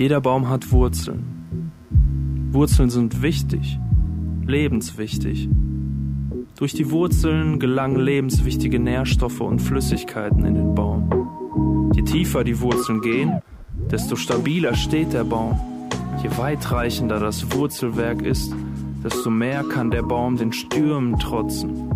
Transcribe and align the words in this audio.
Jeder 0.00 0.22
Baum 0.22 0.48
hat 0.48 0.72
Wurzeln. 0.72 1.72
Wurzeln 2.52 2.88
sind 2.88 3.20
wichtig, 3.20 3.78
lebenswichtig. 4.46 5.50
Durch 6.56 6.72
die 6.72 6.90
Wurzeln 6.90 7.58
gelangen 7.58 8.00
lebenswichtige 8.00 8.78
Nährstoffe 8.78 9.42
und 9.42 9.60
Flüssigkeiten 9.60 10.46
in 10.46 10.54
den 10.54 10.74
Baum. 10.74 11.90
Je 11.94 12.00
tiefer 12.00 12.44
die 12.44 12.62
Wurzeln 12.62 13.02
gehen, 13.02 13.42
desto 13.90 14.16
stabiler 14.16 14.74
steht 14.74 15.12
der 15.12 15.24
Baum. 15.24 15.60
Je 16.22 16.30
weitreichender 16.38 17.20
das 17.20 17.54
Wurzelwerk 17.54 18.22
ist, 18.22 18.54
desto 19.04 19.28
mehr 19.28 19.64
kann 19.64 19.90
der 19.90 20.02
Baum 20.02 20.38
den 20.38 20.54
Stürmen 20.54 21.18
trotzen. 21.18 21.90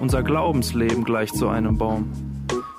Unser 0.00 0.24
Glaubensleben 0.24 1.04
gleicht 1.04 1.36
so 1.36 1.46
einem 1.46 1.78
Baum. 1.78 2.08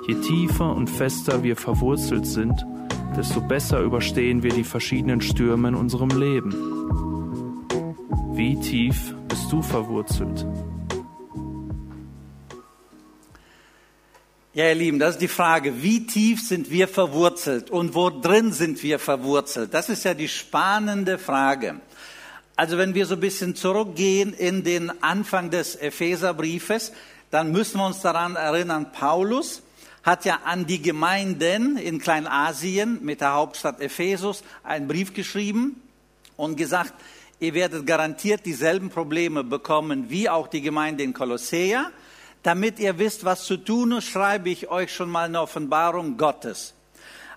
Je 0.10 0.16
tiefer 0.16 0.76
und 0.76 0.90
fester 0.90 1.42
wir 1.42 1.56
verwurzelt 1.56 2.26
sind, 2.26 2.66
desto 3.16 3.42
besser 3.42 3.82
überstehen 3.82 4.44
wir 4.44 4.52
die 4.52 4.64
verschiedenen 4.64 5.22
Stürme 5.22 5.70
in 5.70 5.76
unserem 5.76 6.10
Leben. 6.10 6.52
Wie 8.34 8.60
tief 8.60 9.14
bist 9.28 9.52
du 9.52 9.62
verwurzelt? 9.62 10.46
Ja, 14.54 14.68
ihr 14.68 14.76
Lieben, 14.76 15.00
das 15.00 15.12
ist 15.12 15.22
die 15.22 15.28
Frage, 15.28 15.84
wie 15.84 16.06
tief 16.06 16.42
sind 16.42 16.72
wir 16.72 16.88
verwurzelt 16.88 17.70
und 17.70 17.96
wo 17.96 18.10
drin 18.10 18.52
sind 18.52 18.82
wir 18.82 19.00
verwurzelt? 19.00 19.74
Das 19.74 19.90
ist 19.90 20.04
ja 20.04 20.14
die 20.14 20.28
spannende 20.28 21.18
Frage. 21.18 21.82
Also 22.56 22.78
wenn 22.78 22.94
wir 22.94 23.06
so 23.06 23.14
ein 23.14 23.22
bisschen 23.22 23.56
zurückgehen 23.56 24.34
in 24.34 24.64
den 24.64 24.92
Anfang 25.02 25.50
des 25.50 25.76
Epheserbriefes, 25.76 26.92
dann 27.32 27.52
müssen 27.52 27.78
wir 27.78 27.86
uns 27.86 28.02
daran 28.02 28.36
erinnern, 28.36 28.92
Paulus 28.92 29.62
hat 30.04 30.26
ja 30.26 30.40
an 30.46 30.66
die 30.66 30.82
Gemeinden 30.82 31.78
in 31.78 32.00
Kleinasien 32.00 33.04
mit 33.04 33.22
der 33.22 33.34
Hauptstadt 33.34 33.82
Ephesus 33.82 34.44
einen 34.64 34.88
Brief 34.88 35.14
geschrieben 35.14 35.82
und 36.38 36.56
gesagt, 36.56 36.94
ihr 37.40 37.54
werdet 37.54 37.86
garantiert 37.86 38.46
dieselben 38.46 38.90
Probleme 38.90 39.44
bekommen 39.44 40.10
wie 40.10 40.30
auch 40.30 40.48
die 40.48 40.62
Gemeinde 40.62 41.04
in 41.04 41.14
Kolossea. 41.14 41.92
Damit 42.44 42.80
ihr 42.80 42.98
wisst, 42.98 43.26
was 43.26 43.44
zu 43.44 43.58
tun 43.58 43.92
ist, 43.92 44.06
schreibe 44.06 44.50
ich 44.50 44.70
euch 44.70 44.94
schon 44.94 45.10
mal 45.10 45.26
eine 45.26 45.42
Offenbarung 45.42 46.18
Gottes. 46.18 46.74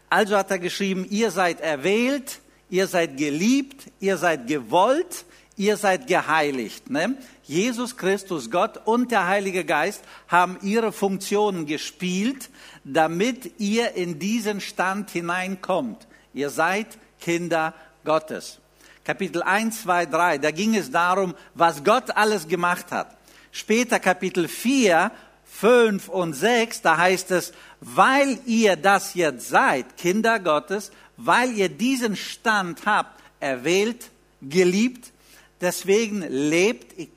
Also 0.09 0.37
hat 0.37 0.51
er 0.51 0.59
geschrieben, 0.59 1.07
ihr 1.11 1.31
seid 1.31 1.61
erwählt, 1.61 2.39
ihr 2.71 2.87
seid 2.87 3.17
geliebt, 3.17 3.91
ihr 3.99 4.17
seid 4.17 4.47
gewollt, 4.47 5.25
ihr 5.57 5.77
seid 5.77 6.07
geheiligt. 6.07 6.91
Ne? 6.91 7.17
Jesus 7.53 7.99
Christus, 7.99 8.51
Gott 8.51 8.81
und 8.87 9.11
der 9.11 9.27
Heilige 9.27 9.67
Geist 9.67 10.03
haben 10.27 10.57
ihre 10.63 10.91
Funktionen 10.91 11.67
gespielt, 11.67 12.49
damit 12.83 13.61
ihr 13.61 13.93
in 13.93 14.19
diesen 14.19 14.63
Stand 14.63 15.11
hineinkommt. 15.11 16.07
Ihr 16.33 16.49
seid 16.49 16.87
Kinder 17.21 17.75
Gottes. 18.05 18.59
Kapitel 19.05 19.43
1, 19.43 19.83
2, 19.83 20.07
3, 20.07 20.39
da 20.39 20.51
ging 20.51 20.75
es 20.75 20.91
darum, 20.91 21.35
was 21.55 21.85
Gott 21.85 22.17
alles 22.17 22.49
gemacht 22.49 22.91
hat. 22.91 23.19
Später 23.51 24.01
Kapitel 24.01 24.49
4, 24.49 25.11
5 25.45 26.09
und 26.09 26.33
6, 26.33 26.81
da 26.81 26.97
heißt 26.97 27.33
es, 27.33 27.53
weil 27.83 28.39
ihr 28.47 28.77
das 28.77 29.13
jetzt 29.13 29.51
seid, 29.51 29.99
Kinder 29.99 30.41
Gottes, 30.41 30.91
weil 31.19 31.53
ihr 31.53 31.69
diesen 31.69 32.17
Stand 32.17 32.87
habt, 32.87 33.21
erwählt, 33.41 34.09
geliebt, 34.41 35.13
deswegen 35.61 36.23
lebt 36.23 37.11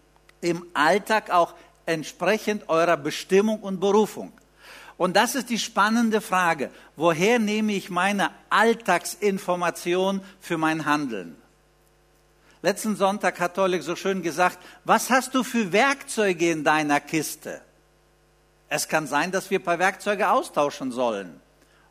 im 0.45 0.65
Alltag 0.73 1.31
auch 1.31 1.53
entsprechend 1.85 2.69
eurer 2.69 2.97
Bestimmung 2.97 3.59
und 3.61 3.79
Berufung. 3.79 4.31
Und 4.97 5.15
das 5.15 5.35
ist 5.35 5.49
die 5.49 5.59
spannende 5.59 6.21
Frage. 6.21 6.69
Woher 6.95 7.39
nehme 7.39 7.73
ich 7.73 7.89
meine 7.89 8.29
Alltagsinformation 8.49 10.21
für 10.39 10.57
mein 10.57 10.85
Handeln? 10.85 11.35
Letzten 12.61 12.95
Sonntag 12.95 13.39
hat 13.39 13.55
Tolik 13.55 13.83
so 13.83 13.95
schön 13.95 14.23
gesagt, 14.23 14.57
was 14.85 15.09
hast 15.09 15.35
du 15.35 15.43
für 15.43 15.71
Werkzeuge 15.71 16.51
in 16.51 16.63
deiner 16.63 16.99
Kiste? 16.99 17.61
Es 18.69 18.87
kann 18.87 19.05
sein, 19.05 19.31
dass 19.31 19.49
wir 19.49 19.59
ein 19.59 19.63
paar 19.63 19.79
Werkzeuge 19.79 20.29
austauschen 20.29 20.91
sollen. 20.91 21.39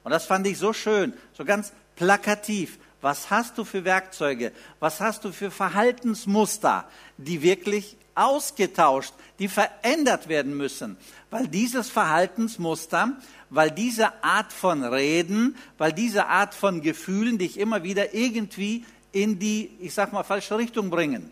Und 0.03 0.11
das 0.11 0.27
fand 0.27 0.47
ich 0.47 0.59
so 0.59 0.73
schön, 0.73 1.13
so 1.33 1.45
ganz 1.45 1.73
plakativ. 1.97 2.79
Was 3.01 3.31
hast 3.31 3.59
du 3.59 3.65
für 3.65 3.85
Werkzeuge? 3.85 4.51
Was 4.81 5.01
hast 5.01 5.25
du 5.25 5.33
für 5.33 5.51
Verhaltensmuster, 5.51 6.89
die 7.19 7.43
wirklich 7.43 7.97
ausgetauscht, 8.15 9.13
die 9.39 9.49
verändert 9.49 10.29
werden 10.29 10.57
müssen? 10.57 10.97
Weil 11.31 11.49
dieses 11.49 11.91
Verhaltensmuster, 11.91 13.13
weil 13.51 13.71
diese 13.71 14.23
Art 14.25 14.53
von 14.53 14.85
Reden, 14.85 15.57
weil 15.79 15.93
diese 15.93 16.27
Art 16.27 16.55
von 16.55 16.81
Gefühlen 16.81 17.39
dich 17.39 17.59
immer 17.59 17.83
wieder 17.83 18.15
irgendwie 18.15 18.85
in 19.13 19.39
die, 19.39 19.71
ich 19.81 19.95
sag 19.95 20.13
mal, 20.13 20.25
falsche 20.25 20.59
Richtung 20.59 20.91
bringen. 20.91 21.31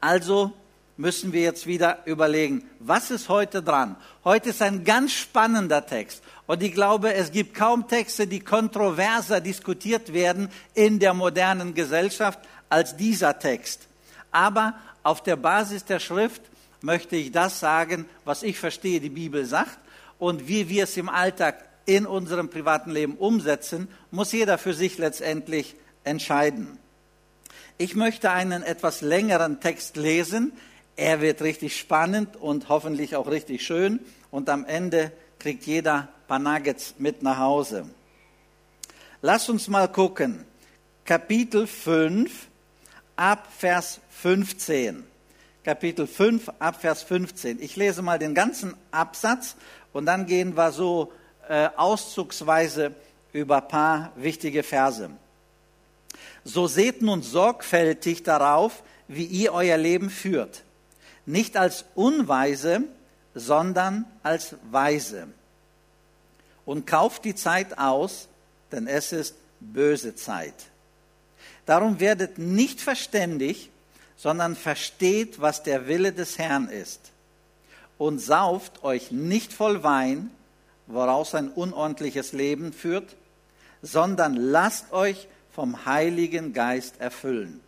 Also 0.00 0.52
müssen 0.98 1.32
wir 1.32 1.42
jetzt 1.42 1.66
wieder 1.66 2.00
überlegen, 2.04 2.68
was 2.80 3.10
ist 3.10 3.28
heute 3.28 3.62
dran? 3.62 3.96
Heute 4.24 4.50
ist 4.50 4.60
ein 4.60 4.84
ganz 4.84 5.12
spannender 5.12 5.86
Text. 5.86 6.22
Und 6.46 6.62
ich 6.62 6.74
glaube, 6.74 7.14
es 7.14 7.30
gibt 7.30 7.54
kaum 7.54 7.88
Texte, 7.88 8.26
die 8.26 8.40
kontroverser 8.40 9.40
diskutiert 9.40 10.12
werden 10.12 10.48
in 10.74 10.98
der 10.98 11.14
modernen 11.14 11.74
Gesellschaft 11.74 12.40
als 12.68 12.96
dieser 12.96 13.38
Text. 13.38 13.86
Aber 14.30 14.74
auf 15.02 15.22
der 15.22 15.36
Basis 15.36 15.84
der 15.84 16.00
Schrift 16.00 16.42
möchte 16.80 17.16
ich 17.16 17.32
das 17.32 17.60
sagen, 17.60 18.06
was 18.24 18.42
ich 18.42 18.58
verstehe, 18.58 19.00
die 19.00 19.08
Bibel 19.08 19.44
sagt. 19.44 19.78
Und 20.18 20.48
wie 20.48 20.68
wir 20.68 20.84
es 20.84 20.96
im 20.96 21.08
Alltag 21.08 21.68
in 21.86 22.06
unserem 22.06 22.50
privaten 22.50 22.90
Leben 22.90 23.14
umsetzen, 23.14 23.88
muss 24.10 24.32
jeder 24.32 24.58
für 24.58 24.74
sich 24.74 24.98
letztendlich 24.98 25.76
entscheiden. 26.04 26.78
Ich 27.78 27.94
möchte 27.94 28.30
einen 28.30 28.62
etwas 28.62 29.00
längeren 29.00 29.60
Text 29.60 29.96
lesen. 29.96 30.52
Er 30.96 31.20
wird 31.20 31.42
richtig 31.42 31.78
spannend 31.78 32.36
und 32.36 32.68
hoffentlich 32.68 33.14
auch 33.14 33.28
richtig 33.28 33.64
schön. 33.64 34.00
Und 34.30 34.48
am 34.48 34.64
Ende 34.64 35.12
kriegt 35.38 35.64
jeder 35.64 35.94
ein 35.94 36.08
paar 36.26 36.38
Nuggets 36.40 36.96
mit 36.98 37.22
nach 37.22 37.38
Hause. 37.38 37.88
Lass 39.22 39.48
uns 39.48 39.68
mal 39.68 39.88
gucken. 39.88 40.44
Kapitel 41.04 41.66
5 41.66 42.47
ab 43.18 43.48
Vers 43.58 44.00
15. 44.10 45.04
Kapitel 45.64 46.06
5 46.06 46.50
ab 46.60 46.80
Vers 46.80 47.02
15. 47.02 47.60
Ich 47.60 47.74
lese 47.76 48.00
mal 48.00 48.18
den 48.18 48.34
ganzen 48.34 48.74
Absatz 48.92 49.56
und 49.92 50.06
dann 50.06 50.26
gehen 50.26 50.56
wir 50.56 50.70
so 50.70 51.12
äh, 51.48 51.68
auszugsweise 51.76 52.94
über 53.32 53.56
ein 53.60 53.68
paar 53.68 54.12
wichtige 54.16 54.62
Verse. 54.62 55.10
So 56.44 56.68
seht 56.68 57.02
nun 57.02 57.22
sorgfältig 57.22 58.22
darauf, 58.22 58.82
wie 59.08 59.24
ihr 59.24 59.52
euer 59.52 59.76
Leben 59.76 60.10
führt. 60.10 60.62
Nicht 61.26 61.56
als 61.56 61.84
Unweise, 61.94 62.84
sondern 63.34 64.04
als 64.22 64.54
Weise. 64.70 65.26
Und 66.64 66.86
kauft 66.86 67.24
die 67.24 67.34
Zeit 67.34 67.78
aus, 67.78 68.28
denn 68.70 68.86
es 68.86 69.12
ist 69.12 69.34
böse 69.60 70.14
Zeit. 70.14 70.54
Darum 71.68 72.00
werdet 72.00 72.38
nicht 72.38 72.80
verständig, 72.80 73.68
sondern 74.16 74.56
versteht, 74.56 75.38
was 75.38 75.62
der 75.62 75.86
Wille 75.86 76.14
des 76.14 76.38
Herrn 76.38 76.70
ist. 76.70 77.12
Und 77.98 78.20
sauft 78.20 78.82
euch 78.84 79.10
nicht 79.10 79.52
voll 79.52 79.82
Wein, 79.82 80.30
woraus 80.86 81.34
ein 81.34 81.50
unordentliches 81.50 82.32
Leben 82.32 82.72
führt, 82.72 83.16
sondern 83.82 84.34
lasst 84.34 84.94
euch 84.94 85.28
vom 85.52 85.84
Heiligen 85.84 86.54
Geist 86.54 87.02
erfüllen. 87.02 87.60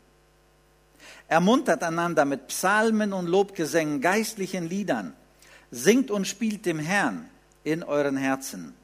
Ermuntert 1.29 1.83
einander 1.83 2.25
mit 2.25 2.47
Psalmen 2.47 3.13
und 3.13 3.27
Lobgesängen, 3.27 4.01
geistlichen 4.01 4.67
Liedern. 4.67 5.13
Singt 5.71 6.11
und 6.11 6.27
spielt 6.27 6.65
dem 6.65 6.79
Herrn 6.79 7.29
in 7.65 7.83
euren 7.83 8.17
Herzen. 8.17 8.75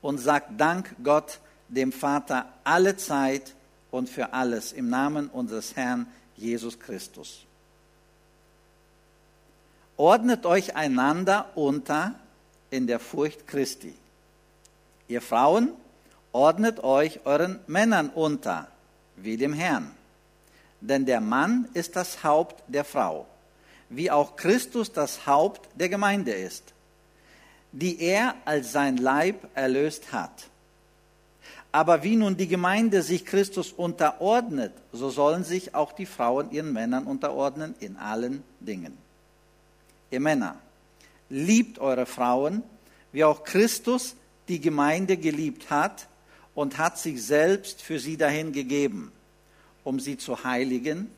Und 0.00 0.18
sagt 0.18 0.52
Dank 0.56 0.94
Gott, 1.02 1.40
dem 1.68 1.90
Vater, 1.90 2.46
alle 2.62 2.96
Zeit 2.96 3.54
und 3.94 4.10
für 4.10 4.32
alles 4.32 4.72
im 4.72 4.88
Namen 4.88 5.28
unseres 5.28 5.76
Herrn 5.76 6.08
Jesus 6.36 6.80
Christus. 6.80 7.46
Ordnet 9.96 10.46
euch 10.46 10.74
einander 10.74 11.52
unter 11.54 12.16
in 12.70 12.88
der 12.88 12.98
Furcht 12.98 13.46
Christi. 13.46 13.94
Ihr 15.06 15.22
Frauen, 15.22 15.70
ordnet 16.32 16.82
euch 16.82 17.20
euren 17.24 17.60
Männern 17.68 18.08
unter, 18.08 18.66
wie 19.14 19.36
dem 19.36 19.52
Herrn. 19.52 19.92
Denn 20.80 21.06
der 21.06 21.20
Mann 21.20 21.68
ist 21.74 21.94
das 21.94 22.24
Haupt 22.24 22.64
der 22.66 22.84
Frau, 22.84 23.28
wie 23.90 24.10
auch 24.10 24.34
Christus 24.34 24.90
das 24.90 25.24
Haupt 25.24 25.68
der 25.78 25.88
Gemeinde 25.88 26.32
ist, 26.32 26.64
die 27.70 28.00
er 28.00 28.34
als 28.44 28.72
sein 28.72 28.96
Leib 28.96 29.46
erlöst 29.54 30.12
hat. 30.12 30.48
Aber 31.74 32.04
wie 32.04 32.14
nun 32.14 32.36
die 32.36 32.46
Gemeinde 32.46 33.02
sich 33.02 33.24
Christus 33.24 33.72
unterordnet, 33.72 34.72
so 34.92 35.10
sollen 35.10 35.42
sich 35.42 35.74
auch 35.74 35.90
die 35.90 36.06
Frauen 36.06 36.52
ihren 36.52 36.72
Männern 36.72 37.02
unterordnen 37.04 37.74
in 37.80 37.96
allen 37.96 38.44
Dingen. 38.60 38.96
Ihr 40.12 40.20
Männer, 40.20 40.54
liebt 41.28 41.80
eure 41.80 42.06
Frauen, 42.06 42.62
wie 43.10 43.24
auch 43.24 43.42
Christus 43.42 44.14
die 44.46 44.60
Gemeinde 44.60 45.16
geliebt 45.16 45.68
hat 45.68 46.06
und 46.54 46.78
hat 46.78 46.96
sich 46.96 47.20
selbst 47.20 47.82
für 47.82 47.98
sie 47.98 48.16
dahin 48.16 48.52
gegeben, 48.52 49.10
um 49.82 49.98
sie 49.98 50.16
zu 50.16 50.44
heiligen. 50.44 51.10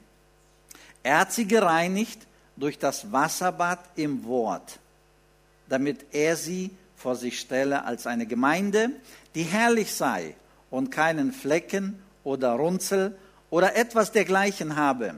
Er 1.02 1.18
hat 1.18 1.34
sie 1.34 1.46
gereinigt 1.46 2.26
durch 2.56 2.78
das 2.78 3.12
Wasserbad 3.12 3.80
im 3.96 4.24
Wort, 4.24 4.78
damit 5.68 6.06
er 6.12 6.34
sie 6.34 6.70
vor 6.96 7.14
sich 7.14 7.38
stelle 7.38 7.84
als 7.84 8.06
eine 8.06 8.24
Gemeinde, 8.24 8.88
die 9.34 9.42
herrlich 9.42 9.92
sei 9.92 10.34
und 10.70 10.90
keinen 10.90 11.32
Flecken 11.32 12.02
oder 12.24 12.52
Runzel 12.52 13.16
oder 13.50 13.76
etwas 13.76 14.12
dergleichen 14.12 14.76
habe, 14.76 15.14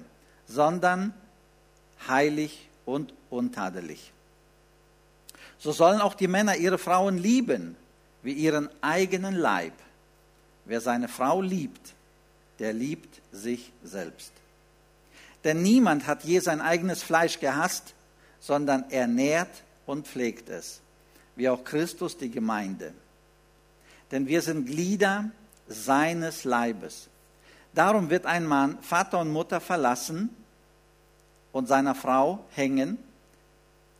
sondern 0.46 1.14
heilig 2.06 2.68
und 2.84 3.14
untadelig. 3.30 4.12
So 5.58 5.72
sollen 5.72 6.00
auch 6.00 6.14
die 6.14 6.28
Männer 6.28 6.56
ihre 6.56 6.78
Frauen 6.78 7.18
lieben 7.18 7.76
wie 8.22 8.32
ihren 8.32 8.68
eigenen 8.80 9.34
Leib. 9.34 9.72
Wer 10.64 10.80
seine 10.80 11.08
Frau 11.08 11.40
liebt, 11.40 11.94
der 12.58 12.72
liebt 12.72 13.20
sich 13.32 13.72
selbst. 13.82 14.32
Denn 15.44 15.62
niemand 15.62 16.06
hat 16.06 16.24
je 16.24 16.40
sein 16.40 16.60
eigenes 16.60 17.02
Fleisch 17.02 17.40
gehasst, 17.40 17.94
sondern 18.40 18.90
ernährt 18.90 19.62
und 19.86 20.06
pflegt 20.06 20.48
es, 20.48 20.80
wie 21.36 21.48
auch 21.48 21.64
Christus 21.64 22.16
die 22.16 22.30
Gemeinde. 22.30 22.92
Denn 24.10 24.26
wir 24.26 24.42
sind 24.42 24.66
Glieder 24.66 25.30
seines 25.68 26.44
Leibes. 26.44 27.08
Darum 27.74 28.10
wird 28.10 28.26
ein 28.26 28.46
Mann 28.46 28.78
Vater 28.82 29.20
und 29.20 29.30
Mutter 29.30 29.60
verlassen 29.60 30.30
und 31.52 31.68
seiner 31.68 31.94
Frau 31.94 32.44
hängen, 32.54 32.98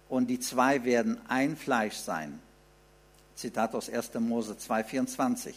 und 0.08 0.28
die 0.28 0.40
zwei 0.40 0.84
werden 0.84 1.20
ein 1.28 1.56
Fleisch 1.56 1.96
sein. 1.96 2.40
Zitat 3.34 3.74
aus 3.74 3.90
1. 3.90 4.14
Mose 4.14 4.54
2,24. 4.54 5.52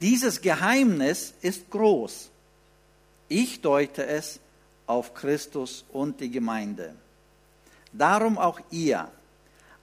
Dieses 0.00 0.40
Geheimnis 0.40 1.34
ist 1.42 1.68
groß. 1.68 2.30
Ich 3.28 3.60
deute 3.60 4.06
es 4.06 4.40
auf 4.86 5.14
Christus 5.14 5.84
und 5.92 6.20
die 6.20 6.30
Gemeinde. 6.30 6.94
Darum 7.92 8.38
auch 8.38 8.60
ihr, 8.70 9.10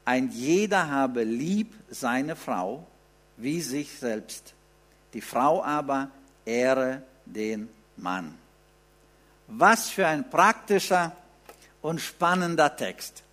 ein 0.05 0.31
jeder 0.31 0.89
habe 0.89 1.23
lieb 1.23 1.73
seine 1.89 2.35
Frau 2.35 2.87
wie 3.37 3.61
sich 3.61 3.99
selbst. 3.99 4.53
Die 5.17 5.21
Frau 5.21 5.63
aber 5.63 6.11
ehre 6.45 7.01
den 7.25 7.69
Mann. 7.95 8.37
Was 9.47 9.89
für 9.89 10.05
ein 10.05 10.29
praktischer 10.29 11.11
und 11.81 11.99
spannender 11.99 12.75
Text. 12.75 13.23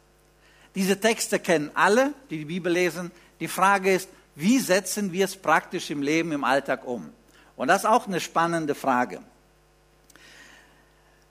Diese 0.75 0.98
Texte 0.98 1.38
kennen 1.38 1.70
alle, 1.75 2.14
die 2.31 2.38
die 2.38 2.46
Bibel 2.46 2.72
lesen. 2.72 3.10
Die 3.38 3.48
Frage 3.48 3.92
ist, 3.92 4.08
wie 4.34 4.60
setzen 4.60 5.12
wir 5.12 5.26
es 5.26 5.36
praktisch 5.36 5.90
im 5.90 6.00
Leben, 6.00 6.32
im 6.32 6.42
Alltag 6.42 6.86
um? 6.86 7.12
Und 7.54 7.69
das 7.69 7.82
ist 7.82 7.90
auch 7.90 8.06
eine 8.06 8.20
spannende 8.20 8.75
Frage. 8.75 9.20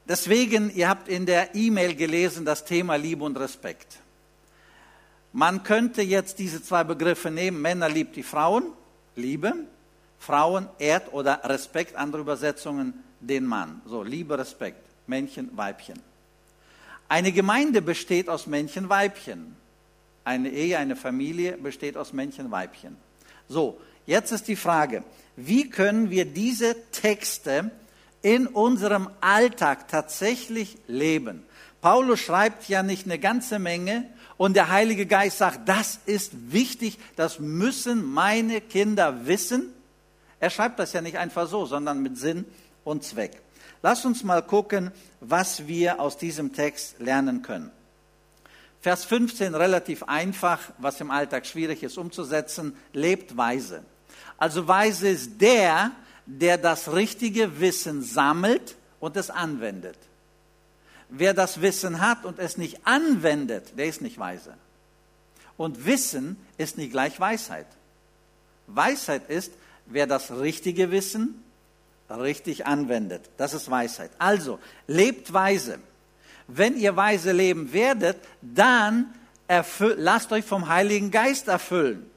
Deswegen, 0.07 0.69
ihr 0.69 0.87
habt 0.87 1.07
in 1.07 1.25
der 1.25 1.55
E-Mail 1.55 1.95
gelesen 1.95 2.45
das 2.45 2.63
Thema 2.63 2.93
Liebe 2.95 3.25
und 3.25 3.39
Respekt. 3.39 3.97
Man 5.31 5.63
könnte 5.63 6.03
jetzt 6.03 6.37
diese 6.37 6.61
zwei 6.61 6.83
Begriffe 6.83 7.31
nehmen, 7.31 7.59
Männer 7.59 7.89
liebt 7.89 8.15
die 8.15 8.21
Frauen, 8.21 8.65
Liebe, 9.15 9.55
Frauen 10.25 10.69
ehrt 10.79 11.11
oder 11.11 11.41
Respekt, 11.43 11.95
andere 11.95 12.21
Übersetzungen, 12.21 12.93
den 13.19 13.45
Mann. 13.45 13.81
So, 13.85 14.03
Liebe, 14.03 14.37
Respekt, 14.37 14.85
Männchen, 15.05 15.49
Weibchen. 15.57 15.99
Eine 17.09 17.33
Gemeinde 17.33 17.81
besteht 17.81 18.29
aus 18.29 18.47
Männchen, 18.47 18.87
Weibchen. 18.87 19.55
Eine 20.23 20.49
Ehe, 20.49 20.77
eine 20.77 20.95
Familie 20.95 21.57
besteht 21.57 21.97
aus 21.97 22.13
Männchen, 22.13 22.51
Weibchen. 22.51 22.95
So, 23.49 23.81
jetzt 24.05 24.31
ist 24.31 24.47
die 24.47 24.55
Frage, 24.55 25.03
wie 25.35 25.69
können 25.69 26.09
wir 26.09 26.23
diese 26.23 26.75
Texte 26.91 27.71
in 28.21 28.47
unserem 28.47 29.09
Alltag 29.19 29.89
tatsächlich 29.89 30.77
leben. 30.87 31.43
Paulus 31.81 32.21
schreibt 32.21 32.69
ja 32.69 32.81
nicht 32.81 33.05
eine 33.05 33.19
ganze 33.19 33.59
Menge 33.59 34.09
und 34.37 34.55
der 34.55 34.69
Heilige 34.69 35.05
Geist 35.05 35.39
sagt, 35.39 35.67
das 35.67 35.99
ist 36.05 36.53
wichtig, 36.53 36.97
das 37.17 37.39
müssen 37.39 38.05
meine 38.05 38.61
Kinder 38.61 39.27
wissen. 39.27 39.73
Er 40.43 40.49
schreibt 40.49 40.77
das 40.77 40.91
ja 40.91 40.99
nicht 40.99 41.17
einfach 41.17 41.47
so, 41.47 41.65
sondern 41.65 42.03
mit 42.03 42.17
Sinn 42.17 42.43
und 42.83 43.05
Zweck. 43.05 43.41
Lass 43.81 44.03
uns 44.03 44.25
mal 44.25 44.41
gucken, 44.41 44.91
was 45.21 45.67
wir 45.69 46.01
aus 46.01 46.17
diesem 46.17 46.51
Text 46.51 46.99
lernen 46.99 47.43
können. 47.43 47.71
Vers 48.81 49.05
15 49.05 49.55
relativ 49.55 50.03
einfach, 50.03 50.59
was 50.79 50.99
im 50.99 51.11
Alltag 51.11 51.45
schwierig 51.45 51.81
ist 51.81 51.97
umzusetzen, 51.97 52.75
lebt 52.91 53.37
weise. 53.37 53.85
Also 54.37 54.67
weise 54.67 55.07
ist 55.07 55.39
der, 55.39 55.91
der 56.25 56.57
das 56.57 56.91
richtige 56.91 57.61
Wissen 57.61 58.01
sammelt 58.01 58.75
und 58.99 59.15
es 59.15 59.29
anwendet. 59.29 59.97
Wer 61.07 61.33
das 61.33 61.61
Wissen 61.61 62.01
hat 62.01 62.25
und 62.25 62.37
es 62.37 62.57
nicht 62.57 62.85
anwendet, 62.85 63.77
der 63.77 63.85
ist 63.85 64.01
nicht 64.01 64.19
weise. 64.19 64.55
Und 65.55 65.85
Wissen 65.85 66.35
ist 66.57 66.77
nicht 66.77 66.91
gleich 66.91 67.17
Weisheit. 67.17 67.67
Weisheit 68.67 69.29
ist, 69.29 69.53
wer 69.85 70.07
das 70.07 70.31
richtige 70.31 70.91
Wissen 70.91 71.43
richtig 72.09 72.67
anwendet. 72.67 73.29
Das 73.37 73.53
ist 73.53 73.71
Weisheit. 73.71 74.11
Also, 74.19 74.59
lebt 74.85 75.33
weise. 75.33 75.79
Wenn 76.47 76.77
ihr 76.77 76.95
weise 76.95 77.31
leben 77.31 77.73
werdet, 77.73 78.17
dann 78.41 79.13
lasst 79.97 80.31
euch 80.31 80.45
vom 80.45 80.67
Heiligen 80.67 81.09
Geist 81.09 81.47
erfüllen 81.47 82.09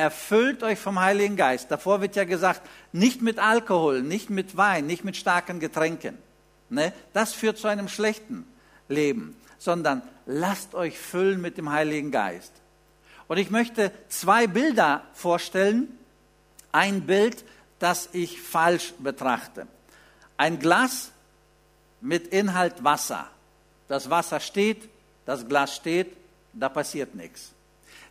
erfüllt 0.00 0.62
euch 0.62 0.78
vom 0.78 0.98
Heiligen 0.98 1.36
Geist. 1.36 1.70
Davor 1.70 2.00
wird 2.00 2.16
ja 2.16 2.24
gesagt, 2.24 2.62
nicht 2.92 3.20
mit 3.20 3.38
Alkohol, 3.38 4.02
nicht 4.02 4.30
mit 4.30 4.56
Wein, 4.56 4.86
nicht 4.86 5.04
mit 5.04 5.16
starken 5.16 5.60
Getränken. 5.60 6.16
Ne? 6.70 6.92
Das 7.12 7.34
führt 7.34 7.58
zu 7.58 7.68
einem 7.68 7.88
schlechten 7.88 8.46
Leben, 8.88 9.36
sondern 9.58 10.02
lasst 10.24 10.74
euch 10.74 10.98
füllen 10.98 11.40
mit 11.40 11.58
dem 11.58 11.70
Heiligen 11.70 12.10
Geist. 12.10 12.52
Und 13.28 13.36
ich 13.36 13.50
möchte 13.50 13.92
zwei 14.08 14.46
Bilder 14.46 15.04
vorstellen. 15.12 15.88
Ein 16.72 17.02
Bild, 17.06 17.44
das 17.78 18.08
ich 18.12 18.40
falsch 18.40 18.92
betrachte. 18.98 19.66
Ein 20.36 20.58
Glas 20.58 21.10
mit 22.00 22.28
Inhalt 22.28 22.84
Wasser. 22.84 23.28
Das 23.88 24.10
Wasser 24.10 24.40
steht, 24.40 24.88
das 25.26 25.48
Glas 25.48 25.74
steht, 25.74 26.16
da 26.52 26.68
passiert 26.68 27.14
nichts. 27.14 27.52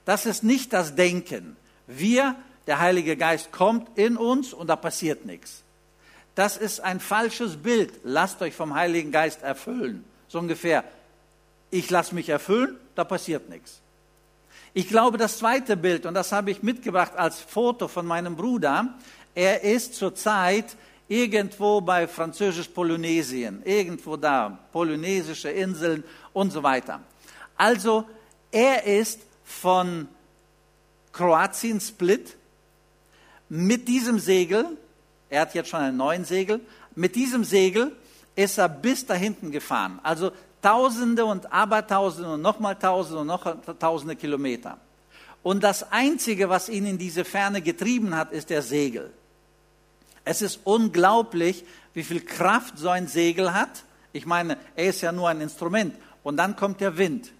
Das 0.06 0.25
ist 0.25 0.44
nicht 0.44 0.73
das 0.73 0.95
Denken. 0.95 1.56
Wir, 1.88 2.35
der 2.67 2.79
Heilige 2.79 3.17
Geist 3.17 3.51
kommt 3.51 3.97
in 3.97 4.17
uns 4.17 4.54
und 4.54 4.68
da 4.68 4.75
passiert 4.75 5.25
nichts. 5.25 5.63
Das 6.35 6.57
ist 6.57 6.80
ein 6.80 6.99
falsches 6.99 7.57
Bild. 7.57 7.94
Lasst 8.04 8.42
euch 8.42 8.56
vom 8.56 8.75
Heiligen 8.75 9.11
Geist 9.11 9.42
erfüllen. 9.42 10.06
So 10.28 10.39
ungefähr, 10.39 10.83
ich 11.71 11.89
lasse 11.89 12.16
mich 12.16 12.30
erfüllen, 12.30 12.78
da 12.95 13.04
passiert 13.04 13.49
nichts. 13.49 13.81
Ich 14.73 14.88
glaube, 14.88 15.18
das 15.18 15.40
zweite 15.40 15.76
Bild, 15.76 16.06
und 16.06 16.14
das 16.14 16.31
habe 16.31 16.52
ich 16.52 16.61
mitgebracht 16.61 17.14
als 17.16 17.40
Foto 17.40 17.88
von 17.88 18.06
meinem 18.06 18.35
Bruder, 18.35 18.94
er 19.33 19.64
ist 19.64 19.95
zurzeit 19.95 20.76
irgendwo 21.07 21.81
bei 21.81 22.07
Französisch-Polynesien, 22.07 23.64
irgendwo 23.66 24.16
da, 24.16 24.59
polynesische 24.71 25.49
Inseln 25.49 26.04
und 26.33 26.52
so 26.52 26.61
weiter. 26.61 27.02
Also, 27.57 28.06
er 28.52 28.83
ist 28.83 29.21
von 29.44 30.07
Kroatien 31.11 31.81
Split 31.81 32.38
mit 33.49 33.88
diesem 33.88 34.19
Segel, 34.19 34.78
er 35.30 35.42
hat 35.42 35.56
jetzt 35.56 35.69
schon 35.69 35.80
einen 35.80 35.97
neuen 35.97 36.26
Segel, 36.26 36.61
mit 36.95 37.16
diesem 37.16 37.44
Segel 37.44 37.95
ist 38.35 38.57
er 38.57 38.69
bis 38.69 39.06
da 39.06 39.16
hinten 39.16 39.52
gefahren. 39.52 39.99
Also 40.04 40.31
Tausende 40.61 41.25
und 41.25 41.51
Abertausende 41.51 42.33
und 42.33 42.42
nochmal 42.42 42.75
Tausende 42.75 43.21
und 43.21 43.28
noch 43.28 43.45
Tausende 43.80 44.16
Kilometer. 44.16 44.78
Und 45.42 45.63
das 45.63 45.92
Einzige, 45.92 46.49
was 46.49 46.69
ihn 46.69 46.85
in 46.85 46.97
diese 46.97 47.23
Ferne 47.23 47.61
getrieben 47.61 48.16
hat, 48.16 48.31
ist 48.31 48.49
der 48.49 48.61
Segel. 48.61 49.11
Es 50.25 50.42
ist 50.42 50.59
unglaublich, 50.66 51.63
wie 51.94 52.04
viel 52.04 52.21
Kraft 52.21 52.78
so 52.78 52.89
ein 52.89 53.07
Segel 53.07 53.54
hat. 53.54 53.83
Ich 54.11 54.25
meine, 54.25 54.57
er 54.75 54.85
ist 54.85 55.01
ja 55.01 55.11
nur 55.11 55.30
ein 55.30 55.42
Instrument. 55.42 55.95
Und 56.23 56.37
dann 56.37 56.56
kommt 56.56 56.81
der 56.81 56.97
Wind. 56.97 57.31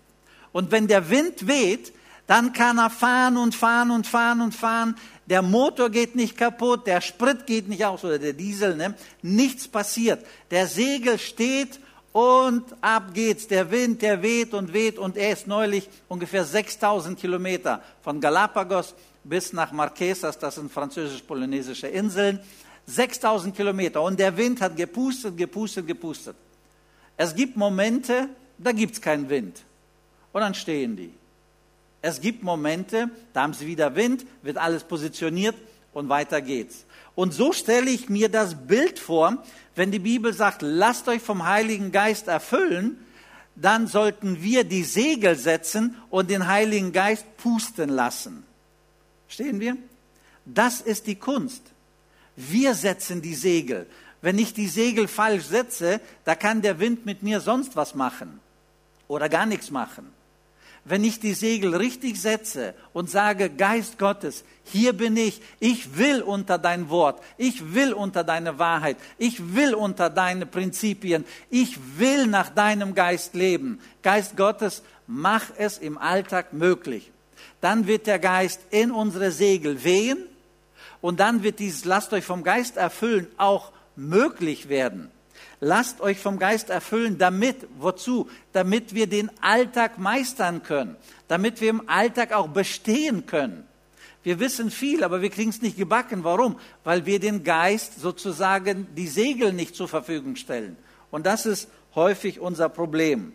Und 0.52 0.72
wenn 0.72 0.88
der 0.88 1.10
Wind 1.10 1.48
weht, 1.48 1.94
dann 2.26 2.54
kann 2.54 2.78
er 2.78 2.90
fahren 2.90 3.38
und 3.38 3.56
fahren 3.56 3.92
und 3.92 4.08
fahren 4.08 4.42
und 4.42 4.56
fahren. 4.56 4.96
Der 5.26 5.42
Motor 5.42 5.90
geht 5.90 6.16
nicht 6.16 6.38
kaputt, 6.38 6.88
der 6.88 7.02
Sprit 7.02 7.46
geht 7.46 7.68
nicht 7.68 7.86
aus 7.86 8.04
oder 8.04 8.20
der 8.20 8.34
Diesel, 8.34 8.76
ne? 8.76 8.96
nichts 9.22 9.68
passiert. 9.68 10.26
Der 10.52 10.68
Segel 10.68 11.20
steht 11.20 11.80
und 12.14 12.64
ab 12.82 13.14
geht's. 13.14 13.48
Der 13.48 13.70
Wind, 13.72 14.02
der 14.02 14.22
weht 14.22 14.54
und 14.54 14.74
weht 14.74 14.98
und 14.98 15.18
er 15.18 15.34
ist 15.34 15.48
neulich 15.48 15.90
ungefähr 16.08 16.44
6000 16.44 17.20
Kilometer 17.20 17.82
von 18.02 18.20
Galapagos 18.20 18.96
bis 19.24 19.54
nach 19.54 19.72
Marquesas, 19.72 20.40
das 20.40 20.56
sind 20.56 20.72
französisch-polynesische 20.72 21.88
Inseln. 21.88 22.40
6000 22.86 23.56
Kilometer 23.56 24.02
und 24.02 24.20
der 24.20 24.36
Wind 24.36 24.62
hat 24.62 24.76
gepustet, 24.76 25.38
gepustet, 25.38 25.86
gepustet. 25.86 26.36
Es 27.18 27.36
gibt 27.36 27.56
Momente, 27.56 28.30
da 28.58 28.72
gibt's 28.72 29.00
keinen 29.00 29.30
Wind 29.30 29.62
und 30.32 30.42
dann 30.42 30.56
stehen 30.56 30.96
die. 30.96 31.14
Es 32.02 32.22
gibt 32.22 32.44
Momente, 32.44 33.10
da 33.34 33.44
haben 33.44 33.54
sie 33.54 33.68
wieder 33.68 33.96
Wind, 33.96 34.26
wird 34.42 34.58
alles 34.58 34.84
positioniert 34.84 35.56
und 35.94 36.10
weiter 36.10 36.42
geht's. 36.42 36.86
Und 37.14 37.34
so 37.34 37.52
stelle 37.52 37.90
ich 37.90 38.10
mir 38.10 38.30
das 38.30 38.56
Bild 38.56 38.98
vor, 38.98 39.44
wenn 39.80 39.92
die 39.92 40.00
Bibel 40.00 40.34
sagt, 40.34 40.62
lasst 40.62 41.08
euch 41.08 41.22
vom 41.22 41.46
Heiligen 41.46 41.94
Geist 41.94 42.28
erfüllen, 42.28 42.98
dann 43.56 43.88
sollten 43.88 44.44
wir 44.44 44.66
die 44.66 44.84
Segel 44.84 45.38
setzen 45.38 45.96
und 46.10 46.30
den 46.30 46.48
Heiligen 46.48 46.92
Geist 46.92 47.26
pusten 47.38 47.88
lassen. 47.88 48.44
Stehen 49.30 49.62
wir? 49.62 49.78
Das 50.44 50.82
ist 50.82 51.08
die 51.08 51.16
Kunst. 51.16 51.64
Wir 52.36 52.74
setzen 52.74 53.22
die 53.22 53.36
Segel. 53.36 53.88
Wenn 54.22 54.38
ich 54.38 54.54
die 54.54 54.68
Segel 54.68 55.08
falsch 55.08 55.46
setze, 55.46 56.02
da 56.26 56.36
kann 56.36 56.62
der 56.62 56.82
Wind 56.82 57.06
mit 57.06 57.24
mir 57.24 57.40
sonst 57.40 57.78
was 57.78 57.96
machen 57.96 58.42
oder 59.08 59.30
gar 59.30 59.46
nichts 59.46 59.72
machen 59.72 60.19
wenn 60.86 61.04
ich 61.04 61.20
die 61.20 61.34
Segel 61.34 61.76
richtig 61.76 62.20
setze 62.22 62.74
und 62.94 63.10
sage, 63.10 63.50
Geist 63.50 64.00
Gottes, 64.00 64.44
hier 64.64 64.94
bin 64.94 65.18
ich, 65.18 65.42
ich 65.60 65.98
will 65.98 66.22
unter 66.22 66.58
dein 66.58 66.90
Wort, 66.90 67.22
ich 67.38 67.74
will 67.74 67.94
unter 67.94 68.24
deine 68.24 68.60
Wahrheit, 68.60 68.98
ich 69.18 69.56
will 69.56 69.74
unter 69.74 70.10
deine 70.10 70.46
Prinzipien, 70.46 71.26
ich 71.50 71.78
will 71.98 72.28
nach 72.28 72.50
deinem 72.50 72.96
Geist 72.96 73.36
leben. 73.36 73.80
Geist 74.02 74.38
Gottes, 74.38 74.84
mach 75.08 75.46
es 75.58 75.78
im 75.78 75.98
Alltag 75.98 76.54
möglich. 76.54 77.12
Dann 77.62 77.88
wird 77.88 78.08
der 78.08 78.20
Geist 78.20 78.62
in 78.70 78.92
unsere 78.92 79.32
Segel 79.32 79.84
wehen 79.84 80.18
und 81.02 81.20
dann 81.20 81.44
wird 81.44 81.60
dieses 81.60 81.86
Lasst 81.86 82.14
euch 82.14 82.26
vom 82.26 82.44
Geist 82.44 82.78
erfüllen 82.78 83.28
auch 83.38 83.72
möglich 83.96 84.70
werden. 84.70 85.12
Lasst 85.62 86.00
euch 86.00 86.20
vom 86.20 86.40
Geist 86.40 86.70
erfüllen, 86.70 87.18
damit, 87.18 87.68
wozu? 87.78 88.30
Damit 88.54 88.94
wir 88.94 89.08
den 89.08 89.30
Alltag 89.42 89.98
meistern 89.98 90.64
können, 90.64 90.96
damit 91.28 91.60
wir 91.60 91.70
im 91.70 91.90
Alltag 91.90 92.32
auch 92.32 92.48
bestehen 92.48 93.26
können. 93.26 93.66
Wir 94.24 94.40
wissen 94.40 94.72
viel, 94.72 95.04
aber 95.04 95.22
wir 95.22 95.30
kriegen 95.30 95.50
es 95.50 95.62
nicht 95.62 95.78
gebacken. 95.78 96.24
Warum? 96.24 96.60
Weil 96.84 97.06
wir 97.06 97.20
den 97.20 97.44
Geist 97.44 98.00
sozusagen 98.00 98.88
die 98.96 99.08
Segel 99.08 99.54
nicht 99.54 99.76
zur 99.76 99.88
Verfügung 99.88 100.36
stellen. 100.36 100.78
Und 101.12 101.26
das 101.26 101.46
ist 101.46 101.70
häufig 101.96 102.40
unser 102.40 102.70
Problem. 102.70 103.34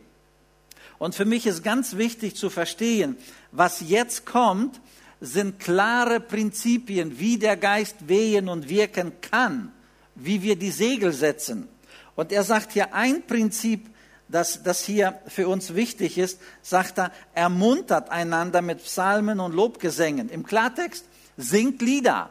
Und 0.98 1.14
für 1.14 1.24
mich 1.24 1.46
ist 1.46 1.62
ganz 1.64 1.96
wichtig 1.96 2.36
zu 2.36 2.50
verstehen, 2.50 3.16
was 3.50 3.80
jetzt 3.80 4.24
kommt, 4.24 4.80
sind 5.20 5.58
klare 5.58 6.20
Prinzipien, 6.20 7.18
wie 7.18 7.38
der 7.38 7.56
Geist 7.56 8.08
wehen 8.08 8.48
und 8.48 8.68
wirken 8.68 9.12
kann, 9.20 9.72
wie 10.14 10.42
wir 10.42 10.56
die 10.56 10.70
Segel 10.70 11.12
setzen. 11.12 11.68
Und 12.16 12.32
er 12.32 12.44
sagt 12.44 12.72
hier 12.72 12.94
ein 12.94 13.26
Prinzip, 13.26 13.88
das, 14.28 14.62
das 14.62 14.84
hier 14.84 15.18
für 15.26 15.48
uns 15.48 15.74
wichtig 15.74 16.18
ist, 16.18 16.40
sagt 16.62 16.98
er, 16.98 17.12
ermuntert 17.34 18.10
einander 18.10 18.62
mit 18.62 18.82
Psalmen 18.82 19.40
und 19.40 19.54
Lobgesängen. 19.54 20.28
Im 20.28 20.44
Klartext, 20.44 21.04
singt 21.36 21.82
Lieder. 21.82 22.30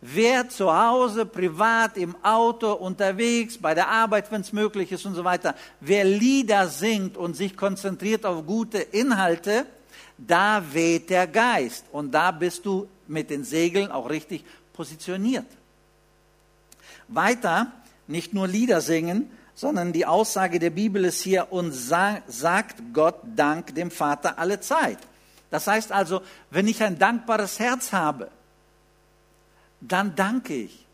Wer 0.00 0.48
zu 0.48 0.74
Hause, 0.76 1.24
privat, 1.26 1.96
im 1.96 2.16
Auto, 2.24 2.72
unterwegs, 2.72 3.56
bei 3.56 3.72
der 3.72 3.88
Arbeit, 3.88 4.32
wenn 4.32 4.40
es 4.40 4.52
möglich 4.52 4.90
ist 4.90 5.06
und 5.06 5.14
so 5.14 5.22
weiter, 5.22 5.54
wer 5.80 6.04
Lieder 6.04 6.66
singt 6.66 7.16
und 7.16 7.36
sich 7.36 7.56
konzentriert 7.56 8.26
auf 8.26 8.44
gute 8.44 8.78
Inhalte, 8.78 9.64
da 10.18 10.62
weht 10.72 11.08
der 11.08 11.28
Geist 11.28 11.84
und 11.92 12.10
da 12.10 12.32
bist 12.32 12.66
du 12.66 12.88
mit 13.06 13.30
den 13.30 13.44
Segeln 13.44 13.92
auch 13.92 14.10
richtig 14.10 14.44
positioniert. 14.72 15.46
Weiter 17.06 17.70
nicht 18.06 18.34
nur 18.34 18.48
Lieder 18.48 18.80
singen, 18.80 19.30
sondern 19.54 19.92
die 19.92 20.06
Aussage 20.06 20.58
der 20.58 20.70
Bibel 20.70 21.04
ist 21.04 21.22
hier, 21.22 21.52
und 21.52 21.72
sagt 21.72 22.82
Gott 22.92 23.20
Dank 23.36 23.74
dem 23.74 23.90
Vater 23.90 24.38
alle 24.38 24.60
Zeit. 24.60 24.98
Das 25.50 25.66
heißt 25.66 25.92
also, 25.92 26.22
wenn 26.50 26.66
ich 26.66 26.82
ein 26.82 26.98
dankbares 26.98 27.58
Herz 27.58 27.92
habe, 27.92 28.28
dann 29.80 30.14
danke 30.14 30.54
ich. 30.54 30.86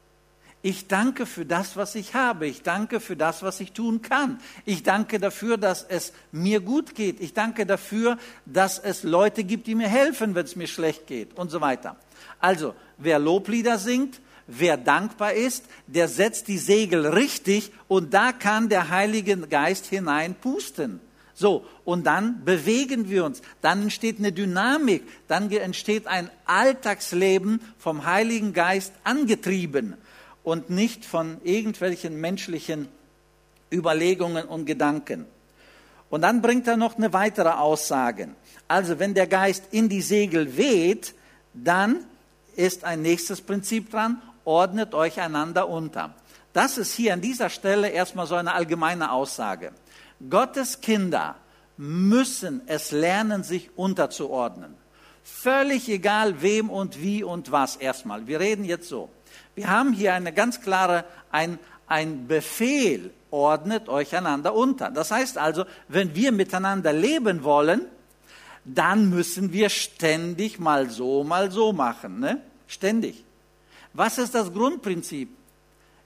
Ich 0.60 0.88
danke 0.88 1.24
für 1.24 1.46
das, 1.46 1.76
was 1.76 1.94
ich 1.94 2.14
habe. 2.14 2.48
Ich 2.48 2.62
danke 2.62 2.98
für 2.98 3.16
das, 3.16 3.44
was 3.44 3.60
ich 3.60 3.72
tun 3.72 4.02
kann. 4.02 4.40
Ich 4.64 4.82
danke 4.82 5.20
dafür, 5.20 5.56
dass 5.56 5.84
es 5.84 6.12
mir 6.32 6.58
gut 6.60 6.96
geht. 6.96 7.20
Ich 7.20 7.32
danke 7.32 7.64
dafür, 7.64 8.18
dass 8.44 8.80
es 8.80 9.04
Leute 9.04 9.44
gibt, 9.44 9.68
die 9.68 9.76
mir 9.76 9.88
helfen, 9.88 10.34
wenn 10.34 10.44
es 10.44 10.56
mir 10.56 10.66
schlecht 10.66 11.06
geht 11.06 11.38
und 11.38 11.50
so 11.50 11.60
weiter. 11.60 11.94
Also, 12.40 12.74
wer 12.96 13.20
Loblieder 13.20 13.78
singt, 13.78 14.20
Wer 14.50 14.78
dankbar 14.78 15.34
ist, 15.34 15.66
der 15.86 16.08
setzt 16.08 16.48
die 16.48 16.56
Segel 16.56 17.06
richtig 17.06 17.70
und 17.86 18.14
da 18.14 18.32
kann 18.32 18.70
der 18.70 18.88
Heilige 18.88 19.36
Geist 19.36 19.84
hineinpusten. 19.86 21.00
So, 21.34 21.66
und 21.84 22.06
dann 22.06 22.44
bewegen 22.46 23.10
wir 23.10 23.26
uns, 23.26 23.42
dann 23.60 23.82
entsteht 23.82 24.18
eine 24.18 24.32
Dynamik, 24.32 25.02
dann 25.28 25.52
entsteht 25.52 26.06
ein 26.06 26.30
Alltagsleben 26.46 27.60
vom 27.78 28.06
Heiligen 28.06 28.54
Geist 28.54 28.94
angetrieben 29.04 29.94
und 30.42 30.70
nicht 30.70 31.04
von 31.04 31.36
irgendwelchen 31.44 32.18
menschlichen 32.18 32.88
Überlegungen 33.70 34.46
und 34.46 34.64
Gedanken. 34.64 35.26
Und 36.08 36.22
dann 36.22 36.40
bringt 36.40 36.66
er 36.66 36.78
noch 36.78 36.96
eine 36.96 37.12
weitere 37.12 37.50
Aussage. 37.50 38.30
Also 38.66 38.98
wenn 38.98 39.12
der 39.12 39.26
Geist 39.26 39.64
in 39.72 39.90
die 39.90 40.00
Segel 40.00 40.56
weht, 40.56 41.14
dann 41.52 42.06
ist 42.56 42.84
ein 42.84 43.02
nächstes 43.02 43.42
Prinzip 43.42 43.90
dran 43.90 44.20
ordnet 44.48 44.94
euch 44.94 45.20
einander 45.20 45.68
unter. 45.68 46.14
Das 46.54 46.78
ist 46.78 46.94
hier 46.94 47.12
an 47.12 47.20
dieser 47.20 47.50
Stelle 47.50 47.90
erstmal 47.90 48.26
so 48.26 48.34
eine 48.34 48.54
allgemeine 48.54 49.12
Aussage. 49.12 49.72
Gottes 50.30 50.80
Kinder 50.80 51.36
müssen 51.76 52.62
es 52.66 52.90
lernen, 52.90 53.44
sich 53.44 53.70
unterzuordnen. 53.76 54.74
Völlig 55.22 55.88
egal, 55.90 56.40
wem 56.40 56.70
und 56.70 57.00
wie 57.02 57.22
und 57.22 57.52
was 57.52 57.76
erstmal. 57.76 58.26
Wir 58.26 58.40
reden 58.40 58.64
jetzt 58.64 58.88
so. 58.88 59.10
Wir 59.54 59.68
haben 59.68 59.92
hier 59.92 60.14
eine 60.14 60.32
ganz 60.32 60.62
klare, 60.62 61.04
ein, 61.30 61.58
ein 61.86 62.26
Befehl, 62.26 63.12
ordnet 63.30 63.90
euch 63.90 64.16
einander 64.16 64.54
unter. 64.54 64.90
Das 64.90 65.10
heißt 65.10 65.36
also, 65.36 65.66
wenn 65.88 66.14
wir 66.14 66.32
miteinander 66.32 66.94
leben 66.94 67.44
wollen, 67.44 67.82
dann 68.64 69.10
müssen 69.10 69.52
wir 69.52 69.68
ständig 69.68 70.58
mal 70.58 70.88
so, 70.88 71.22
mal 71.22 71.50
so 71.50 71.74
machen. 71.74 72.18
Ne? 72.18 72.40
Ständig. 72.66 73.27
Was 73.98 74.16
ist 74.16 74.36
das 74.36 74.52
Grundprinzip? 74.52 75.28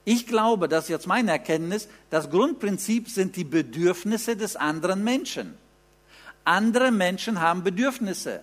Ich 0.07 0.27
glaube, 0.27 0.67
das 0.67 0.85
ist 0.85 0.89
jetzt 0.89 1.07
meine 1.07 1.31
Erkenntnis, 1.31 1.89
das 2.09 2.31
Grundprinzip 2.31 3.11
sind 3.11 3.37
die 3.37 3.45
Bedürfnisse 3.45 4.35
des 4.35 4.57
anderen 4.57 5.05
Menschen. 5.05 5.59
Andere 6.43 6.91
Menschen 6.91 7.43
haben 7.43 7.63
Bedürfnisse. 7.63 8.41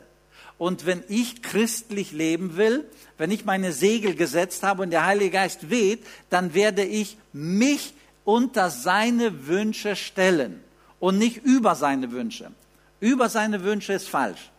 Und 0.59 0.85
wenn 0.85 1.03
ich 1.07 1.41
christlich 1.41 2.11
leben 2.11 2.57
will, 2.57 2.87
wenn 3.17 3.31
ich 3.31 3.43
meine 3.43 3.73
Segel 3.73 4.13
gesetzt 4.13 4.61
habe 4.61 4.83
und 4.83 4.91
der 4.91 5.07
Heilige 5.07 5.31
Geist 5.31 5.71
weht, 5.71 6.05
dann 6.29 6.53
werde 6.53 6.83
ich 6.83 7.17
mich 7.33 7.95
unter 8.25 8.69
seine 8.69 9.47
Wünsche 9.47 9.95
stellen 9.95 10.63
und 10.99 11.17
nicht 11.17 11.37
über 11.37 11.73
seine 11.73 12.11
Wünsche. 12.11 12.51
Über 12.99 13.29
seine 13.29 13.63
Wünsche 13.63 13.93
ist 13.93 14.09
falsch. 14.09 14.51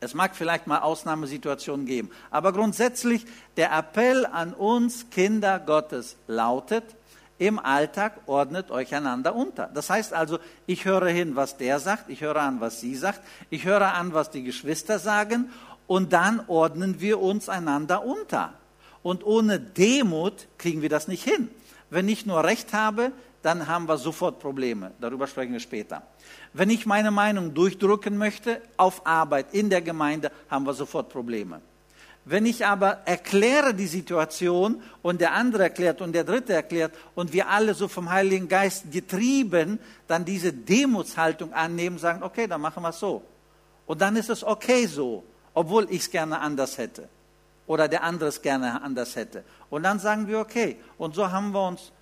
Es 0.00 0.14
mag 0.14 0.36
vielleicht 0.36 0.66
mal 0.66 0.80
Ausnahmesituationen 0.80 1.86
geben, 1.86 2.10
aber 2.30 2.52
grundsätzlich 2.52 3.24
der 3.56 3.72
Appell 3.72 4.26
an 4.26 4.52
uns 4.52 5.08
Kinder 5.10 5.58
Gottes 5.58 6.16
lautet, 6.26 6.84
im 7.38 7.58
Alltag 7.58 8.20
ordnet 8.26 8.70
euch 8.70 8.94
einander 8.94 9.34
unter. 9.34 9.68
Das 9.74 9.90
heißt 9.90 10.14
also, 10.14 10.38
ich 10.66 10.84
höre 10.86 11.08
hin, 11.08 11.36
was 11.36 11.56
der 11.56 11.80
sagt, 11.80 12.08
ich 12.08 12.22
höre 12.22 12.36
an, 12.36 12.60
was 12.60 12.80
sie 12.80 12.94
sagt, 12.94 13.20
ich 13.50 13.64
höre 13.64 13.94
an, 13.94 14.14
was 14.14 14.30
die 14.30 14.42
Geschwister 14.42 14.98
sagen 14.98 15.50
und 15.86 16.12
dann 16.12 16.42
ordnen 16.46 17.00
wir 17.00 17.20
uns 17.20 17.48
einander 17.48 18.04
unter. 18.04 18.54
Und 19.02 19.24
ohne 19.24 19.60
Demut 19.60 20.46
kriegen 20.58 20.82
wir 20.82 20.88
das 20.88 21.08
nicht 21.08 21.24
hin. 21.24 21.48
Wenn 21.90 22.08
ich 22.08 22.26
nur 22.26 22.42
Recht 22.42 22.72
habe, 22.72 23.12
dann 23.46 23.68
haben 23.68 23.86
wir 23.86 23.96
sofort 23.96 24.40
Probleme. 24.40 24.90
Darüber 25.00 25.28
sprechen 25.28 25.52
wir 25.52 25.60
später. 25.60 26.02
Wenn 26.52 26.68
ich 26.68 26.84
meine 26.84 27.12
Meinung 27.12 27.54
durchdrücken 27.54 28.18
möchte, 28.18 28.60
auf 28.76 29.06
Arbeit, 29.06 29.54
in 29.54 29.70
der 29.70 29.82
Gemeinde, 29.82 30.32
haben 30.50 30.66
wir 30.66 30.74
sofort 30.74 31.10
Probleme. 31.10 31.60
Wenn 32.24 32.44
ich 32.44 32.66
aber 32.66 33.02
erkläre 33.04 33.72
die 33.72 33.86
Situation 33.86 34.82
und 35.00 35.20
der 35.20 35.32
andere 35.32 35.62
erklärt 35.62 36.00
und 36.00 36.12
der 36.12 36.24
dritte 36.24 36.54
erklärt 36.54 36.92
und 37.14 37.32
wir 37.32 37.48
alle 37.48 37.74
so 37.74 37.86
vom 37.86 38.10
Heiligen 38.10 38.48
Geist 38.48 38.90
getrieben 38.90 39.78
dann 40.08 40.24
diese 40.24 40.52
Demutshaltung 40.52 41.52
annehmen, 41.52 41.98
sagen, 41.98 42.24
okay, 42.24 42.48
dann 42.48 42.60
machen 42.60 42.82
wir 42.82 42.88
es 42.88 42.98
so. 42.98 43.22
Und 43.86 44.00
dann 44.00 44.16
ist 44.16 44.28
es 44.28 44.42
okay 44.42 44.86
so, 44.86 45.22
obwohl 45.54 45.86
ich 45.88 46.00
es 46.00 46.10
gerne 46.10 46.40
anders 46.40 46.78
hätte 46.78 47.08
oder 47.68 47.86
der 47.86 48.02
andere 48.02 48.30
es 48.30 48.42
gerne 48.42 48.82
anders 48.82 49.14
hätte. 49.14 49.44
Und 49.70 49.84
dann 49.84 50.00
sagen 50.00 50.26
wir, 50.26 50.40
okay, 50.40 50.78
und 50.98 51.14
so 51.14 51.30
haben 51.30 51.52
wir 51.52 51.68
uns 51.68 51.92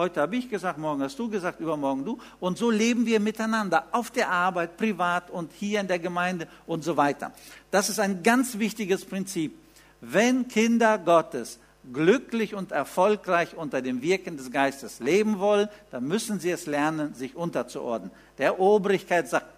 Heute 0.00 0.22
habe 0.22 0.34
ich 0.34 0.48
gesagt, 0.48 0.78
morgen 0.78 1.02
hast 1.02 1.18
du 1.18 1.28
gesagt, 1.28 1.60
übermorgen 1.60 2.06
du. 2.06 2.18
Und 2.40 2.56
so 2.56 2.70
leben 2.70 3.04
wir 3.04 3.20
miteinander 3.20 3.84
auf 3.92 4.10
der 4.10 4.30
Arbeit, 4.30 4.78
privat 4.78 5.28
und 5.28 5.52
hier 5.52 5.78
in 5.78 5.88
der 5.88 5.98
Gemeinde 5.98 6.48
und 6.66 6.82
so 6.82 6.96
weiter. 6.96 7.32
Das 7.70 7.90
ist 7.90 8.00
ein 8.00 8.22
ganz 8.22 8.58
wichtiges 8.58 9.04
Prinzip. 9.04 9.54
Wenn 10.00 10.48
Kinder 10.48 10.96
Gottes 10.96 11.58
glücklich 11.92 12.54
und 12.54 12.72
erfolgreich 12.72 13.54
unter 13.58 13.82
dem 13.82 14.00
Wirken 14.00 14.38
des 14.38 14.50
Geistes 14.50 15.00
leben 15.00 15.38
wollen, 15.38 15.68
dann 15.90 16.08
müssen 16.08 16.40
sie 16.40 16.50
es 16.50 16.64
lernen, 16.64 17.12
sich 17.12 17.36
unterzuordnen. 17.36 18.10
Der 18.38 18.58
Obrigkeit 18.58 19.28
sagt, 19.28 19.48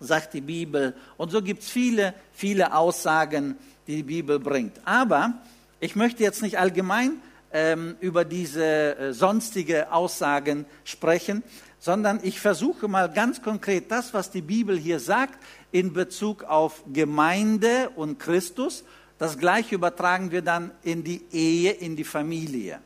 sagt 0.00 0.34
die 0.34 0.40
Bibel. 0.40 0.96
Und 1.16 1.30
so 1.30 1.40
gibt 1.40 1.62
es 1.62 1.70
viele, 1.70 2.12
viele 2.32 2.74
Aussagen, 2.74 3.56
die 3.86 3.94
die 3.98 4.02
Bibel 4.02 4.40
bringt. 4.40 4.80
Aber 4.84 5.34
Ich 5.78 5.94
möchte 5.94 6.22
jetzt 6.22 6.42
nicht 6.42 6.58
allgemein 6.58 7.20
ähm, 7.52 7.96
über 8.00 8.24
diese 8.24 8.96
äh, 8.96 9.12
sonstige 9.12 9.92
Aussagen 9.92 10.66
sprechen, 10.84 11.42
sondern 11.78 12.20
ich 12.22 12.40
versuche 12.40 12.88
mal 12.88 13.10
ganz 13.10 13.42
konkret 13.42 13.90
das, 13.90 14.12
was 14.14 14.30
die 14.30 14.42
Bibel 14.42 14.78
hier 14.78 15.00
sagt, 15.00 15.38
in 15.72 15.92
Bezug 15.92 16.44
auf 16.44 16.82
Gemeinde 16.92 17.90
und 17.96 18.18
Christus. 18.18 18.84
Das 19.18 19.38
gleiche 19.38 19.74
übertragen 19.74 20.30
wir 20.30 20.42
dann 20.42 20.70
in 20.82 21.04
die 21.04 21.22
Ehe, 21.32 21.72
in 21.72 21.96
die 21.96 22.04
Familie. 22.04 22.80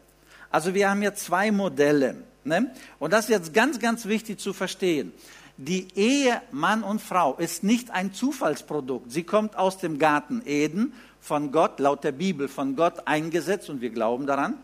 Also 0.50 0.75
wir 0.75 0.90
haben 0.90 1.00
hier 1.00 1.14
zwei 1.14 1.50
Modelle. 1.50 2.17
Ne? 2.45 2.73
Und 2.99 3.12
das 3.12 3.25
ist 3.25 3.31
jetzt 3.31 3.55
ganz, 3.55 3.79
ganz 3.79 4.07
wichtig 4.07 4.38
zu 4.38 4.52
verstehen. 4.52 5.12
Die 5.57 5.88
Ehe 5.95 6.40
Mann 6.52 6.83
und 6.83 7.02
Frau 7.02 7.35
ist 7.35 7.62
nicht 7.62 7.90
ein 7.90 8.14
Zufallsprodukt. 8.14 9.12
Sie 9.12 9.25
kommt 9.25 9.57
aus 9.57 9.79
dem 9.79 9.99
Garten 9.99 10.43
Eden, 10.47 10.95
von 11.21 11.53
Gott, 11.53 11.81
laut 11.81 12.05
der 12.05 12.12
Bibel, 12.12 12.49
von 12.49 12.77
Gott 12.77 13.07
eingesetzt 13.07 13.71
und 13.71 13.81
wir 13.81 13.91
glauben 13.91 14.27
daran. 14.27 14.55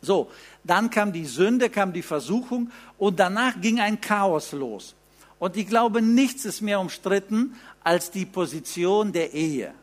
So, 0.00 0.30
dann 0.64 0.90
kam 0.90 1.12
die 1.12 1.26
Sünde, 1.26 1.70
kam 1.70 1.92
die 1.92 2.02
Versuchung 2.02 2.70
und 2.98 3.20
danach 3.20 3.60
ging 3.60 3.80
ein 3.80 4.00
Chaos 4.00 4.52
los. 4.52 4.94
Und 5.38 5.56
ich 5.56 5.66
glaube, 5.66 6.02
nichts 6.02 6.44
ist 6.44 6.60
mehr 6.60 6.80
umstritten 6.80 7.54
als 7.82 8.10
die 8.10 8.26
Position 8.26 9.12
der 9.12 9.32
Ehe. 9.32 9.74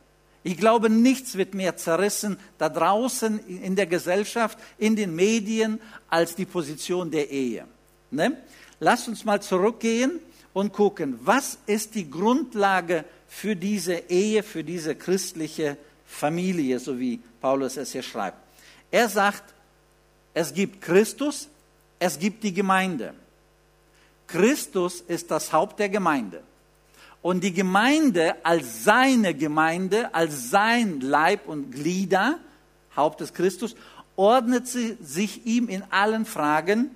Ich 0.43 0.57
glaube, 0.57 0.89
nichts 0.89 1.35
wird 1.35 1.53
mehr 1.53 1.75
zerrissen 1.75 2.37
da 2.57 2.69
draußen 2.69 3.39
in 3.47 3.75
der 3.75 3.87
Gesellschaft, 3.87 4.57
in 4.77 4.95
den 4.95 5.15
Medien, 5.15 5.79
als 6.09 6.35
die 6.35 6.45
Position 6.45 7.11
der 7.11 7.29
Ehe. 7.29 7.65
Ne? 8.09 8.37
Lasst 8.79 9.07
uns 9.09 9.25
mal 9.25 9.41
zurückgehen 9.41 10.19
und 10.53 10.71
gucken, 10.71 11.19
was 11.23 11.57
ist 11.65 11.95
die 11.95 12.09
Grundlage 12.09 13.03
für 13.27 13.55
diese 13.55 13.95
Ehe, 14.09 14.43
für 14.43 14.63
diese 14.63 14.95
christliche 14.95 15.77
Familie, 16.09 16.79
so 16.79 16.99
wie 16.99 17.19
Paulus 17.39 17.77
es 17.77 17.91
hier 17.91 18.03
schreibt. 18.03 18.37
Er 18.91 19.07
sagt, 19.07 19.53
es 20.33 20.53
gibt 20.53 20.81
Christus, 20.81 21.47
es 21.99 22.17
gibt 22.17 22.43
die 22.43 22.53
Gemeinde. 22.53 23.13
Christus 24.27 25.01
ist 25.01 25.31
das 25.31 25.53
Haupt 25.53 25.79
der 25.79 25.89
Gemeinde. 25.89 26.43
Und 27.21 27.43
die 27.43 27.53
Gemeinde 27.53 28.43
als 28.43 28.83
seine 28.83 29.33
Gemeinde, 29.33 30.13
als 30.13 30.49
sein 30.49 30.99
Leib 30.99 31.47
und 31.47 31.71
Glieder, 31.71 32.39
Haupt 32.95 33.21
des 33.21 33.33
Christus, 33.33 33.75
ordnet 34.15 34.67
sie 34.67 34.97
sich 35.01 35.45
ihm 35.45 35.69
in 35.69 35.83
allen 35.91 36.25
Fragen. 36.25 36.91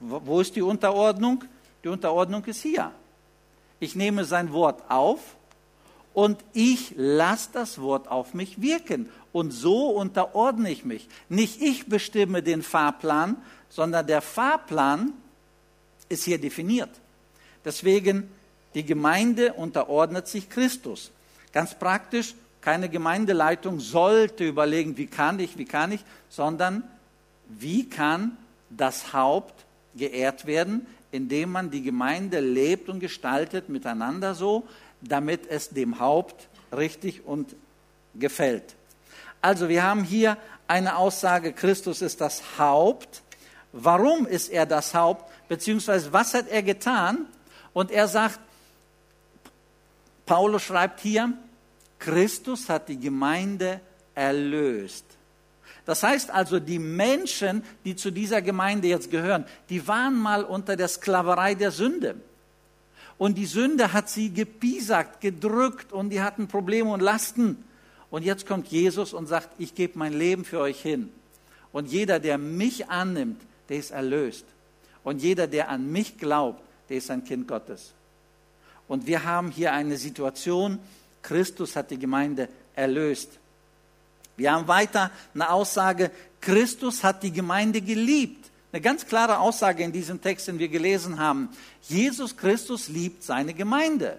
Wo 0.00 0.40
ist 0.40 0.54
die 0.54 0.62
Unterordnung? 0.62 1.44
Die 1.82 1.88
Unterordnung 1.88 2.44
ist 2.44 2.62
hier. 2.62 2.92
Ich 3.80 3.96
nehme 3.96 4.24
sein 4.24 4.52
Wort 4.52 4.82
auf 4.88 5.20
und 6.14 6.38
ich 6.52 6.94
lasse 6.96 7.50
das 7.52 7.80
Wort 7.80 8.08
auf 8.08 8.32
mich 8.32 8.62
wirken. 8.62 9.10
Und 9.32 9.50
so 9.50 9.88
unterordne 9.88 10.70
ich 10.70 10.84
mich. 10.84 11.08
Nicht 11.28 11.60
ich 11.60 11.86
bestimme 11.86 12.42
den 12.42 12.62
Fahrplan, 12.62 13.36
sondern 13.68 14.06
der 14.06 14.22
Fahrplan 14.22 15.12
ist 16.08 16.24
hier 16.24 16.38
definiert. 16.38 16.90
Deswegen, 17.64 18.30
die 18.74 18.84
Gemeinde 18.84 19.54
unterordnet 19.54 20.28
sich 20.28 20.48
Christus. 20.48 21.10
Ganz 21.52 21.74
praktisch, 21.74 22.34
keine 22.60 22.88
Gemeindeleitung 22.88 23.80
sollte 23.80 24.46
überlegen, 24.46 24.96
wie 24.96 25.06
kann 25.06 25.40
ich, 25.40 25.58
wie 25.58 25.64
kann 25.64 25.90
ich, 25.90 26.04
sondern 26.28 26.84
wie 27.48 27.88
kann 27.88 28.36
das 28.70 29.12
Haupt 29.12 29.64
geehrt 29.96 30.46
werden, 30.46 30.86
indem 31.10 31.52
man 31.52 31.70
die 31.70 31.82
Gemeinde 31.82 32.40
lebt 32.40 32.88
und 32.88 33.00
gestaltet 33.00 33.68
miteinander 33.68 34.34
so, 34.34 34.64
damit 35.08 35.46
es 35.48 35.70
dem 35.70 36.00
Haupt 36.00 36.48
richtig 36.76 37.26
und 37.26 37.54
gefällt. 38.14 38.74
Also 39.40 39.68
wir 39.68 39.82
haben 39.82 40.04
hier 40.04 40.36
eine 40.66 40.96
Aussage, 40.96 41.52
Christus 41.52 42.02
ist 42.02 42.20
das 42.20 42.42
Haupt. 42.58 43.22
Warum 43.72 44.26
ist 44.26 44.48
er 44.48 44.66
das 44.66 44.94
Haupt? 44.94 45.30
beziehungsweise 45.48 46.12
was 46.12 46.34
hat 46.34 46.48
er 46.48 46.62
getan? 46.62 47.26
Und 47.72 47.90
er 47.90 48.08
sagt, 48.08 48.38
Paulus 50.26 50.62
schreibt 50.62 51.00
hier, 51.00 51.32
Christus 51.98 52.68
hat 52.68 52.88
die 52.88 52.98
Gemeinde 52.98 53.80
erlöst. 54.14 55.04
Das 55.86 56.02
heißt 56.02 56.30
also, 56.30 56.60
die 56.60 56.78
Menschen, 56.78 57.62
die 57.84 57.94
zu 57.94 58.10
dieser 58.10 58.40
Gemeinde 58.40 58.88
jetzt 58.88 59.10
gehören, 59.10 59.44
die 59.68 59.86
waren 59.86 60.16
mal 60.16 60.44
unter 60.44 60.76
der 60.76 60.88
Sklaverei 60.88 61.54
der 61.54 61.72
Sünde. 61.72 62.16
Und 63.16 63.38
die 63.38 63.46
Sünde 63.46 63.92
hat 63.92 64.08
sie 64.08 64.30
gepiesackt, 64.30 65.20
gedrückt 65.20 65.92
und 65.92 66.10
die 66.10 66.20
hatten 66.20 66.48
Probleme 66.48 66.90
und 66.90 67.00
Lasten. 67.00 67.64
Und 68.10 68.24
jetzt 68.24 68.46
kommt 68.46 68.68
Jesus 68.68 69.12
und 69.12 69.26
sagt, 69.26 69.50
ich 69.58 69.74
gebe 69.74 69.98
mein 69.98 70.12
Leben 70.12 70.44
für 70.44 70.60
euch 70.60 70.80
hin. 70.80 71.10
Und 71.72 71.90
jeder, 71.90 72.20
der 72.20 72.38
mich 72.38 72.88
annimmt, 72.88 73.40
der 73.68 73.78
ist 73.78 73.90
erlöst. 73.90 74.44
Und 75.02 75.22
jeder, 75.22 75.46
der 75.46 75.68
an 75.68 75.90
mich 75.90 76.18
glaubt, 76.18 76.62
der 76.88 76.98
ist 76.98 77.10
ein 77.10 77.24
Kind 77.24 77.48
Gottes. 77.48 77.92
Und 78.88 79.06
wir 79.06 79.24
haben 79.24 79.50
hier 79.50 79.72
eine 79.72 79.96
Situation, 79.96 80.78
Christus 81.22 81.74
hat 81.74 81.90
die 81.90 81.98
Gemeinde 81.98 82.48
erlöst. 82.74 83.38
Wir 84.36 84.52
haben 84.52 84.68
weiter 84.68 85.10
eine 85.32 85.50
Aussage, 85.50 86.10
Christus 86.40 87.02
hat 87.02 87.22
die 87.22 87.32
Gemeinde 87.32 87.80
geliebt. 87.80 88.50
Eine 88.74 88.80
ganz 88.80 89.06
klare 89.06 89.38
Aussage 89.38 89.84
in 89.84 89.92
diesem 89.92 90.20
Text, 90.20 90.48
den 90.48 90.58
wir 90.58 90.66
gelesen 90.66 91.20
haben. 91.20 91.48
Jesus 91.82 92.36
Christus 92.36 92.88
liebt 92.88 93.22
seine 93.22 93.54
Gemeinde. 93.54 94.18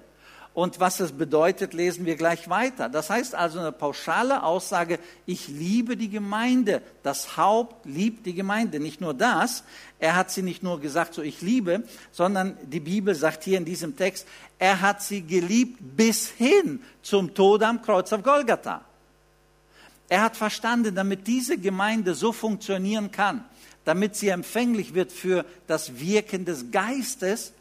Und 0.53 0.79
was 0.79 1.01
es 1.01 1.11
bedeutet, 1.11 1.73
lesen 1.73 2.05
wir 2.05 2.15
gleich 2.15 2.49
weiter. 2.49 2.87
Das 2.87 3.09
heißt 3.09 3.35
also 3.35 3.59
eine 3.59 3.73
pauschale 3.73 4.43
Aussage, 4.43 4.99
ich 5.25 5.49
liebe 5.49 5.97
die 5.97 6.09
Gemeinde. 6.09 6.81
Das 7.03 7.35
Haupt 7.35 7.85
liebt 7.85 8.25
die 8.25 8.33
Gemeinde. 8.33 8.79
Nicht 8.79 9.01
nur 9.01 9.13
das, 9.13 9.65
er 9.99 10.15
hat 10.15 10.31
sie 10.31 10.41
nicht 10.41 10.63
nur 10.63 10.79
gesagt, 10.79 11.15
so 11.15 11.21
ich 11.21 11.41
liebe, 11.41 11.83
sondern 12.13 12.57
die 12.63 12.79
Bibel 12.79 13.13
sagt 13.13 13.43
hier 13.43 13.57
in 13.57 13.65
diesem 13.65 13.97
Text, 13.97 14.25
er 14.57 14.79
hat 14.79 15.03
sie 15.03 15.21
geliebt 15.21 15.79
bis 15.97 16.29
hin 16.29 16.81
zum 17.01 17.33
Tod 17.33 17.61
am 17.61 17.81
Kreuz 17.81 18.13
auf 18.13 18.23
Golgatha. 18.23 18.85
Er 20.07 20.21
hat 20.21 20.37
verstanden, 20.37 20.95
damit 20.95 21.27
diese 21.27 21.57
Gemeinde 21.57 22.13
so 22.13 22.31
funktionieren 22.31 23.11
kann, 23.11 23.43
damit 23.85 24.15
sie 24.15 24.29
empfänglich 24.29 24.93
wird 24.93 25.11
für 25.11 25.45
das 25.67 25.99
Wirken 25.99 26.43
des 26.43 26.71
Geistes, 26.71 27.53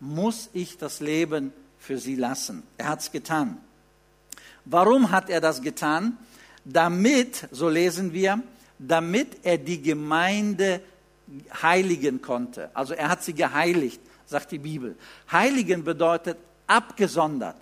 muss 0.00 0.50
ich 0.52 0.76
das 0.76 1.00
Leben 1.00 1.52
für 1.78 1.98
sie 1.98 2.16
lassen. 2.16 2.62
Er 2.76 2.88
hat 2.88 3.00
es 3.00 3.12
getan. 3.12 3.58
Warum 4.64 5.10
hat 5.10 5.30
er 5.30 5.40
das 5.40 5.62
getan? 5.62 6.18
Damit, 6.64 7.48
so 7.50 7.68
lesen 7.68 8.12
wir, 8.12 8.42
damit 8.78 9.38
er 9.42 9.56
die 9.56 9.80
Gemeinde 9.80 10.82
heiligen 11.62 12.20
konnte. 12.20 12.70
Also 12.74 12.94
er 12.94 13.08
hat 13.08 13.22
sie 13.22 13.32
geheiligt, 13.32 14.00
sagt 14.26 14.52
die 14.52 14.58
Bibel. 14.58 14.96
Heiligen 15.30 15.84
bedeutet 15.84 16.36
abgesondert. 16.66 17.56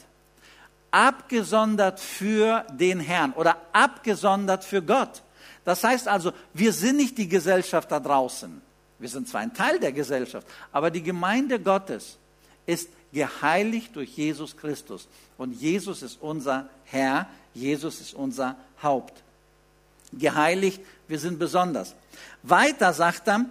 Abgesondert 0.91 2.01
für 2.01 2.65
den 2.73 3.01
Herrn 3.01 3.33
oder 3.33 3.57
abgesondert 3.73 4.65
für 4.65 4.83
Gott. 4.83 5.23
Das 5.67 5.83
heißt 5.83 6.07
also, 6.07 6.33
wir 6.55 6.73
sind 6.73 6.97
nicht 6.97 7.19
die 7.19 7.29
Gesellschaft 7.29 7.91
da 7.91 7.99
draußen. 7.99 8.63
Wir 9.01 9.09
sind 9.09 9.29
zwar 9.29 9.41
ein 9.41 9.53
Teil 9.53 9.81
der 9.81 9.93
Gesellschaft, 9.93 10.47
aber 10.71 10.91
die 10.93 11.03
Gemeinde 11.03 11.59
Gottes 11.59 12.17
ist 12.67 12.89
geheiligt 13.13 13.95
durch 13.97 14.17
Jesus 14.17 14.57
Christus. 14.57 15.09
Und 15.37 15.61
Jesus 15.61 16.03
ist 16.03 16.19
unser 16.23 16.69
Herr, 16.85 17.27
Jesus 17.53 18.01
ist 18.01 18.15
unser 18.15 18.55
Haupt. 18.81 19.25
Geheiligt, 20.13 20.81
wir 21.09 21.19
sind 21.19 21.39
besonders. 21.39 21.95
Weiter 22.45 22.93
sagt 22.93 23.27
er, 23.27 23.45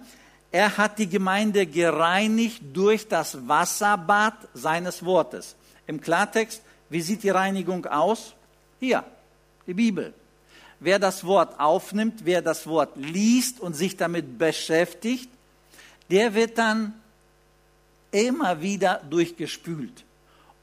er 0.50 0.78
hat 0.78 0.98
die 0.98 1.10
Gemeinde 1.10 1.66
gereinigt 1.66 2.62
durch 2.72 3.06
das 3.06 3.46
Wasserbad 3.46 4.34
seines 4.54 5.04
Wortes. 5.04 5.54
Im 5.86 6.00
Klartext, 6.00 6.62
wie 6.88 7.02
sieht 7.02 7.22
die 7.22 7.30
Reinigung 7.30 7.84
aus? 7.84 8.32
Hier, 8.80 9.04
die 9.66 9.74
Bibel. 9.74 10.14
Wer 10.80 10.98
das 10.98 11.24
Wort 11.24 11.58
aufnimmt, 11.58 12.24
wer 12.24 12.42
das 12.42 12.66
Wort 12.66 12.96
liest 12.96 13.60
und 13.60 13.74
sich 13.74 13.96
damit 13.96 14.38
beschäftigt, 14.38 15.30
der 16.10 16.34
wird 16.34 16.58
dann 16.58 16.94
immer 18.10 18.60
wieder 18.60 19.02
durchgespült. 19.08 20.04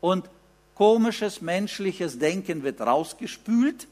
Und 0.02 0.30
komisches 0.76 1.42
menschliches 1.42 2.20
Denken 2.20 2.64
wird 2.64 2.82
rausgespült 2.82 3.88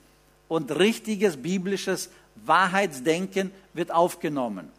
und 0.48 0.72
richtiges 0.72 1.38
biblisches 1.38 2.10
Wahrheitsdenken 2.36 3.52
wird 3.74 3.92
aufgenommen. 3.92 4.70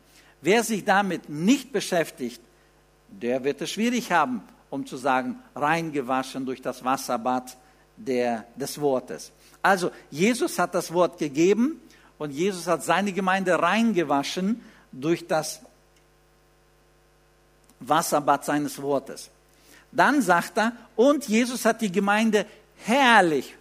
Wer 0.40 0.64
sich 0.64 0.84
damit 0.84 1.28
nicht 1.28 1.72
beschäftigt, 1.72 2.40
der 3.08 3.44
wird 3.44 3.60
es 3.60 3.70
schwierig 3.70 4.10
haben, 4.10 4.42
um 4.70 4.86
zu 4.86 4.96
sagen, 4.96 5.36
reingewaschen 5.54 6.46
durch 6.46 6.62
das 6.62 6.84
Wasserbad 6.84 7.56
der, 7.96 8.46
des 8.56 8.80
Wortes. 8.80 9.32
Also, 9.62 9.90
Jesus 10.10 10.58
hat 10.58 10.74
das 10.74 10.92
Wort 10.92 11.18
gegeben 11.18 11.80
und 12.18 12.30
Jesus 12.30 12.66
hat 12.66 12.82
seine 12.82 13.12
Gemeinde 13.12 13.58
reingewaschen 13.58 14.60
durch 14.90 15.26
das 15.26 15.60
Wasserbad 17.80 18.44
seines 18.44 18.80
Wortes. 18.80 19.30
Dann 19.92 20.22
sagt 20.22 20.58
er, 20.58 20.72
und 20.96 21.28
Jesus 21.28 21.64
hat 21.64 21.80
die 21.80 21.92
Gemeinde 21.92 22.46
herrlich 22.76 23.54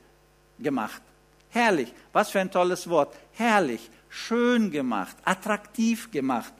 gemacht. 0.59 1.01
Herrlich. 1.49 1.93
Was 2.13 2.29
für 2.29 2.39
ein 2.39 2.51
tolles 2.51 2.89
Wort. 2.89 3.13
Herrlich, 3.33 3.89
schön 4.09 4.71
gemacht, 4.71 5.15
attraktiv 5.25 6.09
gemacht. 6.11 6.53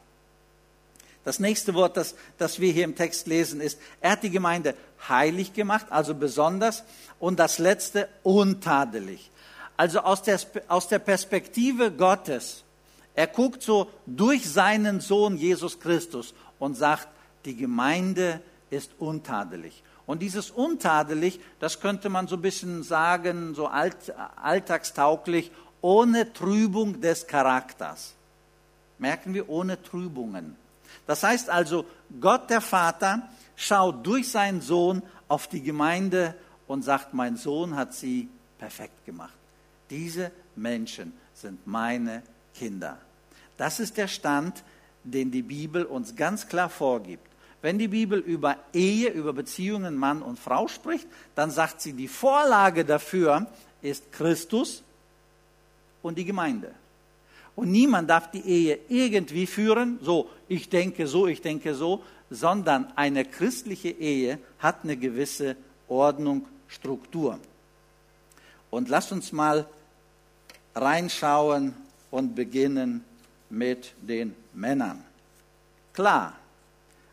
Das 1.24 1.40
nächste 1.40 1.74
Wort, 1.76 1.98
das, 1.98 2.16
das 2.38 2.60
wir 2.60 2.72
hier 2.74 2.84
im 2.84 2.96
Text 2.96 3.28
lesen, 3.28 3.62
ist, 3.62 3.80
er 4.00 4.12
hat 4.12 4.24
die 4.24 4.32
Gemeinde 4.32 4.76
heilig 5.08 5.54
gemacht, 5.54 5.86
also 5.90 6.16
besonders. 6.16 6.84
Und 7.20 7.40
das 7.40 7.60
letzte, 7.60 8.10
untadelig. 8.24 9.31
Also 9.82 10.02
aus 10.02 10.22
der, 10.22 10.40
aus 10.68 10.90
der 10.90 11.00
Perspektive 11.00 11.92
Gottes. 11.92 12.64
Er 13.16 13.26
guckt 13.26 13.64
so 13.64 13.90
durch 14.06 14.48
seinen 14.48 15.00
Sohn 15.02 15.38
Jesus 15.38 15.80
Christus 15.80 16.36
und 16.60 16.78
sagt, 16.78 17.08
die 17.46 17.56
Gemeinde 17.56 18.42
ist 18.70 18.92
untadelig. 19.00 19.82
Und 20.06 20.22
dieses 20.22 20.52
untadelig, 20.52 21.40
das 21.60 21.80
könnte 21.80 22.10
man 22.10 22.28
so 22.28 22.36
ein 22.36 22.44
bisschen 22.44 22.84
sagen, 22.84 23.56
so 23.56 23.66
alt, 23.66 24.14
alltagstauglich, 24.36 25.50
ohne 25.82 26.32
Trübung 26.32 27.02
des 27.02 27.26
Charakters. 27.26 28.14
Merken 29.00 29.34
wir, 29.34 29.50
ohne 29.50 29.82
Trübungen. 29.82 30.58
Das 31.08 31.24
heißt 31.24 31.50
also, 31.50 31.86
Gott 32.20 32.52
der 32.52 32.62
Vater 32.62 33.28
schaut 33.56 34.06
durch 34.06 34.30
seinen 34.30 34.62
Sohn 34.62 35.02
auf 35.28 35.48
die 35.48 35.64
Gemeinde 35.64 36.36
und 36.68 36.84
sagt, 36.84 37.16
mein 37.16 37.36
Sohn 37.36 37.76
hat 37.76 37.96
sie 37.96 38.30
perfekt 38.60 39.08
gemacht. 39.08 39.41
Diese 39.92 40.32
Menschen 40.56 41.14
sind 41.36 41.68
meine 41.68 42.24
Kinder. 42.56 42.98
Das 43.58 43.80
ist 43.80 43.98
der 43.98 44.08
Stand, 44.08 44.64
den 45.04 45.30
die 45.30 45.44
Bibel 45.44 45.84
uns 45.84 46.16
ganz 46.16 46.48
klar 46.48 46.70
vorgibt. 46.70 47.28
Wenn 47.62 47.78
die 47.78 47.90
Bibel 47.90 48.20
über 48.20 48.58
Ehe, 48.74 49.10
über 49.10 49.34
Beziehungen 49.34 49.96
Mann 49.96 50.24
und 50.24 50.40
Frau 50.40 50.68
spricht, 50.68 51.08
dann 51.36 51.52
sagt 51.52 51.82
sie, 51.82 51.94
die 51.94 52.08
Vorlage 52.08 52.86
dafür 52.86 53.46
ist 53.84 54.12
Christus 54.12 54.82
und 56.02 56.18
die 56.18 56.26
Gemeinde. 56.26 56.72
Und 57.56 57.72
niemand 57.72 58.10
darf 58.10 58.32
die 58.32 58.42
Ehe 58.42 58.80
irgendwie 58.90 59.46
führen, 59.46 60.00
so 60.02 60.30
ich 60.48 60.70
denke 60.70 61.06
so, 61.06 61.28
ich 61.28 61.42
denke 61.42 61.76
so, 61.76 62.04
sondern 62.30 62.92
eine 62.96 63.26
christliche 63.26 63.90
Ehe 63.90 64.40
hat 64.58 64.84
eine 64.84 64.98
gewisse 64.98 65.56
Ordnung, 65.88 66.48
Struktur. 66.68 67.38
Und 68.70 68.88
lasst 68.88 69.12
uns 69.12 69.34
mal 69.34 69.68
reinschauen 70.76 71.74
und 72.10 72.36
beginnen 72.36 73.04
mit 73.50 73.94
den 74.02 74.36
Männern. 74.54 75.04
Klar, 75.94 76.34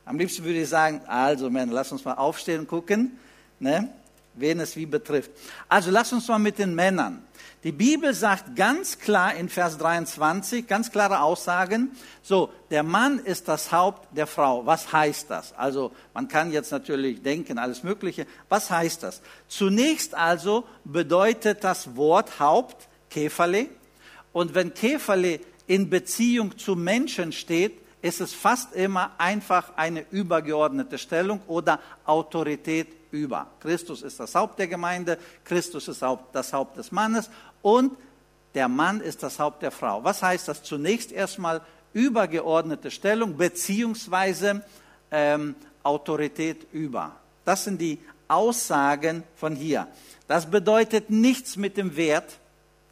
am 0.05 0.19
liebsten 0.19 0.45
würde 0.45 0.63
ich 0.63 0.69
sagen, 0.69 1.01
also 1.07 1.51
Männer, 1.51 1.73
lass 1.73 1.93
uns 1.93 2.05
mal 2.05 2.15
aufstehen 2.15 2.61
und 2.61 2.69
gucken, 2.69 3.19
ne, 3.61 3.89
wen 4.35 4.61
es 4.61 4.77
wie 4.77 4.87
betrifft. 4.87 5.31
Also 5.69 5.91
lass 5.91 6.13
uns 6.13 6.29
mal 6.29 6.39
mit 6.39 6.59
den 6.59 6.75
Männern. 6.75 7.23
Die 7.65 7.73
Bibel 7.73 8.15
sagt 8.15 8.55
ganz 8.55 8.99
klar 9.01 9.35
in 9.35 9.49
Vers 9.49 9.79
23, 9.79 10.67
ganz 10.67 10.93
klare 10.93 11.21
Aussagen, 11.21 11.91
so, 12.23 12.51
der 12.71 12.85
Mann 12.85 13.19
ist 13.19 13.49
das 13.49 13.73
Haupt 13.73 14.17
der 14.17 14.29
Frau. 14.29 14.65
Was 14.65 14.93
heißt 14.93 15.29
das? 15.29 15.53
Also, 15.55 15.91
man 16.15 16.29
kann 16.29 16.53
jetzt 16.53 16.71
natürlich 16.71 17.21
denken, 17.23 17.59
alles 17.59 17.83
Mögliche. 17.83 18.27
Was 18.49 18.71
heißt 18.71 19.03
das? 19.03 19.23
Zunächst 19.49 20.15
also 20.15 20.65
bedeutet 20.85 21.65
das 21.65 21.97
Wort 21.97 22.39
Haupt 22.39 22.89
Käferle. 23.11 23.67
Und 24.33 24.55
wenn 24.55 24.75
Käferle 24.75 25.41
in 25.67 25.91
Beziehung 25.91 26.57
zu 26.59 26.77
Menschen 26.77 27.33
steht, 27.33 27.79
ist 28.01 28.21
es 28.21 28.33
fast 28.33 28.75
immer 28.75 29.13
einfach 29.19 29.73
eine 29.77 30.05
übergeordnete 30.11 30.99
Stellung 30.99 31.41
oder 31.47 31.81
Autorität 32.05 32.89
über. 33.11 33.49
Christus 33.61 34.03
ist 34.03 34.21
das 34.21 34.35
Haupt 34.35 34.59
der 34.59 34.69
Gemeinde, 34.69 35.19
Christus 35.45 35.89
ist 35.89 36.03
das 36.33 36.53
Haupt 36.53 36.77
des 36.77 36.93
Mannes 36.93 37.31
und 37.63 37.97
der 38.55 38.69
Mann 38.69 39.01
ist 39.01 39.23
das 39.23 39.39
Haupt 39.39 39.63
der 39.63 39.71
Frau. 39.71 40.03
Was 40.05 40.23
heißt 40.23 40.49
das? 40.49 40.63
Zunächst 40.63 41.13
erstmal 41.13 41.61
übergeordnete 41.93 42.91
Stellung 42.91 43.37
beziehungsweise 43.37 44.63
ähm, 45.11 45.55
Autorität 45.83 46.67
über. 46.73 47.17
Das 47.45 47.65
sind 47.65 47.81
die 47.81 47.99
Aussagen 48.29 49.23
von 49.37 49.57
hier. 49.57 49.89
Das 50.27 50.51
bedeutet 50.51 51.11
nichts 51.11 51.57
mit 51.57 51.77
dem 51.77 51.97
Wert, 51.97 52.39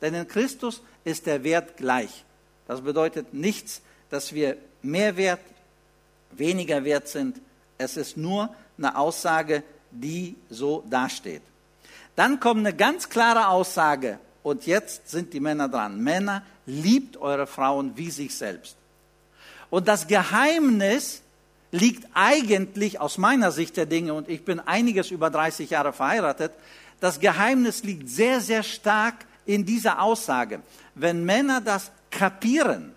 denn 0.01 0.15
in 0.15 0.29
Christus 0.29 0.83
ist 1.05 1.27
der 1.27 1.43
Wert 1.45 1.77
gleich. 1.77 2.25
Das 2.67 2.81
bedeutet 2.81 3.33
nichts, 3.33 3.81
dass 4.11 4.33
wir 4.33 4.57
mehr 4.83 5.17
wert, 5.17 5.41
weniger 6.33 6.85
wert 6.85 7.09
sind. 7.09 7.41
Es 7.79 7.97
ist 7.97 8.17
nur 8.17 8.55
eine 8.79 8.97
Aussage, 8.97 9.63
die 9.91 10.37
so 10.51 10.85
dasteht. 10.89 11.43
Dann 12.15 12.41
kommt 12.41 12.61
eine 12.61 12.75
ganz 12.75 13.09
klare 13.09 13.49
Aussage, 13.49 14.19
und 14.43 14.65
jetzt 14.65 15.09
sind 15.09 15.33
die 15.33 15.41
Männer 15.41 15.69
dran. 15.69 16.01
Männer, 16.01 16.43
liebt 16.67 17.17
eure 17.17 17.47
Frauen 17.47 17.97
wie 17.97 18.11
sich 18.11 18.35
selbst. 18.37 18.77
Und 19.71 19.89
das 19.89 20.07
Geheimnis 20.07 21.23
liegt 21.73 22.07
eigentlich 22.15 23.01
aus 23.01 23.19
meiner 23.19 23.51
Sicht 23.51 23.77
der 23.77 23.87
Dinge, 23.87 24.15
und 24.15 24.29
ich 24.29 24.45
bin 24.45 24.61
einiges 24.61 25.11
über 25.11 25.31
30 25.31 25.71
Jahre 25.71 25.93
verheiratet, 25.93 26.53
das 27.01 27.21
Geheimnis 27.21 27.83
liegt 27.83 28.09
sehr, 28.09 28.41
sehr 28.41 28.63
stark 28.63 29.27
in 29.47 29.65
dieser 29.65 30.03
Aussage. 30.03 30.61
Wenn 30.95 31.25
Männer 31.25 31.61
das 31.61 31.91
kapieren, 32.11 32.93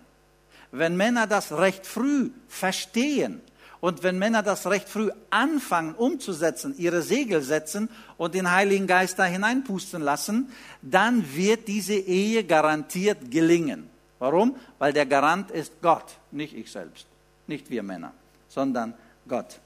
wenn 0.72 0.96
Männer 0.96 1.26
das 1.26 1.52
recht 1.52 1.86
früh 1.86 2.30
verstehen 2.48 3.40
und 3.80 4.02
wenn 4.02 4.18
Männer 4.18 4.42
das 4.42 4.66
recht 4.66 4.88
früh 4.88 5.10
anfangen 5.30 5.94
umzusetzen, 5.94 6.74
ihre 6.76 7.02
Segel 7.02 7.42
setzen 7.42 7.88
und 8.18 8.34
den 8.34 8.50
Heiligen 8.50 8.86
Geist 8.86 9.18
da 9.18 9.24
hineinpusten 9.24 10.02
lassen, 10.02 10.52
dann 10.82 11.34
wird 11.34 11.66
diese 11.66 11.94
Ehe 11.94 12.44
garantiert 12.44 13.30
gelingen. 13.30 13.88
Warum? 14.18 14.54
Weil 14.78 14.92
der 14.92 15.06
Garant 15.06 15.50
ist 15.50 15.72
Gott, 15.80 16.04
nicht 16.30 16.54
ich 16.54 16.70
selbst, 16.70 17.06
nicht 17.46 17.70
wir 17.70 17.82
Männer, 17.82 18.12
sondern 18.48 18.94
Gott. 19.26 19.58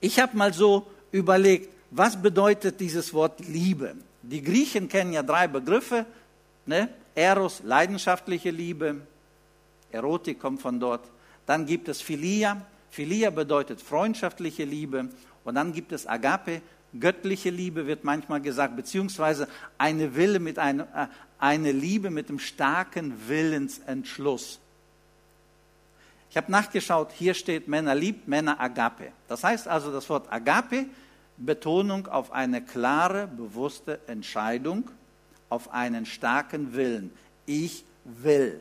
Ich 0.00 0.20
habe 0.20 0.36
mal 0.36 0.54
so 0.54 0.86
überlegt, 1.10 1.68
was 1.90 2.20
bedeutet 2.20 2.80
dieses 2.80 3.12
Wort 3.12 3.40
Liebe? 3.40 3.94
Die 4.22 4.42
Griechen 4.42 4.88
kennen 4.88 5.12
ja 5.12 5.22
drei 5.22 5.48
Begriffe, 5.48 6.06
ne? 6.66 6.88
Eros, 7.14 7.60
leidenschaftliche 7.64 8.50
Liebe, 8.50 9.02
Erotik 9.90 10.40
kommt 10.40 10.62
von 10.62 10.80
dort. 10.80 11.10
Dann 11.46 11.66
gibt 11.66 11.88
es 11.88 12.00
Philia. 12.00 12.62
Philia 12.90 13.30
bedeutet 13.30 13.80
freundschaftliche 13.80 14.64
Liebe. 14.64 15.08
Und 15.44 15.54
dann 15.54 15.72
gibt 15.72 15.92
es 15.92 16.06
Agape, 16.06 16.62
göttliche 16.98 17.50
Liebe 17.50 17.86
wird 17.86 18.04
manchmal 18.04 18.40
gesagt, 18.40 18.76
beziehungsweise 18.76 19.48
eine 19.78 20.14
Wille 20.14 20.38
mit 20.38 20.58
einem, 20.58 20.86
äh, 20.94 21.06
eine 21.38 21.72
Liebe 21.72 22.10
mit 22.10 22.28
einem 22.28 22.38
starken 22.38 23.28
Willensentschluss. 23.28 24.60
Ich 26.30 26.36
habe 26.36 26.50
nachgeschaut, 26.50 27.12
hier 27.12 27.34
steht 27.34 27.68
Männer 27.68 27.94
liebt, 27.94 28.26
Männer 28.26 28.58
Agape. 28.58 29.12
Das 29.28 29.44
heißt 29.44 29.68
also 29.68 29.92
das 29.92 30.08
Wort 30.08 30.32
Agape, 30.32 30.86
Betonung 31.36 32.06
auf 32.06 32.32
eine 32.32 32.62
klare, 32.62 33.26
bewusste 33.26 34.00
Entscheidung, 34.06 34.90
auf 35.48 35.72
einen 35.72 36.06
starken 36.06 36.74
Willen. 36.74 37.12
Ich 37.46 37.84
will. 38.04 38.60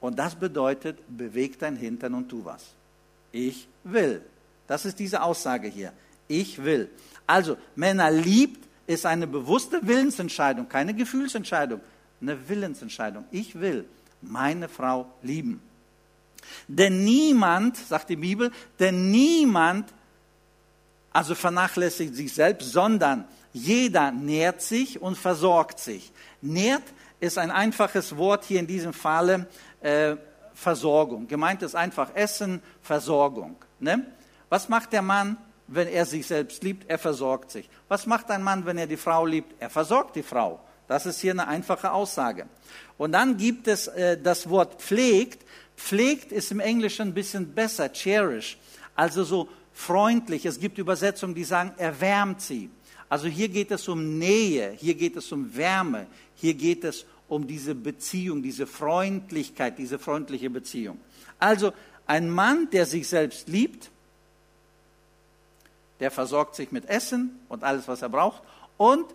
Und 0.00 0.18
das 0.18 0.34
bedeutet, 0.34 0.98
beweg 1.08 1.58
dein 1.58 1.76
Hintern 1.76 2.14
und 2.14 2.28
tu 2.28 2.44
was. 2.44 2.74
Ich 3.32 3.68
will. 3.84 4.22
Das 4.66 4.84
ist 4.84 4.98
diese 4.98 5.22
Aussage 5.22 5.68
hier. 5.68 5.92
Ich 6.28 6.62
will. 6.62 6.90
Also, 7.26 7.56
Männer 7.74 8.10
liebt 8.10 8.68
ist 8.86 9.04
eine 9.04 9.26
bewusste 9.26 9.86
Willensentscheidung, 9.86 10.68
keine 10.68 10.94
Gefühlsentscheidung, 10.94 11.80
eine 12.22 12.48
Willensentscheidung. 12.48 13.24
Ich 13.30 13.60
will 13.60 13.84
meine 14.22 14.68
Frau 14.68 15.06
lieben. 15.22 15.60
Denn 16.66 17.04
niemand, 17.04 17.76
sagt 17.76 18.08
die 18.08 18.16
Bibel, 18.16 18.50
denn 18.80 19.10
niemand, 19.10 19.92
also 21.18 21.34
vernachlässigt 21.34 22.14
sich 22.14 22.32
selbst, 22.32 22.70
sondern 22.70 23.24
jeder 23.52 24.12
nährt 24.12 24.62
sich 24.62 25.02
und 25.02 25.18
versorgt 25.18 25.80
sich. 25.80 26.12
Nährt 26.40 26.84
ist 27.18 27.38
ein 27.38 27.50
einfaches 27.50 28.16
Wort 28.16 28.44
hier 28.44 28.60
in 28.60 28.68
diesem 28.68 28.92
Falle 28.92 29.48
äh, 29.80 30.14
Versorgung. 30.54 31.26
Gemeint 31.26 31.62
ist 31.62 31.74
einfach 31.74 32.14
Essen, 32.14 32.62
Versorgung. 32.82 33.56
Ne? 33.80 34.06
Was 34.48 34.68
macht 34.68 34.92
der 34.92 35.02
Mann, 35.02 35.36
wenn 35.66 35.88
er 35.88 36.06
sich 36.06 36.24
selbst 36.24 36.62
liebt? 36.62 36.88
Er 36.88 36.98
versorgt 36.98 37.50
sich. 37.50 37.68
Was 37.88 38.06
macht 38.06 38.30
ein 38.30 38.44
Mann, 38.44 38.64
wenn 38.64 38.78
er 38.78 38.86
die 38.86 38.96
Frau 38.96 39.26
liebt? 39.26 39.60
Er 39.60 39.70
versorgt 39.70 40.14
die 40.14 40.22
Frau. 40.22 40.60
Das 40.86 41.04
ist 41.04 41.20
hier 41.20 41.32
eine 41.32 41.48
einfache 41.48 41.90
Aussage. 41.90 42.46
Und 42.96 43.10
dann 43.10 43.36
gibt 43.36 43.66
es 43.66 43.88
äh, 43.88 44.16
das 44.22 44.48
Wort 44.48 44.80
pflegt. 44.80 45.44
Pflegt 45.76 46.30
ist 46.30 46.52
im 46.52 46.60
Englischen 46.60 47.08
ein 47.08 47.14
bisschen 47.14 47.54
besser, 47.54 47.88
cherish. 47.88 48.56
Also 48.94 49.24
so 49.24 49.48
freundlich. 49.78 50.44
Es 50.44 50.58
gibt 50.58 50.78
Übersetzungen, 50.78 51.34
die 51.34 51.44
sagen, 51.44 51.72
erwärmt 51.76 52.40
sie. 52.40 52.70
Also 53.08 53.28
hier 53.28 53.48
geht 53.48 53.70
es 53.70 53.88
um 53.88 54.18
Nähe, 54.18 54.72
hier 54.72 54.94
geht 54.94 55.16
es 55.16 55.30
um 55.32 55.56
Wärme, 55.56 56.06
hier 56.34 56.54
geht 56.54 56.84
es 56.84 57.06
um 57.28 57.46
diese 57.46 57.74
Beziehung, 57.74 58.42
diese 58.42 58.66
Freundlichkeit, 58.66 59.78
diese 59.78 59.98
freundliche 59.98 60.50
Beziehung. 60.50 60.98
Also 61.38 61.72
ein 62.06 62.28
Mann, 62.28 62.68
der 62.70 62.86
sich 62.86 63.08
selbst 63.08 63.48
liebt, 63.48 63.90
der 66.00 66.10
versorgt 66.10 66.56
sich 66.56 66.72
mit 66.72 66.86
Essen 66.86 67.38
und 67.48 67.64
alles, 67.64 67.86
was 67.88 68.02
er 68.02 68.08
braucht, 68.08 68.42
und 68.76 69.06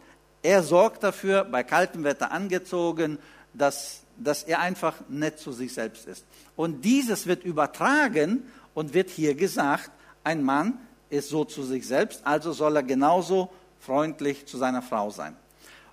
Er 0.44 0.62
sorgt 0.62 1.04
dafür, 1.04 1.46
bei 1.46 1.64
kaltem 1.64 2.04
Wetter 2.04 2.32
angezogen, 2.32 3.18
dass, 3.54 4.02
dass 4.18 4.44
er 4.44 4.60
einfach 4.60 4.96
nett 5.08 5.40
zu 5.40 5.54
sich 5.54 5.74
selbst 5.74 6.06
ist. 6.06 6.26
Und 6.58 6.84
dieses 6.84 7.28
wird 7.28 7.46
übertragen 7.46 8.44
und 8.74 8.94
wird 8.94 9.10
hier 9.10 9.36
gesagt, 9.36 9.90
ein 10.24 10.44
Mann 10.44 10.78
ist 11.10 11.30
so 11.30 11.46
zu 11.46 11.64
sich 11.64 11.86
selbst, 11.86 12.26
also 12.26 12.54
soll 12.54 12.76
er 12.76 12.84
genauso 12.84 13.50
freundlich 13.80 14.46
zu 14.46 14.58
seiner 14.58 14.82
Frau 14.82 15.10
sein. 15.10 15.36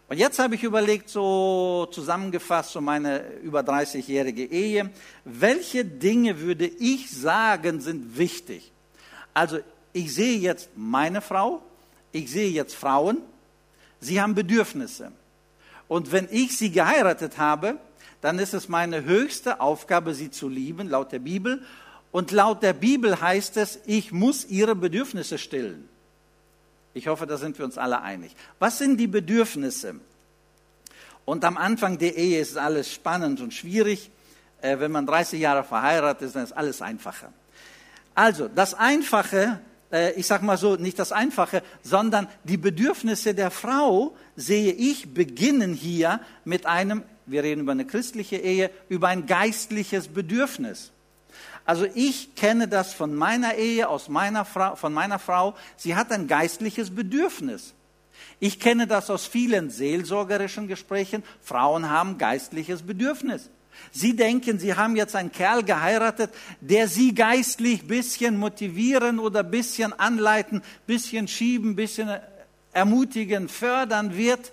Und 0.09 0.19
jetzt 0.19 0.41
habe 0.41 0.57
ich 0.57 0.65
überlegt, 0.65 1.09
so 1.09 1.87
zusammengefasst, 1.93 2.73
so 2.73 2.81
meine 2.81 3.25
über 3.43 3.61
30-jährige 3.61 4.45
Ehe, 4.45 4.91
welche 5.25 5.85
Dinge 5.85 6.41
würde 6.41 6.67
ich 6.67 7.11
sagen, 7.11 7.81
sind 7.81 8.19
wichtig? 8.19 8.73
Also 9.35 9.59
ich 9.93 10.13
sehe 10.13 10.39
jetzt 10.39 10.71
meine 10.75 11.21
Frau, 11.21 11.63
ich 12.11 12.31
sehe 12.31 12.51
jetzt 12.51 12.75
Frauen, 12.75 13.19
sie 14.01 14.21
haben 14.21 14.35
Bedürfnisse. 14.35 15.13
Und 15.87 16.11
wenn 16.11 16.29
ich 16.31 16.57
sie 16.59 16.73
geheiratet 16.73 17.39
habe, 17.39 17.77
dann 18.21 18.39
ist 18.39 18.55
es 18.55 18.69
meine 18.69 19.05
höchste 19.05 19.61
Aufgabe, 19.61 20.15
sie 20.15 20.31
zu 20.31 20.49
lieben, 20.49 20.89
laut 20.89 21.13
der 21.13 21.21
Bibel. 21.21 21.63
Und 22.13 22.33
laut 22.33 22.63
der 22.63 22.73
Bibel 22.73 23.21
heißt 23.21 23.57
es, 23.57 23.81
ich 23.87 24.13
muss 24.13 24.45
ihre 24.45 24.75
Bedürfnisse 24.75 25.39
stillen. 25.39 25.89
Ich 26.93 27.07
hoffe, 27.07 27.27
da 27.27 27.37
sind 27.37 27.57
wir 27.59 27.65
uns 27.65 27.79
alle 27.79 28.03
einig. 28.03 28.35
Was 28.59 28.79
sind 28.79 28.97
die 28.97 29.07
Bedürfnisse? 29.07 29.95
Und 31.25 31.45
am 31.45 31.57
Anfang 31.57 31.99
der 31.99 32.17
Ehe 32.17 32.41
ist 32.41 32.57
alles 32.57 32.93
spannend 32.93 33.41
und 33.41 33.55
schwierig. 33.55 34.11
Äh, 34.61 34.81
wenn 34.81 34.91
man 34.91 35.07
30 35.07 35.41
Jahre 35.41 35.63
verheiratet 35.63 36.23
ist, 36.23 36.37
dann 36.37 36.45
ist 36.45 36.53
alles 36.53 36.83
einfacher. 36.83 37.33
Also, 38.15 38.49
das 38.49 38.75
Einfache, 38.75 39.61
äh, 39.93 40.13
ich 40.15 40.27
sage 40.27 40.45
mal 40.45 40.59
so, 40.59 40.75
nicht 40.75 40.99
das 40.99 41.13
Einfache, 41.13 41.63
sondern 41.83 42.27
die 42.43 42.57
Bedürfnisse 42.57 43.35
der 43.35 43.53
Frau, 43.53 44.17
sehe 44.35 44.73
ich, 44.73 45.15
beginnen 45.15 45.73
hier 45.75 46.21
mit 46.45 46.67
einem, 46.67 47.05
wir 47.27 47.45
reden 47.45 47.61
über 47.61 47.73
eine 47.73 47.87
christliche 47.87 48.37
Ehe, 48.37 48.71
über 48.89 49.09
ein 49.09 49.27
geistliches 49.27 50.09
Bedürfnis. 50.09 50.91
Also 51.65 51.87
ich 51.95 52.35
kenne 52.35 52.69
das 52.69 52.93
von 52.95 53.15
meiner 53.15 53.55
Ehe, 53.55 53.89
aus 53.89 54.09
meiner 54.09 54.45
Frau, 54.45 54.77
von 54.77 54.93
meiner 54.93 55.19
Frau. 55.19 55.55
Sie 55.77 55.95
hat 55.95 56.11
ein 56.11 56.27
geistliches 56.27 56.95
Bedürfnis. 56.95 57.75
Ich 58.39 58.59
kenne 58.59 58.87
das 58.87 59.11
aus 59.11 59.27
vielen 59.27 59.71
seelsorgerischen 59.71 60.67
Gesprächen. 60.67 61.23
Frauen 61.43 61.91
haben 61.91 62.19
geistliches 62.19 62.83
Bedürfnis. 62.83 63.51
Sie 63.93 64.17
denken, 64.17 64.59
sie 64.59 64.75
haben 64.75 64.97
jetzt 64.97 65.17
einen 65.17 65.33
Kerl 65.33 65.63
geheiratet, 65.63 66.31
der 66.61 66.89
sie 66.89 67.15
geistlich 67.15 67.87
bisschen 67.87 68.37
motivieren 68.37 69.19
oder 69.19 69.43
bisschen 69.43 69.93
anleiten, 69.99 70.63
bisschen 70.87 71.29
schieben, 71.29 71.77
bisschen 71.77 72.11
ermutigen, 72.73 73.49
fördern 73.49 74.17
wird. 74.17 74.53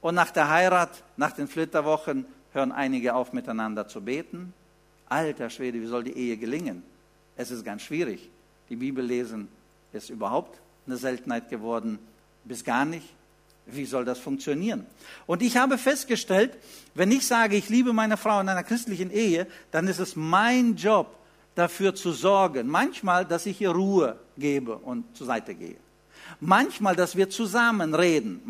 Und 0.00 0.14
nach 0.14 0.30
der 0.30 0.48
Heirat, 0.48 1.02
nach 1.16 1.32
den 1.32 1.48
Flitterwochen, 1.48 2.26
hören 2.52 2.72
einige 2.72 3.14
auf, 3.14 3.32
miteinander 3.32 3.86
zu 3.88 4.00
beten 4.00 4.52
Alter 5.12 5.50
Schwede, 5.50 5.78
wie 5.78 5.86
soll 5.86 6.04
die 6.04 6.16
Ehe 6.16 6.38
gelingen? 6.38 6.82
Es 7.36 7.50
ist 7.50 7.64
ganz 7.64 7.82
schwierig. 7.82 8.30
Die 8.70 8.76
Bibel 8.76 9.04
lesen 9.04 9.48
ist 9.92 10.08
überhaupt 10.08 10.58
eine 10.86 10.96
Seltenheit 10.96 11.50
geworden, 11.50 11.98
bis 12.44 12.64
gar 12.64 12.86
nicht. 12.86 13.06
Wie 13.66 13.84
soll 13.84 14.06
das 14.06 14.18
funktionieren? 14.18 14.86
Und 15.26 15.42
ich 15.42 15.58
habe 15.58 15.76
festgestellt, 15.76 16.56
wenn 16.94 17.12
ich 17.12 17.26
sage, 17.26 17.56
ich 17.56 17.68
liebe 17.68 17.92
meine 17.92 18.16
Frau 18.16 18.40
in 18.40 18.48
einer 18.48 18.62
christlichen 18.62 19.10
Ehe, 19.10 19.46
dann 19.70 19.86
ist 19.86 19.98
es 19.98 20.16
mein 20.16 20.76
Job, 20.76 21.14
dafür 21.54 21.94
zu 21.94 22.12
sorgen. 22.12 22.66
Manchmal, 22.66 23.26
dass 23.26 23.44
ich 23.44 23.60
ihr 23.60 23.70
Ruhe 23.70 24.18
gebe 24.38 24.76
und 24.78 25.04
zur 25.14 25.26
Seite 25.26 25.54
gehe. 25.54 25.76
Manchmal, 26.40 26.96
dass 26.96 27.16
wir 27.16 27.28
zusammen 27.28 27.94
reden. 27.94 28.40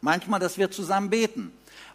Manchmal, 0.00 0.38
dass 0.38 0.56
wir 0.56 0.70
zusammen 0.70 1.10
beten. 1.10 1.50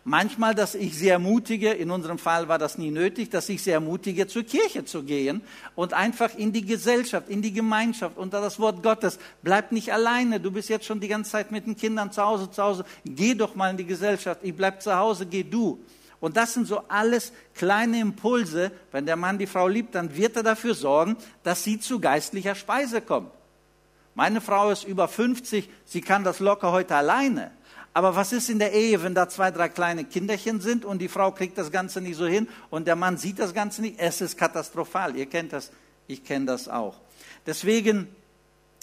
Manchmal, 0.08 0.54
dass 0.54 0.76
ich 0.76 0.96
sie 0.96 1.08
ermutige, 1.08 1.72
in 1.72 1.90
unserem 1.90 2.20
Fall 2.20 2.48
war 2.48 2.60
das 2.60 2.78
nie 2.78 2.92
nötig, 2.92 3.32
dass 3.32 3.50
ich 3.50 3.64
sie 3.64 3.72
ermutige, 3.72 4.28
zur 4.28 4.44
Kirche 4.44 4.86
zu 4.86 5.02
gehen 5.02 5.42
und 5.74 5.94
einfach 5.94 6.36
in 6.38 6.54
die 6.54 6.64
Gesellschaft, 6.64 7.28
in 7.28 7.42
die 7.42 7.52
Gemeinschaft, 7.52 8.16
unter 8.16 8.40
das 8.40 8.60
Wort 8.60 8.84
Gottes. 8.84 9.18
Bleib 9.42 9.72
nicht 9.72 9.92
alleine, 9.92 10.40
du 10.40 10.52
bist 10.52 10.70
jetzt 10.70 10.86
schon 10.86 11.00
die 11.00 11.08
ganze 11.08 11.32
Zeit 11.32 11.52
mit 11.52 11.66
den 11.66 11.76
Kindern 11.76 12.12
zu 12.12 12.22
Hause, 12.22 12.52
zu 12.52 12.62
Hause. 12.62 12.86
Geh 13.04 13.34
doch 13.34 13.56
mal 13.56 13.72
in 13.72 13.78
die 13.78 13.86
Gesellschaft, 13.86 14.42
ich 14.44 14.56
bleib 14.56 14.84
zu 14.84 14.96
Hause, 14.96 15.26
geh 15.26 15.42
du. 15.42 15.80
Und 16.20 16.38
das 16.38 16.54
sind 16.54 16.68
so 16.68 16.84
alles 16.88 17.34
kleine 17.56 18.00
Impulse. 18.00 18.72
Wenn 18.92 19.08
der 19.08 19.16
Mann 19.16 19.40
die 19.40 19.48
Frau 19.48 19.68
liebt, 19.68 19.96
dann 19.96 20.16
wird 20.16 20.36
er 20.36 20.44
dafür 20.44 20.76
sorgen, 20.76 21.18
dass 21.42 21.64
sie 21.64 21.80
zu 21.80 22.00
geistlicher 22.00 22.54
Speise 22.54 23.02
kommt. 23.02 23.32
Meine 24.14 24.40
Frau 24.40 24.70
ist 24.70 24.84
über 24.84 25.08
50, 25.08 25.68
sie 25.84 26.02
kann 26.02 26.24
das 26.24 26.40
locker 26.40 26.72
heute 26.72 26.96
alleine. 26.96 27.50
Aber 27.96 28.14
was 28.14 28.34
ist 28.34 28.50
in 28.50 28.60
der 28.60 28.74
Ehe, 28.74 29.02
wenn 29.04 29.16
da 29.16 29.30
zwei, 29.30 29.52
drei 29.52 29.70
kleine 29.70 30.04
Kinderchen 30.04 30.60
sind 30.60 30.84
und 30.84 31.00
die 31.00 31.08
Frau 31.08 31.32
kriegt 31.32 31.58
das 31.58 31.72
Ganze 31.72 32.02
nicht 32.02 32.18
so 32.18 32.28
hin 32.28 32.50
und 32.70 32.88
der 32.88 32.98
Mann 32.98 33.16
sieht 33.16 33.40
das 33.40 33.54
Ganze 33.54 33.82
nicht? 33.82 33.96
Es 34.00 34.20
ist 34.20 34.38
katastrophal. 34.38 35.16
Ihr 35.16 35.28
kennt 35.28 35.54
das, 35.54 35.72
ich 36.06 36.26
kenne 36.26 36.46
das 36.46 36.68
auch. 36.68 37.00
Deswegen, 37.46 38.10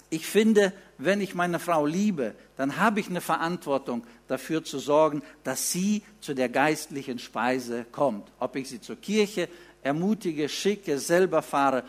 ich 0.09 0.25
finde, 0.25 0.73
wenn 0.97 1.21
ich 1.21 1.35
meine 1.35 1.59
Frau 1.59 1.85
liebe, 1.85 2.33
dann 2.57 2.77
habe 2.77 3.01
ich 3.01 3.07
eine 3.07 3.21
Verantwortung 3.21 4.03
dafür 4.27 4.63
zu 4.63 4.79
sorgen, 4.79 5.21
dass 5.43 5.71
sie 5.71 6.01
zu 6.19 6.33
der 6.33 6.49
geistlichen 6.49 7.19
Speise 7.19 7.85
kommt. 7.91 8.31
Ob 8.39 8.55
ich 8.55 8.67
sie 8.67 8.81
zur 8.81 8.95
Kirche 8.95 9.47
ermutige, 9.83 10.49
schicke, 10.49 10.97
selber 10.97 11.43
fahre. 11.43 11.83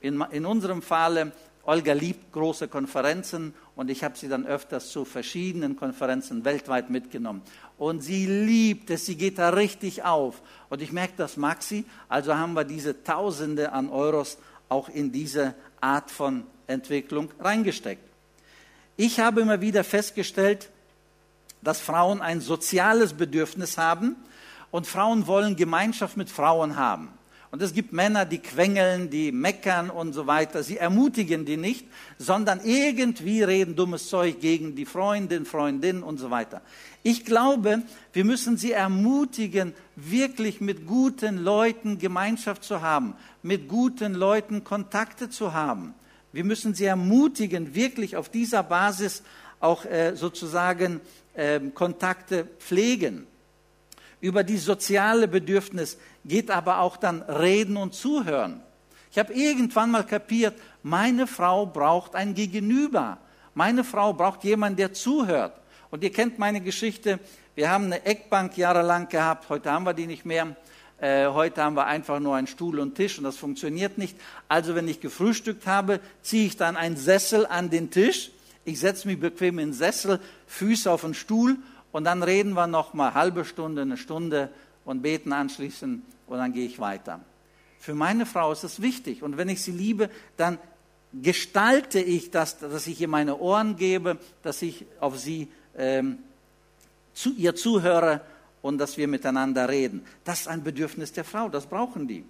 In, 0.00 0.24
in 0.30 0.46
unserem 0.46 0.80
Falle 0.80 1.32
Olga 1.64 1.92
liebt 1.92 2.32
große 2.32 2.68
Konferenzen 2.68 3.54
und 3.76 3.90
ich 3.90 4.02
habe 4.02 4.16
sie 4.16 4.28
dann 4.28 4.46
öfters 4.46 4.90
zu 4.90 5.04
verschiedenen 5.04 5.76
Konferenzen 5.76 6.44
weltweit 6.44 6.90
mitgenommen. 6.90 7.42
Und 7.76 8.02
sie 8.02 8.26
liebt 8.26 8.90
es, 8.90 9.06
sie 9.06 9.16
geht 9.16 9.38
da 9.38 9.50
richtig 9.50 10.02
auf. 10.02 10.42
Und 10.68 10.80
ich 10.82 10.92
merke, 10.92 11.14
das 11.16 11.36
mag 11.36 11.62
sie. 11.62 11.84
Also 12.08 12.34
haben 12.36 12.54
wir 12.54 12.64
diese 12.64 13.04
Tausende 13.04 13.72
an 13.72 13.90
Euros 13.90 14.38
auch 14.68 14.88
in 14.88 15.12
diese 15.12 15.54
Art 15.80 16.10
von 16.10 16.44
Entwicklung 16.66 17.30
reingesteckt. 17.38 18.08
Ich 18.96 19.20
habe 19.20 19.40
immer 19.40 19.60
wieder 19.60 19.84
festgestellt, 19.84 20.70
dass 21.62 21.80
Frauen 21.80 22.22
ein 22.22 22.40
soziales 22.40 23.12
Bedürfnis 23.12 23.76
haben 23.76 24.16
und 24.70 24.86
Frauen 24.86 25.26
wollen 25.26 25.56
Gemeinschaft 25.56 26.16
mit 26.16 26.30
Frauen 26.30 26.76
haben. 26.76 27.08
Und 27.52 27.62
es 27.62 27.74
gibt 27.74 27.92
Männer, 27.92 28.26
die 28.26 28.38
quengeln, 28.38 29.10
die 29.10 29.32
meckern 29.32 29.90
und 29.90 30.12
so 30.12 30.28
weiter. 30.28 30.62
Sie 30.62 30.76
ermutigen 30.76 31.44
die 31.44 31.56
nicht, 31.56 31.84
sondern 32.16 32.60
irgendwie 32.62 33.42
reden 33.42 33.74
dummes 33.74 34.08
Zeug 34.08 34.40
gegen 34.40 34.76
die 34.76 34.86
Freundin, 34.86 35.44
Freundin 35.44 36.04
und 36.04 36.18
so 36.18 36.30
weiter. 36.30 36.62
Ich 37.02 37.24
glaube, 37.24 37.82
wir 38.12 38.24
müssen 38.24 38.56
sie 38.56 38.70
ermutigen, 38.70 39.74
wirklich 39.96 40.60
mit 40.60 40.86
guten 40.86 41.38
Leuten 41.38 41.98
Gemeinschaft 41.98 42.62
zu 42.62 42.82
haben, 42.82 43.14
mit 43.42 43.68
guten 43.68 44.14
Leuten 44.14 44.62
Kontakte 44.62 45.28
zu 45.28 45.52
haben. 45.52 45.94
Wir 46.32 46.44
müssen 46.44 46.74
sie 46.74 46.84
ermutigen, 46.84 47.74
wirklich 47.74 48.16
auf 48.16 48.28
dieser 48.28 48.62
Basis 48.62 49.24
auch 49.58 49.84
äh, 49.86 50.14
sozusagen 50.14 51.00
äh, 51.34 51.58
Kontakte 51.74 52.46
pflegen. 52.60 53.26
Über 54.20 54.44
die 54.44 54.58
soziale 54.58 55.28
Bedürfnis 55.28 55.98
geht 56.24 56.50
aber 56.50 56.80
auch 56.80 56.96
dann 56.96 57.22
Reden 57.22 57.76
und 57.76 57.94
Zuhören. 57.94 58.62
Ich 59.10 59.18
habe 59.18 59.32
irgendwann 59.32 59.90
mal 59.90 60.04
kapiert, 60.04 60.54
meine 60.82 61.26
Frau 61.26 61.66
braucht 61.66 62.14
ein 62.14 62.34
Gegenüber. 62.34 63.18
Meine 63.54 63.82
Frau 63.82 64.12
braucht 64.12 64.44
jemanden, 64.44 64.76
der 64.76 64.92
zuhört. 64.92 65.54
Und 65.90 66.04
ihr 66.04 66.12
kennt 66.12 66.38
meine 66.38 66.60
Geschichte. 66.60 67.18
Wir 67.54 67.70
haben 67.70 67.86
eine 67.86 68.04
Eckbank 68.04 68.56
jahrelang 68.56 69.08
gehabt. 69.08 69.48
Heute 69.48 69.72
haben 69.72 69.84
wir 69.84 69.94
die 69.94 70.06
nicht 70.06 70.24
mehr. 70.24 70.54
Äh, 71.00 71.26
heute 71.28 71.62
haben 71.62 71.74
wir 71.74 71.86
einfach 71.86 72.20
nur 72.20 72.36
einen 72.36 72.46
Stuhl 72.46 72.78
und 72.78 72.94
Tisch 72.94 73.18
und 73.18 73.24
das 73.24 73.36
funktioniert 73.36 73.98
nicht. 73.98 74.16
Also 74.48 74.74
wenn 74.74 74.86
ich 74.86 75.00
gefrühstückt 75.00 75.66
habe, 75.66 75.98
ziehe 76.22 76.46
ich 76.46 76.56
dann 76.56 76.76
einen 76.76 76.96
Sessel 76.96 77.46
an 77.46 77.70
den 77.70 77.90
Tisch. 77.90 78.30
Ich 78.64 78.78
setze 78.78 79.08
mich 79.08 79.18
bequem 79.18 79.58
in 79.58 79.68
den 79.68 79.72
Sessel, 79.72 80.20
Füße 80.46 80.90
auf 80.90 81.00
den 81.00 81.14
Stuhl 81.14 81.56
und 81.92 82.04
dann 82.04 82.22
reden 82.22 82.54
wir 82.54 82.66
noch 82.66 82.94
mal 82.94 83.14
halbe 83.14 83.44
Stunde, 83.44 83.82
eine 83.82 83.96
Stunde 83.96 84.50
und 84.84 85.02
beten 85.02 85.32
anschließend 85.32 86.02
und 86.26 86.38
dann 86.38 86.52
gehe 86.52 86.66
ich 86.66 86.78
weiter. 86.78 87.20
Für 87.78 87.94
meine 87.94 88.26
Frau 88.26 88.52
ist 88.52 88.64
es 88.64 88.82
wichtig 88.82 89.22
und 89.22 89.36
wenn 89.36 89.48
ich 89.48 89.62
sie 89.62 89.72
liebe, 89.72 90.10
dann 90.36 90.58
gestalte 91.12 92.00
ich 92.00 92.30
das, 92.30 92.58
dass 92.58 92.86
ich 92.86 93.00
ihr 93.00 93.08
meine 93.08 93.38
Ohren 93.38 93.76
gebe, 93.76 94.18
dass 94.42 94.62
ich 94.62 94.86
auf 95.00 95.18
sie 95.18 95.48
ähm, 95.76 96.18
zu 97.14 97.34
ihr 97.34 97.54
zuhöre 97.54 98.20
und 98.62 98.78
dass 98.78 98.96
wir 98.96 99.08
miteinander 99.08 99.68
reden. 99.68 100.04
Das 100.24 100.42
ist 100.42 100.48
ein 100.48 100.62
Bedürfnis 100.62 101.12
der 101.12 101.24
Frau, 101.24 101.48
das 101.48 101.66
brauchen 101.66 102.06
die. 102.06 102.24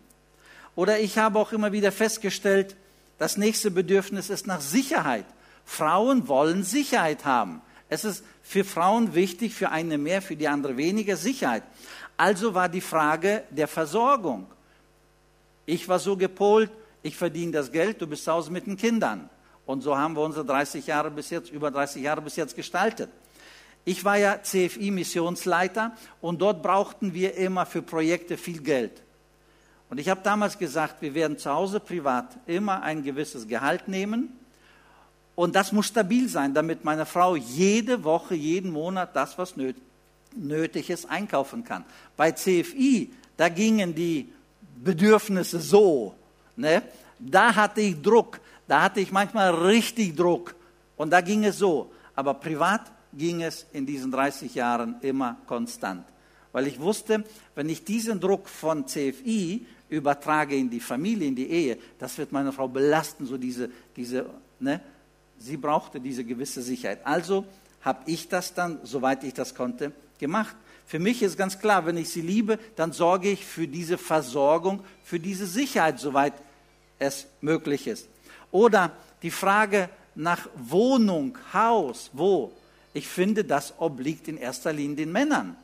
Oder 0.77 1.01
ich 1.01 1.19
habe 1.19 1.39
auch 1.39 1.53
immer 1.53 1.73
wieder 1.73 1.93
festgestellt, 1.93 2.77
das 3.19 3.37
nächste 3.37 3.71
Bedürfnis 3.71 4.31
ist 4.31 4.47
nach 4.47 4.61
Sicherheit. 4.61 5.27
Frauen 5.65 6.29
wollen 6.29 6.65
Sicherheit 6.65 7.25
haben. 7.25 7.61
Es 7.91 8.05
ist 8.05 8.25
für 8.43 8.65
Frauen 8.65 9.15
wichtig, 9.15 9.53
für 9.53 9.71
eine 9.71 9.99
mehr, 9.99 10.23
für 10.23 10.37
die 10.37 10.47
andere 10.47 10.77
weniger 10.77 11.17
Sicherheit. 11.17 11.65
Also 12.17 12.55
war 12.55 12.69
die 12.69 12.81
Frage 12.81 13.43
der 13.51 13.67
Versorgung. 13.67 14.47
Ich 15.67 15.89
war 15.89 15.99
so 15.99 16.17
gepolt, 16.17 16.71
ich 17.03 17.17
verdiene 17.17 17.53
das 17.53 17.73
Geld, 17.73 18.01
du 18.01 18.07
bist 18.07 18.25
zu 18.25 18.33
Hause 18.33 18.53
mit 18.53 18.67
den 18.67 18.77
Kindern. 18.77 19.29
Und 19.67 19.83
so 19.83 19.99
haben 19.99 20.15
wir 20.15 20.23
unsere 20.23 20.45
30 20.45 20.87
Jahre 20.87 21.11
bis 21.11 21.31
jetzt, 21.31 21.51
über 21.51 21.71
30 21.73 22.03
Jahre 22.03 22.23
bis 22.23 22.37
jetzt 22.37 22.55
gestaltet. 22.55 23.11
Ich 23.85 24.05
war 24.05 24.17
ja 24.17 24.41
CFI-Missionsleiter 24.41 25.93
und 26.21 26.41
dort 26.41 26.63
brauchten 26.63 27.13
wir 27.13 27.35
immer 27.35 27.67
für 27.67 27.83
Projekte 27.83 28.37
viel 28.37 28.63
Geld. 28.63 29.03
Und 29.89 29.99
ich 29.99 30.09
habe 30.09 30.21
damals 30.23 30.59
gesagt, 30.59 31.03
wir 31.03 31.15
werden 31.15 31.39
zu 31.39 31.51
Hause 31.51 31.81
privat 31.81 32.39
immer 32.47 32.83
ein 32.83 33.03
gewisses 33.03 33.49
Gehalt 33.49 33.89
nehmen 33.89 34.40
und 35.41 35.57
das 35.57 35.73
muss 35.73 35.87
stabil 35.87 36.29
sein, 36.29 36.53
damit 36.53 36.85
meine 36.85 37.07
Frau 37.07 37.35
jede 37.35 38.05
Woche, 38.05 38.35
jeden 38.35 38.71
Monat 38.71 39.17
das, 39.17 39.39
was 39.39 39.55
nötig 40.37 40.91
ist, 40.91 41.09
einkaufen 41.09 41.65
kann. 41.65 41.87
Bei 42.15 42.31
CFI, 42.31 43.11
da 43.39 43.49
gingen 43.49 43.95
die 43.95 44.31
Bedürfnisse 44.77 45.59
so. 45.59 46.15
Ne? 46.57 46.83
Da 47.19 47.55
hatte 47.55 47.81
ich 47.81 48.03
Druck, 48.03 48.39
da 48.69 48.83
hatte 48.83 49.01
ich 49.01 49.13
manchmal 49.13 49.55
richtig 49.55 50.15
Druck 50.15 50.55
und 50.99 51.09
da 51.09 51.23
ging 51.23 51.47
es 51.47 51.57
so. 51.57 51.91
Aber 52.15 52.35
privat 52.35 52.93
ging 53.15 53.41
es 53.41 53.65
in 53.73 53.87
diesen 53.87 54.11
30 54.11 54.55
Jahren 54.55 54.97
immer 55.01 55.39
konstant. 55.47 56.05
Weil 56.53 56.67
ich 56.67 56.79
wusste, 56.79 57.25
wenn 57.55 57.71
ich 57.71 57.83
diesen 57.83 58.21
Druck 58.21 58.47
von 58.47 58.87
CFI 58.87 59.65
übertrage 59.89 60.55
in 60.55 60.69
die 60.69 60.81
Familie, 60.81 61.29
in 61.29 61.35
die 61.35 61.49
Ehe, 61.49 61.79
das 61.99 62.19
wird 62.19 62.31
meine 62.31 62.53
Frau 62.53 62.69
belasten, 62.69 63.25
so 63.25 63.39
diese, 63.39 63.71
diese, 63.97 64.27
ne? 64.59 64.83
Sie 65.41 65.57
brauchte 65.57 66.01
diese 66.01 66.23
gewisse 66.23 66.63
Sicherheit. 66.63 67.01
Also 67.05 67.47
habe 67.81 68.03
ich 68.07 68.29
das 68.29 68.53
dann, 68.55 68.79
soweit 68.85 69.25
ich 69.25 69.33
das 69.33 69.55
konnte, 69.55 69.93
gemacht. 70.19 70.55
Für 70.87 70.99
mich 70.99 71.23
ist 71.23 71.39
ganz 71.39 71.59
klar, 71.59 71.87
wenn 71.87 71.97
ich 71.97 72.11
sie 72.11 72.21
liebe, 72.21 72.59
dann 72.77 72.93
sorge 72.93 73.31
ich 73.31 73.45
für 73.45 73.67
diese 73.67 73.97
Versorgung, 73.97 74.85
für 75.03 75.19
diese 75.19 75.47
Sicherheit, 75.47 75.99
soweit 75.99 76.35
es 76.99 77.27
möglich 77.41 77.87
ist. 77.87 78.07
Oder 78.51 78.93
die 79.23 79.31
Frage 79.31 79.89
nach 80.15 80.49
Wohnung, 80.57 81.39
Haus, 81.55 82.11
wo? 82.13 82.53
Ich 82.93 83.09
finde, 83.09 83.45
das 83.45 83.75
obliegt 83.79 84.29
in 84.29 84.37
erster 84.37 84.73
Linie 84.73 84.97
den 84.97 85.13
Männern. 85.13 85.57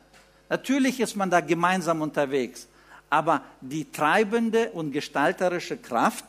Natürlich 0.49 0.99
ist 1.01 1.15
man 1.15 1.29
da 1.29 1.41
gemeinsam 1.41 2.01
unterwegs, 2.01 2.67
aber 3.09 3.43
die 3.61 3.91
treibende 3.91 4.71
und 4.71 4.91
gestalterische 4.91 5.77
Kraft, 5.77 6.25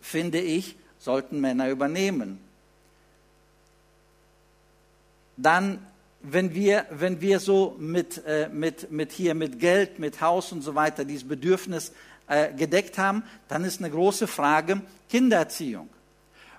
finde 0.00 0.40
ich, 0.40 0.76
sollten 1.06 1.40
Männer 1.40 1.70
übernehmen. 1.70 2.40
Dann, 5.36 5.78
wenn 6.20 6.52
wir, 6.52 6.86
wenn 6.90 7.20
wir 7.20 7.38
so 7.38 7.76
mit, 7.78 8.24
äh, 8.26 8.48
mit, 8.48 8.90
mit 8.90 9.12
hier 9.12 9.34
mit 9.34 9.60
Geld, 9.60 10.00
mit 10.00 10.20
Haus 10.20 10.50
und 10.50 10.62
so 10.62 10.74
weiter 10.74 11.04
dieses 11.04 11.28
Bedürfnis 11.28 11.92
äh, 12.26 12.52
gedeckt 12.52 12.98
haben, 12.98 13.22
dann 13.46 13.62
ist 13.62 13.80
eine 13.80 13.90
große 13.90 14.26
Frage 14.26 14.82
Kindererziehung. 15.08 15.88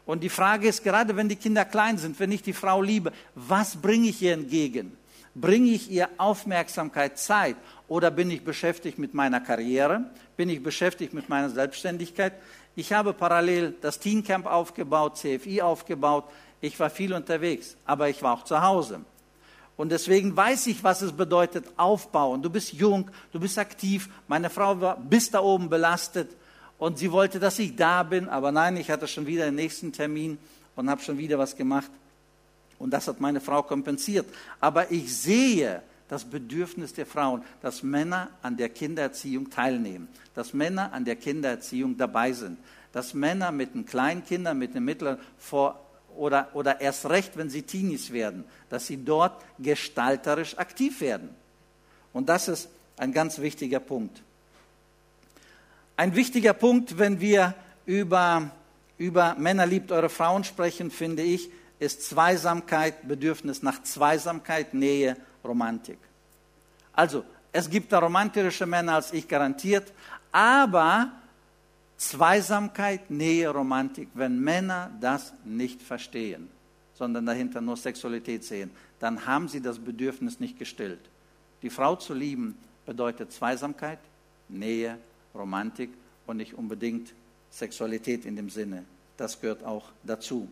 Und 0.06 0.24
die 0.24 0.30
Frage 0.30 0.70
ist, 0.70 0.82
gerade 0.82 1.18
wenn 1.18 1.28
die 1.28 1.36
Kinder 1.36 1.66
klein 1.66 1.98
sind, 1.98 2.18
wenn 2.18 2.32
ich 2.32 2.42
die 2.42 2.54
Frau 2.54 2.82
liebe, 2.82 3.12
was 3.36 3.76
bringe 3.76 4.08
ich 4.08 4.22
ihr 4.22 4.32
entgegen? 4.32 4.96
Bringe 5.36 5.72
ich 5.72 5.92
ihr 5.92 6.08
Aufmerksamkeit, 6.18 7.20
Zeit 7.20 7.58
oder 7.90 8.12
bin 8.12 8.32
ich 8.32 8.46
beschäftigt 8.46 8.98
mit 8.98 9.14
meiner 9.14 9.42
Karriere? 9.42 10.06
Bin 10.38 10.48
ich 10.48 10.64
beschäftigt 10.64 11.14
mit 11.14 11.28
meiner 11.28 11.50
Selbstständigkeit? 11.50 12.32
Ich 12.78 12.94
habe 12.94 13.12
parallel 13.12 13.74
das 13.82 13.98
Teen 13.98 14.24
Camp 14.24 14.46
aufgebaut, 14.46 15.18
CFI 15.18 15.64
aufgebaut. 15.64 16.26
Ich 16.62 16.80
war 16.80 16.92
viel 16.92 17.12
unterwegs, 17.12 17.76
aber 17.86 18.08
ich 18.08 18.22
war 18.22 18.36
auch 18.36 18.44
zu 18.44 18.62
Hause. 18.62 19.02
Und 19.78 19.92
deswegen 19.92 20.38
weiß 20.38 20.68
ich, 20.68 20.84
was 20.84 21.02
es 21.02 21.12
bedeutet, 21.12 21.66
aufbauen. 21.76 22.44
Du 22.44 22.52
bist 22.52 22.74
jung, 22.74 23.10
du 23.32 23.40
bist 23.40 23.58
aktiv. 23.58 24.10
Meine 24.28 24.52
Frau 24.52 24.80
war 24.80 24.96
bis 24.96 25.32
da 25.32 25.40
oben 25.40 25.70
belastet 25.70 26.30
und 26.78 27.00
sie 27.00 27.12
wollte, 27.12 27.40
dass 27.40 27.58
ich 27.58 27.76
da 27.76 28.04
bin, 28.04 28.30
aber 28.30 28.52
nein, 28.52 28.78
ich 28.78 28.92
hatte 28.92 29.08
schon 29.08 29.26
wieder 29.26 29.46
den 29.46 29.56
nächsten 29.56 29.92
Termin 29.92 30.38
und 30.76 30.88
habe 30.88 31.02
schon 31.02 31.18
wieder 31.18 31.40
was 31.40 31.56
gemacht. 31.56 31.90
Und 32.78 32.92
das 32.92 33.08
hat 33.08 33.20
meine 33.20 33.42
Frau 33.42 33.64
kompensiert. 33.64 34.28
Aber 34.60 34.92
ich 34.92 35.18
sehe 35.18 35.82
das 36.08 36.26
Bedürfnis 36.26 36.94
der 36.94 37.06
Frauen, 37.06 37.44
dass 37.62 37.84
Männer 37.84 38.30
an 38.42 38.58
der 38.58 38.70
Kindererziehung 38.70 39.50
teilnehmen, 39.50 40.08
dass 40.34 40.54
Männer 40.54 40.94
an 40.94 41.06
der 41.06 41.16
Kindererziehung 41.16 41.98
dabei 41.98 42.32
sind, 42.32 42.58
dass 42.94 43.14
Männer 43.14 43.52
mit 43.52 43.74
den 43.74 43.86
Kleinkindern, 43.86 44.58
mit 44.58 44.74
den 44.74 44.86
Mittleren 44.86 45.20
vor 45.38 45.80
oder, 46.16 46.50
oder 46.54 46.82
erst 46.82 47.08
recht, 47.10 47.38
wenn 47.38 47.50
sie 47.50 47.62
Teenies 47.62 48.12
werden, 48.12 48.44
dass 48.70 48.88
sie 48.88 49.04
dort 49.04 49.44
gestalterisch 49.60 50.58
aktiv 50.58 51.02
werden. 51.02 51.30
Und 52.14 52.30
das 52.30 52.48
ist 52.48 52.70
ein 52.98 53.14
ganz 53.14 53.40
wichtiger 53.40 53.80
Punkt. 53.80 54.24
Ein 55.96 56.16
wichtiger 56.16 56.54
Punkt, 56.54 56.98
wenn 56.98 57.20
wir 57.20 57.54
über, 57.86 58.52
über 58.98 59.36
Männer 59.36 59.66
liebt 59.66 59.92
eure 59.92 60.10
Frauen 60.10 60.44
sprechen, 60.44 60.92
finde 60.92 61.24
ich, 61.24 61.50
ist 61.80 62.04
Zweisamkeit, 62.04 63.08
Bedürfnis 63.08 63.62
nach 63.62 63.84
Zweisamkeit, 63.84 64.74
Nähe, 64.74 65.18
Romantik. 65.44 66.00
Also, 66.94 67.24
es 67.52 67.70
gibt 67.70 67.92
da 67.92 68.00
romantische 68.00 68.66
Männer 68.66 68.96
als 68.96 69.14
ich 69.14 69.28
garantiert, 69.28 69.92
aber 70.32 71.12
Zweisamkeit, 71.98 73.10
Nähe, 73.10 73.50
Romantik, 73.50 74.10
wenn 74.14 74.40
Männer 74.40 74.92
das 75.02 75.34
nicht 75.44 75.82
verstehen, 75.82 76.50
sondern 76.94 77.26
dahinter 77.26 77.62
nur 77.62 77.78
Sexualität 77.78 78.44
sehen, 78.44 78.72
dann 79.00 79.26
haben 79.26 79.48
sie 79.48 79.62
das 79.62 79.80
Bedürfnis 79.80 80.40
nicht 80.40 80.60
gestillt. 80.60 81.10
Die 81.62 81.70
Frau 81.70 81.96
zu 81.96 82.14
lieben 82.14 82.58
bedeutet 82.86 83.32
Zweisamkeit, 83.32 84.00
Nähe, 84.48 84.98
Romantik 85.34 85.90
und 86.28 86.38
nicht 86.38 86.54
unbedingt 86.54 87.14
Sexualität 87.50 88.26
in 88.26 88.36
dem 88.36 88.50
Sinne. 88.50 88.84
Das 89.18 89.42
gehört 89.42 89.64
auch 89.64 89.86
dazu. 90.04 90.48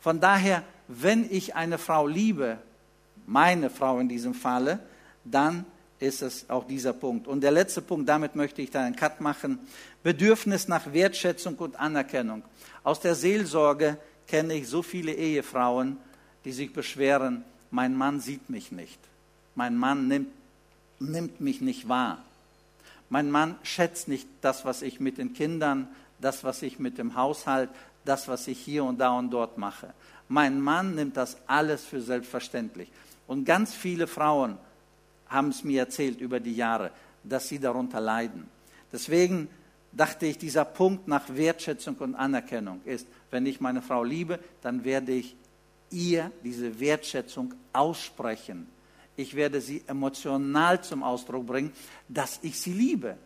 Von 0.00 0.20
daher, 0.20 0.62
wenn 0.86 1.26
ich 1.30 1.54
eine 1.54 1.78
Frau 1.78 2.06
liebe, 2.06 2.58
meine 3.26 3.70
Frau 3.70 3.98
in 3.98 4.08
diesem 4.08 4.34
Falle, 4.34 4.78
dann 5.24 5.64
ist 5.98 6.22
es 6.22 6.48
auch 6.50 6.66
dieser 6.66 6.92
Punkt. 6.92 7.26
Und 7.26 7.40
der 7.40 7.50
letzte 7.50 7.80
Punkt, 7.80 8.08
damit 8.08 8.36
möchte 8.36 8.62
ich 8.62 8.70
dann 8.70 8.84
einen 8.84 8.96
Cut 8.96 9.20
machen, 9.20 9.58
Bedürfnis 10.02 10.68
nach 10.68 10.92
Wertschätzung 10.92 11.56
und 11.56 11.78
Anerkennung. 11.78 12.42
Aus 12.82 13.00
der 13.00 13.14
Seelsorge 13.14 13.96
kenne 14.26 14.54
ich 14.54 14.68
so 14.68 14.82
viele 14.82 15.12
Ehefrauen, 15.12 15.96
die 16.44 16.52
sich 16.52 16.72
beschweren, 16.72 17.44
mein 17.70 17.96
Mann 17.96 18.20
sieht 18.20 18.50
mich 18.50 18.70
nicht, 18.70 19.00
mein 19.54 19.76
Mann 19.76 20.06
nimmt, 20.06 20.28
nimmt 21.00 21.40
mich 21.40 21.60
nicht 21.60 21.88
wahr. 21.88 22.22
Mein 23.08 23.30
Mann 23.30 23.56
schätzt 23.62 24.08
nicht 24.08 24.28
das, 24.40 24.64
was 24.64 24.82
ich 24.82 25.00
mit 25.00 25.18
den 25.18 25.34
Kindern, 25.34 25.88
das, 26.20 26.44
was 26.44 26.62
ich 26.62 26.78
mit 26.78 26.98
dem 26.98 27.16
Haushalt, 27.16 27.70
das, 28.04 28.28
was 28.28 28.46
ich 28.48 28.58
hier 28.58 28.84
und 28.84 28.98
da 28.98 29.18
und 29.18 29.30
dort 29.30 29.58
mache. 29.58 29.92
Mein 30.28 30.60
Mann 30.60 30.94
nimmt 30.94 31.16
das 31.16 31.36
alles 31.46 31.84
für 31.84 32.00
selbstverständlich. 32.00 32.88
Und 33.26 33.44
ganz 33.44 33.74
viele 33.74 34.06
Frauen 34.06 34.58
haben 35.28 35.48
es 35.48 35.64
mir 35.64 35.80
erzählt 35.80 36.20
über 36.20 36.40
die 36.40 36.54
Jahre, 36.54 36.90
dass 37.22 37.48
sie 37.48 37.58
darunter 37.58 38.00
leiden. 38.00 38.48
Deswegen 38.92 39.48
dachte 39.92 40.26
ich, 40.26 40.38
dieser 40.38 40.64
Punkt 40.64 41.08
nach 41.08 41.24
Wertschätzung 41.28 41.96
und 41.96 42.14
Anerkennung 42.14 42.80
ist, 42.84 43.06
wenn 43.30 43.46
ich 43.46 43.60
meine 43.60 43.82
Frau 43.82 44.04
liebe, 44.04 44.38
dann 44.62 44.84
werde 44.84 45.12
ich 45.12 45.34
ihr 45.90 46.30
diese 46.42 46.78
Wertschätzung 46.80 47.54
aussprechen 47.72 48.68
ich 49.16 49.34
werde 49.34 49.60
sie 49.60 49.82
emotional 49.86 50.82
zum 50.82 51.02
Ausdruck 51.02 51.46
bringen, 51.46 51.72
dass 52.08 52.40
ich 52.42 52.58
sie 52.58 52.72
liebe. 52.72 53.16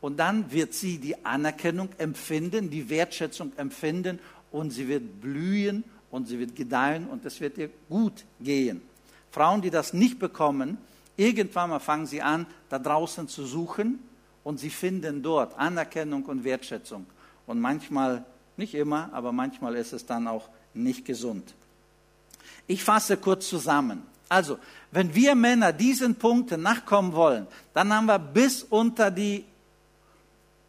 Und 0.00 0.18
dann 0.18 0.50
wird 0.50 0.72
sie 0.72 0.98
die 0.98 1.24
Anerkennung 1.24 1.90
empfinden, 1.98 2.70
die 2.70 2.88
Wertschätzung 2.88 3.52
empfinden 3.58 4.18
und 4.50 4.70
sie 4.70 4.88
wird 4.88 5.20
blühen 5.20 5.84
und 6.10 6.26
sie 6.26 6.38
wird 6.38 6.56
gedeihen 6.56 7.06
und 7.06 7.24
es 7.26 7.40
wird 7.40 7.58
ihr 7.58 7.70
gut 7.88 8.24
gehen. 8.40 8.80
Frauen, 9.30 9.62
die 9.62 9.70
das 9.70 9.92
nicht 9.92 10.18
bekommen, 10.18 10.78
irgendwann 11.16 11.70
mal 11.70 11.78
fangen 11.78 12.06
sie 12.06 12.22
an, 12.22 12.46
da 12.68 12.78
draußen 12.78 13.28
zu 13.28 13.46
suchen 13.46 14.00
und 14.44 14.58
sie 14.58 14.70
finden 14.70 15.22
dort 15.22 15.58
Anerkennung 15.58 16.24
und 16.24 16.44
Wertschätzung. 16.44 17.06
Und 17.46 17.60
manchmal, 17.60 18.24
nicht 18.56 18.74
immer, 18.74 19.10
aber 19.12 19.32
manchmal 19.32 19.76
ist 19.76 19.92
es 19.92 20.06
dann 20.06 20.26
auch 20.26 20.48
nicht 20.74 21.04
gesund. 21.04 21.54
Ich 22.66 22.82
fasse 22.84 23.16
kurz 23.16 23.48
zusammen. 23.48 24.02
Also, 24.28 24.58
wenn 24.92 25.12
wir 25.14 25.34
Männer 25.34 25.72
diesen 25.72 26.14
Punkten 26.14 26.62
nachkommen 26.62 27.12
wollen, 27.12 27.46
dann 27.74 27.92
haben 27.92 28.06
wir 28.06 28.18
bis 28.18 28.62
unter 28.62 29.10
die 29.10 29.44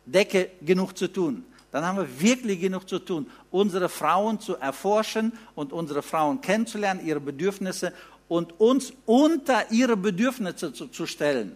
Decke 0.06 0.50
genug 0.62 0.98
zu 0.98 1.08
tun. 1.08 1.46
Dann 1.72 1.86
haben 1.86 1.98
wir 2.00 2.22
wirklich 2.22 2.60
genug 2.60 2.90
zu 2.90 3.00
tun, 3.00 3.30
unsere 3.50 3.88
Frauen 3.88 4.40
zu 4.40 4.58
erforschen 4.58 5.32
und 5.56 5.72
unsere 5.72 6.02
Frauen 6.02 6.42
kennenzulernen, 6.42 7.06
ihre 7.06 7.22
Bedürfnisse 7.22 7.94
und 8.32 8.62
uns 8.62 8.94
unter 9.06 9.74
ihre 9.74 9.98
Bedürfnisse 9.98 10.72
zu, 10.72 10.88
zu 10.88 11.06
stellen. 11.06 11.52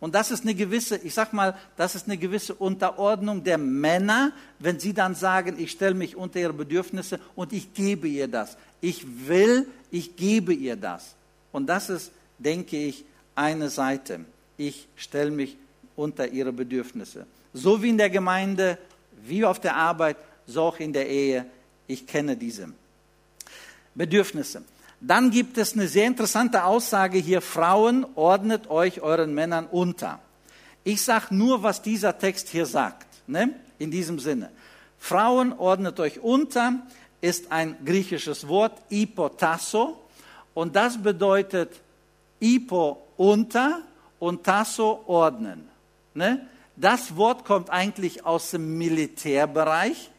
Und 0.00 0.14
das 0.14 0.30
ist 0.30 0.40
eine 0.44 0.54
gewisse, 0.54 0.96
ich 0.96 1.12
sag 1.12 1.34
mal, 1.34 1.58
das 1.76 1.94
ist 1.94 2.06
eine 2.06 2.16
gewisse 2.16 2.54
Unterordnung 2.54 3.44
der 3.44 3.58
Männer, 3.58 4.32
wenn 4.58 4.80
sie 4.80 4.94
dann 4.94 5.14
sagen, 5.14 5.56
ich 5.58 5.72
stelle 5.72 5.94
mich 5.94 6.16
unter 6.16 6.40
ihre 6.40 6.54
Bedürfnisse 6.54 7.20
und 7.34 7.52
ich 7.52 7.74
gebe 7.74 8.08
ihr 8.08 8.28
das. 8.28 8.56
Ich 8.80 9.28
will, 9.28 9.66
ich 9.90 10.16
gebe 10.16 10.54
ihr 10.54 10.76
das. 10.76 11.16
Und 11.52 11.66
das 11.66 11.90
ist, 11.90 12.12
denke 12.38 12.78
ich, 12.78 13.04
eine 13.34 13.68
Seite. 13.68 14.20
Ich 14.56 14.88
stelle 14.96 15.30
mich 15.30 15.54
unter 15.96 16.28
ihre 16.28 16.54
Bedürfnisse. 16.54 17.26
So 17.52 17.82
wie 17.82 17.90
in 17.90 17.98
der 17.98 18.08
Gemeinde, 18.08 18.78
wie 19.22 19.44
auf 19.44 19.60
der 19.60 19.76
Arbeit, 19.76 20.16
so 20.46 20.62
auch 20.62 20.80
in 20.80 20.94
der 20.94 21.10
Ehe. 21.10 21.44
Ich 21.86 22.06
kenne 22.06 22.38
diese 22.38 22.70
Bedürfnisse. 23.94 24.62
Dann 25.06 25.30
gibt 25.30 25.58
es 25.58 25.74
eine 25.74 25.86
sehr 25.86 26.06
interessante 26.06 26.64
Aussage 26.64 27.18
hier, 27.18 27.42
Frauen, 27.42 28.06
ordnet 28.14 28.70
euch 28.70 29.02
euren 29.02 29.34
Männern 29.34 29.66
unter. 29.66 30.18
Ich 30.82 31.02
sage 31.02 31.34
nur, 31.34 31.62
was 31.62 31.82
dieser 31.82 32.16
Text 32.16 32.48
hier 32.48 32.64
sagt, 32.64 33.06
ne? 33.26 33.50
in 33.78 33.90
diesem 33.90 34.18
Sinne. 34.18 34.50
Frauen, 34.98 35.52
ordnet 35.52 36.00
euch 36.00 36.20
unter, 36.20 36.86
ist 37.20 37.52
ein 37.52 37.76
griechisches 37.84 38.48
Wort, 38.48 38.80
ipotasso, 38.88 40.00
und 40.54 40.74
das 40.74 41.02
bedeutet 41.02 41.72
ipo 42.40 43.06
unter 43.18 43.82
und 44.18 44.42
tasso 44.42 45.04
ordnen. 45.06 45.68
Ne? 46.14 46.46
Das 46.76 47.14
Wort 47.14 47.44
kommt 47.44 47.68
eigentlich 47.68 48.24
aus 48.24 48.52
dem 48.52 48.78
Militärbereich 48.78 50.10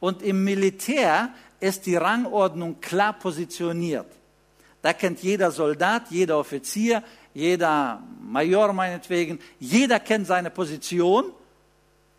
und 0.00 0.22
im 0.22 0.42
Militär 0.42 1.28
ist 1.60 1.86
die 1.86 1.94
Rangordnung 1.94 2.80
klar 2.80 3.12
positioniert. 3.12 4.06
Da 4.84 4.92
kennt 4.92 5.22
jeder 5.22 5.50
Soldat, 5.50 6.10
jeder 6.10 6.38
Offizier, 6.38 7.02
jeder 7.32 8.02
Major 8.20 8.70
meinetwegen, 8.74 9.38
jeder 9.58 9.98
kennt 9.98 10.26
seine 10.26 10.50
Position. 10.50 11.32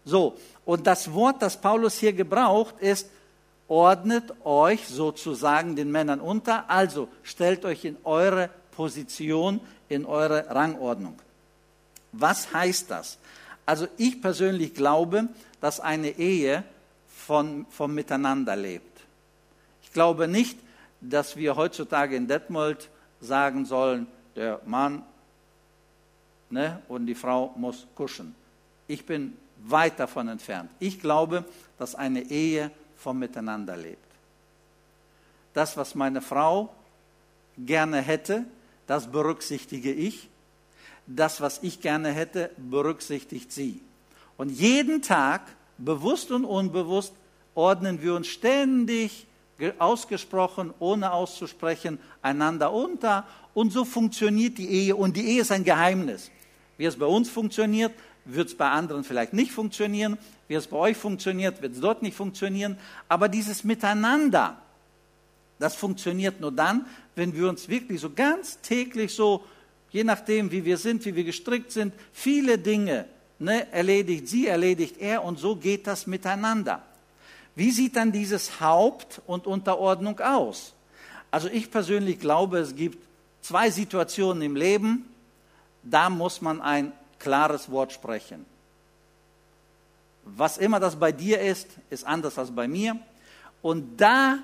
So, 0.04 0.36
und 0.66 0.88
das 0.88 1.14
Wort, 1.14 1.44
das 1.44 1.62
Paulus 1.62 2.00
hier 2.00 2.12
gebraucht, 2.12 2.74
ist, 2.80 3.08
ordnet 3.68 4.34
euch 4.44 4.88
sozusagen 4.88 5.76
den 5.76 5.92
Männern 5.92 6.20
unter, 6.20 6.68
also 6.68 7.08
stellt 7.22 7.66
euch 7.66 7.86
in 7.86 7.98
eure 8.04 8.50
Position, 8.72 9.62
in 9.88 10.04
eure 10.04 10.50
Rangordnung. 10.50 11.20
Was 12.14 12.52
heißt 12.52 12.90
das? 12.90 13.20
Also 13.68 13.88
ich 13.98 14.24
persönlich 14.24 14.74
glaube, 14.74 15.28
dass 15.62 15.80
eine 15.80 16.18
Ehe 16.18 16.64
von, 17.16 17.68
vom 17.70 17.94
Miteinander 17.94 18.56
lebt. 18.56 19.02
Ich 19.84 19.94
glaube 19.94 20.28
nicht, 20.28 20.58
dass 21.10 21.36
wir 21.36 21.56
heutzutage 21.56 22.16
in 22.16 22.28
Detmold 22.28 22.90
sagen 23.22 23.66
sollen, 23.66 24.08
der 24.36 24.62
Mann 24.66 25.04
ne, 26.50 26.82
und 26.88 27.06
die 27.06 27.16
Frau 27.16 27.54
muss 27.56 27.88
kuschen. 27.96 28.36
Ich 28.88 29.06
bin 29.06 29.38
weit 29.64 30.00
davon 30.00 30.28
entfernt. 30.28 30.70
Ich 30.80 31.00
glaube, 31.00 31.46
dass 31.78 31.96
eine 31.96 32.22
Ehe 32.22 32.72
vom 32.98 33.20
Miteinander 33.20 33.76
lebt. 33.78 34.00
Das, 35.54 35.78
was 35.78 35.96
meine 35.96 36.22
Frau 36.22 36.74
gerne 37.58 38.02
hätte, 38.02 38.46
das 38.88 39.12
berücksichtige 39.12 39.92
ich. 39.92 40.30
Das, 41.08 41.40
was 41.40 41.60
ich 41.64 41.82
gerne 41.82 42.12
hätte, 42.12 42.52
berücksichtigt 42.58 43.52
sie. 43.52 43.82
Und 44.38 44.50
jeden 44.50 45.02
Tag, 45.02 45.42
bewusst 45.78 46.32
und 46.32 46.46
unbewusst, 46.46 47.14
ordnen 47.54 48.02
wir 48.02 48.16
uns 48.16 48.28
ständig 48.28 49.28
ausgesprochen, 49.80 50.74
ohne 50.80 51.12
auszusprechen, 51.12 52.00
einander 52.22 52.74
unter. 52.74 53.26
Und 53.54 53.72
so 53.72 53.86
funktioniert 53.86 54.58
die 54.58 54.70
Ehe. 54.70 54.96
Und 54.96 55.16
die 55.16 55.26
Ehe 55.28 55.42
ist 55.42 55.52
ein 55.52 55.64
Geheimnis. 55.64 56.32
Wie 56.78 56.86
es 56.86 56.98
bei 56.98 57.06
uns 57.06 57.30
funktioniert, 57.30 57.94
wird 58.26 58.50
es 58.50 58.58
bei 58.58 58.70
anderen 58.70 59.04
vielleicht 59.04 59.34
nicht 59.34 59.52
funktionieren. 59.52 60.18
Wie 60.48 60.56
es 60.56 60.68
bei 60.68 60.78
euch 60.78 60.98
funktioniert, 60.98 61.62
wird 61.62 61.74
es 61.74 61.80
dort 61.80 62.02
nicht 62.02 62.16
funktionieren. 62.16 62.78
Aber 63.08 63.30
dieses 63.30 63.64
Miteinander, 63.64 64.58
das 65.60 65.76
funktioniert 65.76 66.42
nur 66.42 66.52
dann, 66.52 66.86
wenn 67.16 67.34
wir 67.34 67.48
uns 67.48 67.70
wirklich 67.70 68.02
so 68.02 68.10
ganz 68.10 68.60
täglich 68.62 69.14
so, 69.14 69.46
je 69.92 70.04
nachdem, 70.04 70.52
wie 70.52 70.66
wir 70.66 70.78
sind, 70.78 71.06
wie 71.06 71.16
wir 71.16 71.24
gestrickt 71.24 71.72
sind, 71.72 71.94
viele 72.12 72.58
Dinge 72.58 73.06
ne, 73.40 73.72
erledigt 73.72 74.28
sie, 74.28 74.48
erledigt 74.48 74.98
er 75.00 75.24
und 75.24 75.40
so 75.40 75.56
geht 75.56 75.88
das 75.88 76.08
miteinander. 76.08 76.84
Wie 77.56 77.72
sieht 77.72 77.96
dann 77.96 78.12
dieses 78.12 78.60
Haupt 78.60 79.22
und 79.26 79.48
Unterordnung 79.48 80.20
aus? 80.20 80.74
Also 81.32 81.48
ich 81.48 81.72
persönlich 81.72 82.20
glaube, 82.20 82.60
es 82.60 82.76
gibt 82.76 83.04
zwei 83.42 83.70
Situationen 83.70 84.44
im 84.44 84.56
Leben, 84.56 85.06
da 85.84 86.10
muss 86.10 86.42
man 86.42 86.62
ein 86.62 86.92
klares 87.20 87.72
Wort 87.72 87.94
sprechen. 87.94 88.46
Was 90.26 90.58
immer 90.58 90.80
das 90.80 90.96
bei 90.96 91.12
dir 91.12 91.40
ist, 91.40 91.68
ist 91.90 92.06
anders 92.06 92.38
als 92.38 92.52
bei 92.52 92.68
mir. 92.68 92.98
Und 93.62 93.98
da, 93.98 94.40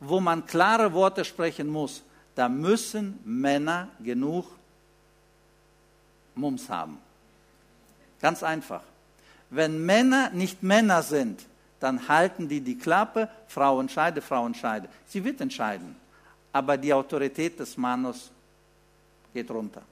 wo 0.00 0.20
man 0.20 0.46
klare 0.46 0.92
Worte 0.92 1.24
sprechen 1.24 1.68
muss, 1.68 2.02
da 2.34 2.48
müssen 2.48 3.18
Männer 3.24 3.88
genug 4.00 4.46
Mums 6.34 6.68
haben. 6.68 6.98
Ganz 8.20 8.42
einfach. 8.42 8.82
Wenn 9.50 9.84
Männer 9.84 10.30
nicht 10.30 10.62
Männer 10.62 11.02
sind, 11.02 11.46
dann 11.84 12.08
halten 12.08 12.48
die 12.48 12.62
die 12.62 12.78
Klappe, 12.78 13.28
Frau 13.46 13.78
entscheide, 13.78 14.22
Frau 14.22 14.46
entscheide. 14.46 14.88
Sie 15.06 15.22
wird 15.22 15.42
entscheiden, 15.42 15.94
aber 16.50 16.78
die 16.78 16.94
Autorität 16.94 17.60
des 17.60 17.76
Mannes 17.76 18.30
geht 19.34 19.50
runter. 19.50 19.82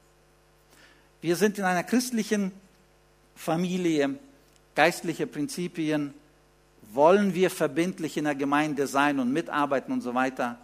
Wir 1.20 1.36
sind 1.36 1.58
in 1.58 1.64
einer 1.64 1.84
christlichen 1.84 2.50
Familie, 3.36 4.18
geistliche 4.74 5.26
Prinzipien, 5.26 6.14
wollen 6.94 7.34
wir 7.34 7.50
verbindlich 7.50 8.16
in 8.16 8.24
der 8.24 8.34
Gemeinde 8.34 8.86
sein 8.86 9.20
und 9.20 9.30
mitarbeiten 9.30 9.92
und 9.92 10.00
so 10.00 10.14
weiter, 10.14 10.58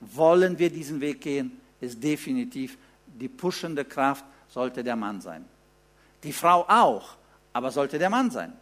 wollen 0.00 0.56
wir 0.58 0.70
diesen 0.70 1.00
Weg 1.00 1.20
gehen, 1.20 1.60
ist 1.80 2.02
definitiv 2.02 2.78
die 3.06 3.28
pushende 3.28 3.84
Kraft 3.84 4.24
sollte 4.48 4.84
der 4.84 4.94
Mann 4.96 5.20
sein. 5.20 5.44
Die 6.22 6.32
Frau 6.32 6.64
auch, 6.68 7.16
aber 7.52 7.72
sollte 7.72 7.98
der 7.98 8.10
Mann 8.10 8.30
sein. 8.30 8.52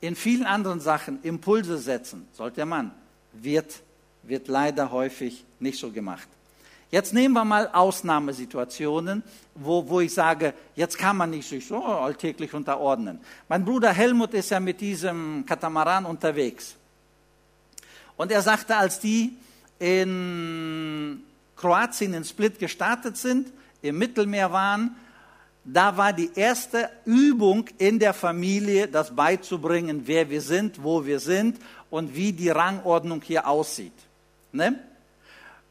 In 0.00 0.14
vielen 0.14 0.46
anderen 0.46 0.80
Sachen 0.80 1.22
Impulse 1.22 1.78
setzen 1.78 2.28
sollte 2.32 2.56
der 2.56 2.66
Mann, 2.66 2.92
wird, 3.32 3.80
wird 4.22 4.48
leider 4.48 4.92
häufig 4.92 5.44
nicht 5.58 5.78
so 5.78 5.90
gemacht. 5.90 6.28
Jetzt 6.90 7.12
nehmen 7.12 7.34
wir 7.34 7.44
mal 7.44 7.68
Ausnahmesituationen, 7.68 9.22
wo, 9.54 9.86
wo 9.88 10.00
ich 10.00 10.14
sage, 10.14 10.54
jetzt 10.74 10.96
kann 10.96 11.18
man 11.18 11.30
nicht 11.30 11.46
sich 11.46 11.66
so 11.66 11.84
alltäglich 11.84 12.54
unterordnen. 12.54 13.20
Mein 13.48 13.64
Bruder 13.64 13.92
Helmut 13.92 14.32
ist 14.32 14.50
ja 14.50 14.58
mit 14.58 14.80
diesem 14.80 15.44
Katamaran 15.44 16.06
unterwegs. 16.06 16.76
Und 18.16 18.32
er 18.32 18.40
sagte, 18.40 18.74
als 18.76 19.00
die 19.00 19.36
in 19.78 21.22
Kroatien 21.56 22.14
in 22.14 22.24
Split 22.24 22.58
gestartet 22.58 23.18
sind, 23.18 23.52
im 23.82 23.98
Mittelmeer 23.98 24.50
waren, 24.50 24.96
da 25.72 25.96
war 25.96 26.12
die 26.12 26.30
erste 26.34 26.88
Übung 27.04 27.66
in 27.78 27.98
der 27.98 28.14
Familie, 28.14 28.88
das 28.88 29.14
beizubringen, 29.14 30.02
wer 30.06 30.30
wir 30.30 30.40
sind, 30.40 30.82
wo 30.82 31.04
wir 31.04 31.20
sind 31.20 31.58
und 31.90 32.14
wie 32.14 32.32
die 32.32 32.50
Rangordnung 32.50 33.22
hier 33.22 33.46
aussieht. 33.46 33.92
Ne? 34.52 34.78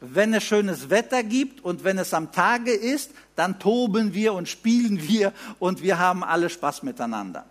wenn 0.00 0.32
es 0.34 0.44
schönes 0.44 0.90
Wetter 0.90 1.22
gibt 1.22 1.64
und 1.64 1.82
wenn 1.84 1.98
es 1.98 2.14
am 2.14 2.30
Tage 2.30 2.72
ist, 2.72 3.10
dann 3.36 3.58
toben 3.58 4.14
wir 4.14 4.34
und 4.34 4.48
spielen 4.48 5.02
wir 5.08 5.32
und 5.58 5.82
wir 5.82 5.98
haben 5.98 6.24
alle 6.24 6.50
Spaß 6.50 6.82
miteinander. 6.82 7.44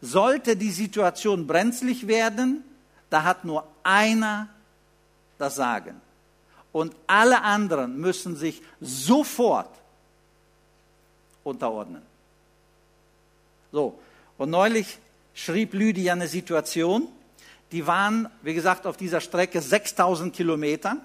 Sollte 0.00 0.56
die 0.56 0.70
Situation 0.70 1.46
brenzlig 1.46 2.06
werden, 2.06 2.62
da 3.10 3.24
hat 3.24 3.44
nur 3.44 3.66
einer 3.82 4.48
das 5.38 5.56
Sagen. 5.56 6.00
Und 6.72 6.94
alle 7.06 7.42
anderen 7.42 7.98
müssen 7.98 8.36
sich 8.36 8.62
sofort 8.80 9.70
unterordnen. 11.48 12.02
So, 13.72 13.98
und 14.38 14.50
neulich 14.50 14.98
schrieb 15.34 15.74
Lydia 15.74 16.12
eine 16.12 16.28
Situation, 16.28 17.08
die 17.72 17.86
waren, 17.86 18.28
wie 18.42 18.54
gesagt, 18.54 18.86
auf 18.86 18.96
dieser 18.96 19.20
Strecke 19.20 19.60
6000 19.60 20.34
Kilometer 20.34 20.96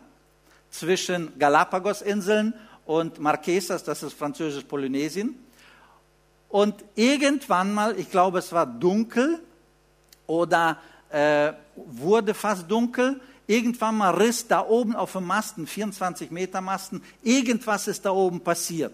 zwischen 0.69 1.37
Galapagos-Inseln 1.37 2.53
und 2.85 3.19
Marquesas, 3.19 3.83
das 3.83 4.03
ist 4.03 4.13
französisch-Polynesien. 4.13 5.35
Und 6.49 6.75
irgendwann 6.95 7.73
mal, 7.73 7.97
ich 7.99 8.09
glaube, 8.09 8.39
es 8.39 8.51
war 8.51 8.65
dunkel 8.65 9.39
oder 10.27 10.77
äh, 11.09 11.53
wurde 11.75 12.33
fast 12.33 12.69
dunkel, 12.69 13.19
irgendwann 13.47 13.97
mal 13.97 14.11
riss 14.15 14.47
da 14.47 14.65
oben 14.65 14.95
auf 14.95 15.13
dem 15.13 15.25
Masten, 15.25 15.67
24 15.67 16.31
Meter 16.31 16.61
Masten, 16.61 17.03
irgendwas 17.23 17.87
ist 17.87 18.05
da 18.05 18.11
oben 18.11 18.41
passiert. 18.41 18.93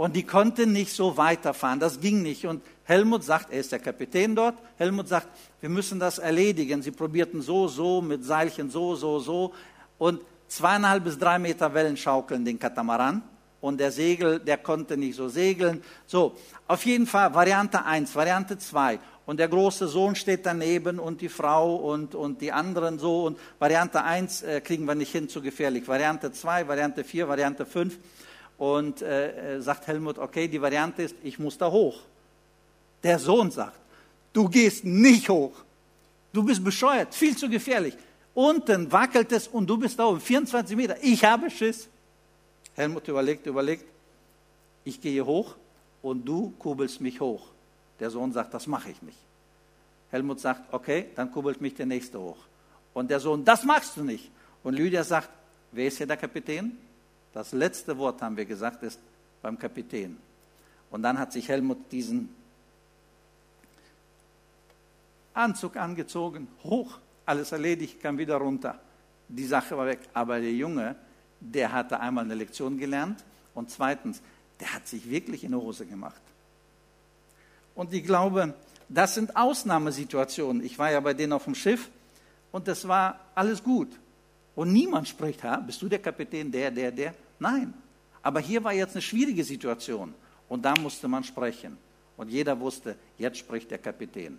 Und 0.00 0.16
die 0.16 0.22
konnten 0.22 0.72
nicht 0.72 0.94
so 0.94 1.18
weiterfahren, 1.18 1.78
das 1.78 2.00
ging 2.00 2.22
nicht. 2.22 2.46
Und 2.46 2.62
Helmut 2.84 3.22
sagt, 3.22 3.52
er 3.52 3.60
ist 3.60 3.70
der 3.70 3.80
Kapitän 3.80 4.34
dort, 4.34 4.54
Helmut 4.78 5.08
sagt, 5.08 5.28
wir 5.60 5.68
müssen 5.68 6.00
das 6.00 6.16
erledigen. 6.16 6.80
Sie 6.80 6.90
probierten 6.90 7.42
so, 7.42 7.68
so, 7.68 8.00
mit 8.00 8.24
Seilchen 8.24 8.70
so, 8.70 8.94
so, 8.94 9.18
so. 9.18 9.52
Und 9.98 10.22
zweieinhalb 10.48 11.04
bis 11.04 11.18
drei 11.18 11.38
Meter 11.38 11.74
Wellen 11.74 11.98
schaukeln 11.98 12.46
den 12.46 12.58
Katamaran 12.58 13.20
und 13.60 13.78
der 13.78 13.92
Segel, 13.92 14.40
der 14.40 14.56
konnte 14.56 14.96
nicht 14.96 15.16
so 15.16 15.28
segeln. 15.28 15.82
So, 16.06 16.34
auf 16.66 16.86
jeden 16.86 17.06
Fall 17.06 17.34
Variante 17.34 17.84
1, 17.84 18.14
Variante 18.14 18.56
2 18.56 18.98
und 19.26 19.38
der 19.38 19.48
große 19.48 19.86
Sohn 19.86 20.14
steht 20.14 20.46
daneben 20.46 20.98
und 20.98 21.20
die 21.20 21.28
Frau 21.28 21.76
und, 21.76 22.14
und 22.14 22.40
die 22.40 22.52
anderen 22.52 22.98
so 22.98 23.26
und 23.26 23.38
Variante 23.58 24.02
1 24.02 24.44
äh, 24.44 24.60
kriegen 24.62 24.86
wir 24.86 24.94
nicht 24.94 25.12
hin, 25.12 25.28
zu 25.28 25.42
gefährlich. 25.42 25.86
Variante 25.86 26.32
2, 26.32 26.66
Variante 26.66 27.04
4, 27.04 27.28
Variante 27.28 27.66
5 27.66 27.98
und 28.60 29.00
äh, 29.00 29.56
äh, 29.56 29.62
sagt 29.62 29.86
Helmut, 29.86 30.18
okay, 30.18 30.46
die 30.46 30.60
Variante 30.60 31.02
ist, 31.02 31.16
ich 31.22 31.38
muss 31.38 31.56
da 31.56 31.70
hoch. 31.70 31.98
Der 33.02 33.18
Sohn 33.18 33.50
sagt, 33.50 33.80
du 34.34 34.50
gehst 34.50 34.84
nicht 34.84 35.30
hoch. 35.30 35.54
Du 36.30 36.42
bist 36.42 36.62
bescheuert, 36.62 37.14
viel 37.14 37.34
zu 37.34 37.48
gefährlich. 37.48 37.96
Unten 38.34 38.92
wackelt 38.92 39.32
es 39.32 39.48
und 39.48 39.66
du 39.66 39.78
bist 39.78 39.98
da 39.98 40.04
oben, 40.04 40.20
24 40.20 40.76
Meter. 40.76 40.96
Ich 41.00 41.24
habe 41.24 41.48
Schiss. 41.50 41.88
Helmut 42.74 43.08
überlegt, 43.08 43.46
überlegt, 43.46 43.86
ich 44.84 45.00
gehe 45.00 45.24
hoch 45.24 45.54
und 46.02 46.26
du 46.26 46.52
kurbelst 46.58 47.00
mich 47.00 47.18
hoch. 47.18 47.46
Der 47.98 48.10
Sohn 48.10 48.30
sagt, 48.30 48.52
das 48.52 48.66
mache 48.66 48.90
ich 48.90 49.00
nicht. 49.00 49.18
Helmut 50.10 50.38
sagt, 50.38 50.70
okay, 50.70 51.06
dann 51.16 51.32
kurbelt 51.32 51.62
mich 51.62 51.76
der 51.76 51.86
Nächste 51.86 52.20
hoch. 52.20 52.36
Und 52.92 53.10
der 53.10 53.20
Sohn, 53.20 53.42
das 53.42 53.64
machst 53.64 53.96
du 53.96 54.04
nicht. 54.04 54.30
Und 54.62 54.74
Lydia 54.74 55.02
sagt, 55.02 55.30
wer 55.72 55.86
ist 55.86 55.96
hier 55.96 56.06
der 56.06 56.18
Kapitän? 56.18 56.76
Das 57.32 57.52
letzte 57.52 57.96
Wort, 57.98 58.22
haben 58.22 58.36
wir 58.36 58.44
gesagt, 58.44 58.82
ist 58.82 58.98
beim 59.42 59.58
Kapitän. 59.58 60.16
Und 60.90 61.02
dann 61.02 61.18
hat 61.18 61.32
sich 61.32 61.48
Helmut 61.48 61.92
diesen 61.92 62.34
Anzug 65.32 65.76
angezogen, 65.76 66.48
hoch, 66.64 66.98
alles 67.24 67.52
erledigt, 67.52 68.00
kam 68.00 68.18
wieder 68.18 68.36
runter. 68.36 68.80
Die 69.28 69.46
Sache 69.46 69.76
war 69.76 69.86
weg. 69.86 70.00
Aber 70.12 70.40
der 70.40 70.52
Junge, 70.52 70.96
der 71.38 71.72
hatte 71.72 72.00
einmal 72.00 72.24
eine 72.24 72.34
Lektion 72.34 72.76
gelernt 72.78 73.24
und 73.54 73.70
zweitens, 73.70 74.20
der 74.58 74.74
hat 74.74 74.88
sich 74.88 75.08
wirklich 75.08 75.44
in 75.44 75.52
die 75.52 75.56
Hose 75.56 75.86
gemacht. 75.86 76.20
Und 77.74 77.94
ich 77.94 78.04
glaube, 78.04 78.54
das 78.88 79.14
sind 79.14 79.36
Ausnahmesituationen. 79.36 80.64
Ich 80.64 80.78
war 80.78 80.90
ja 80.90 81.00
bei 81.00 81.14
denen 81.14 81.32
auf 81.32 81.44
dem 81.44 81.54
Schiff 81.54 81.88
und 82.50 82.66
das 82.66 82.88
war 82.88 83.20
alles 83.34 83.62
gut. 83.62 83.88
Und 84.60 84.74
niemand 84.74 85.08
spricht, 85.08 85.42
ha, 85.42 85.56
bist 85.56 85.80
du 85.80 85.88
der 85.88 86.00
Kapitän, 86.00 86.52
der, 86.52 86.70
der, 86.70 86.92
der? 86.92 87.14
Nein. 87.38 87.72
Aber 88.20 88.40
hier 88.40 88.62
war 88.62 88.74
jetzt 88.74 88.92
eine 88.92 89.00
schwierige 89.00 89.42
Situation 89.42 90.12
und 90.50 90.62
da 90.62 90.76
musste 90.76 91.08
man 91.08 91.24
sprechen. 91.24 91.78
Und 92.18 92.28
jeder 92.28 92.60
wusste, 92.60 92.94
jetzt 93.16 93.38
spricht 93.38 93.70
der 93.70 93.78
Kapitän. 93.78 94.38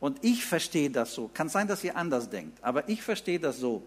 Und 0.00 0.24
ich 0.24 0.42
verstehe 0.42 0.88
das 0.88 1.12
so. 1.12 1.28
Kann 1.34 1.50
sein, 1.50 1.68
dass 1.68 1.84
ihr 1.84 1.94
anders 1.94 2.30
denkt, 2.30 2.64
aber 2.64 2.88
ich 2.88 3.02
verstehe 3.02 3.38
das 3.38 3.58
so. 3.58 3.82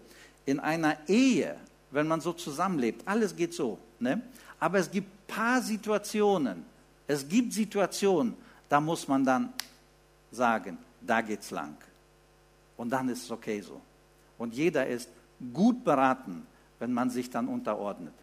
In 0.46 0.60
einer 0.60 0.96
Ehe, 1.08 1.56
wenn 1.90 2.06
man 2.06 2.20
so 2.20 2.32
zusammenlebt, 2.32 3.02
alles 3.08 3.34
geht 3.34 3.52
so. 3.52 3.76
Ne? 3.98 4.22
Aber 4.60 4.78
es 4.78 4.88
gibt 4.88 5.26
paar 5.26 5.60
Situationen. 5.60 6.64
Es 7.08 7.26
gibt 7.26 7.52
Situationen, 7.52 8.36
da 8.68 8.80
muss 8.80 9.08
man 9.08 9.24
dann 9.24 9.52
sagen, 10.30 10.78
da 11.00 11.20
geht's 11.22 11.50
lang. 11.50 11.76
Und 12.76 12.90
dann 12.90 13.08
ist 13.08 13.24
es 13.24 13.30
okay 13.32 13.60
so. 13.60 13.80
Und 14.38 14.54
jeder 14.54 14.86
ist 14.86 15.08
gut 15.52 15.84
beraten, 15.84 16.46
wenn 16.78 16.92
man 16.92 17.10
sich 17.10 17.30
dann 17.30 17.48
unterordnet. 17.48 18.14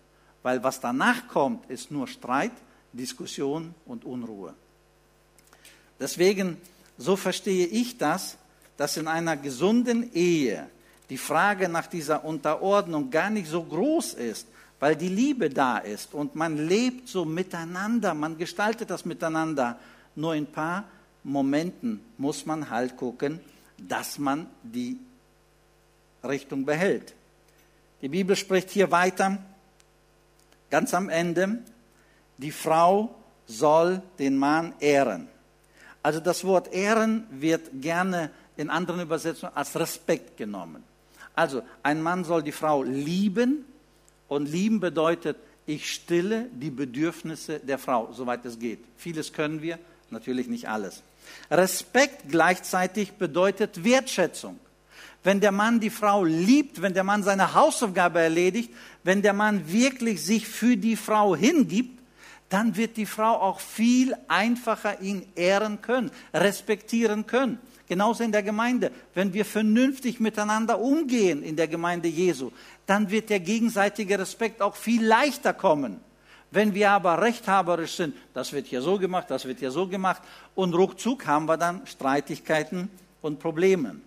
Weil 0.43 0.63
was 0.63 0.79
danach 0.79 1.27
kommt, 1.27 1.69
ist 1.69 1.91
nur 1.91 2.07
Streit, 2.07 2.51
Diskussion 2.93 3.73
und 3.85 4.05
Unruhe. 4.05 4.53
Deswegen, 5.99 6.57
so 6.97 7.15
verstehe 7.15 7.65
ich 7.67 7.97
das, 7.97 8.37
dass 8.77 8.97
in 8.97 9.07
einer 9.07 9.35
gesunden 9.35 10.13
Ehe 10.13 10.67
die 11.09 11.17
Frage 11.17 11.69
nach 11.69 11.87
dieser 11.87 12.23
Unterordnung 12.23 13.09
gar 13.09 13.29
nicht 13.29 13.47
so 13.47 13.63
groß 13.63 14.13
ist, 14.15 14.47
weil 14.79 14.95
die 14.95 15.09
Liebe 15.09 15.49
da 15.49 15.79
ist 15.79 16.13
und 16.13 16.35
man 16.35 16.67
lebt 16.67 17.07
so 17.07 17.25
miteinander, 17.25 18.13
man 18.13 18.37
gestaltet 18.37 18.89
das 18.89 19.05
miteinander. 19.05 19.79
Nur 20.15 20.35
in 20.35 20.43
ein 20.43 20.51
paar 20.51 20.83
Momenten 21.23 21.99
muss 22.17 22.45
man 22.45 22.69
halt 22.69 22.95
gucken, 22.95 23.39
dass 23.77 24.19
man 24.19 24.47
die 24.63 24.99
Richtung 26.29 26.65
behält. 26.65 27.13
Die 28.01 28.09
Bibel 28.09 28.35
spricht 28.35 28.69
hier 28.69 28.91
weiter, 28.91 29.37
ganz 30.69 30.93
am 30.93 31.09
Ende, 31.09 31.59
die 32.37 32.51
Frau 32.51 33.15
soll 33.47 34.01
den 34.19 34.37
Mann 34.37 34.73
ehren. 34.79 35.27
Also 36.03 36.19
das 36.19 36.43
Wort 36.43 36.73
ehren 36.73 37.25
wird 37.31 37.81
gerne 37.81 38.29
in 38.55 38.69
anderen 38.69 39.01
Übersetzungen 39.01 39.55
als 39.55 39.77
Respekt 39.79 40.37
genommen. 40.37 40.83
Also 41.33 41.61
ein 41.83 42.01
Mann 42.01 42.23
soll 42.23 42.43
die 42.43 42.51
Frau 42.51 42.83
lieben 42.83 43.65
und 44.27 44.47
lieben 44.47 44.79
bedeutet, 44.79 45.37
ich 45.65 45.91
stille 45.91 46.47
die 46.53 46.69
Bedürfnisse 46.69 47.59
der 47.59 47.77
Frau, 47.77 48.11
soweit 48.13 48.45
es 48.45 48.57
geht. 48.57 48.79
Vieles 48.97 49.33
können 49.33 49.61
wir, 49.61 49.77
natürlich 50.09 50.47
nicht 50.47 50.69
alles. 50.69 51.03
Respekt 51.51 52.29
gleichzeitig 52.29 53.13
bedeutet 53.13 53.83
Wertschätzung. 53.83 54.59
Wenn 55.27 55.41
der 55.41 55.51
Mann 55.51 55.81
die 55.81 55.89
Frau 55.89 56.23
liebt, 56.23 56.81
wenn 56.81 56.93
der 56.93 57.03
Mann 57.03 57.21
seine 57.21 57.53
Hausaufgabe 57.53 58.21
erledigt, 58.21 58.73
wenn 59.03 59.21
der 59.21 59.33
Mann 59.33 59.69
wirklich 59.69 60.23
sich 60.23 60.47
für 60.47 60.77
die 60.77 60.95
Frau 60.95 61.35
hingibt, 61.35 61.99
dann 62.47 62.77
wird 62.77 62.95
die 62.95 63.05
Frau 63.05 63.33
auch 63.33 63.59
viel 63.59 64.15
einfacher 64.29 65.01
ihn 65.01 65.27
ehren 65.35 65.81
können, 65.81 66.11
respektieren 66.33 67.27
können. 67.27 67.59
Genauso 67.89 68.23
in 68.23 68.31
der 68.31 68.41
Gemeinde. 68.41 68.89
Wenn 69.15 69.33
wir 69.33 69.43
vernünftig 69.43 70.21
miteinander 70.21 70.79
umgehen 70.79 71.43
in 71.43 71.57
der 71.57 71.67
Gemeinde 71.67 72.07
Jesu, 72.07 72.53
dann 72.85 73.11
wird 73.11 73.29
der 73.29 73.41
gegenseitige 73.41 74.17
Respekt 74.17 74.61
auch 74.61 74.77
viel 74.77 75.05
leichter 75.05 75.53
kommen. 75.53 75.99
Wenn 76.51 76.73
wir 76.73 76.91
aber 76.91 77.21
rechthaberisch 77.21 77.97
sind, 77.97 78.15
das 78.33 78.53
wird 78.53 78.67
hier 78.67 78.81
so 78.81 78.97
gemacht, 78.97 79.29
das 79.29 79.43
wird 79.43 79.59
hier 79.59 79.71
so 79.71 79.87
gemacht, 79.87 80.21
und 80.55 80.73
ruckzuck 80.73 81.27
haben 81.27 81.47
wir 81.47 81.57
dann 81.57 81.85
Streitigkeiten 81.85 82.87
und 83.21 83.39
Probleme. 83.39 84.06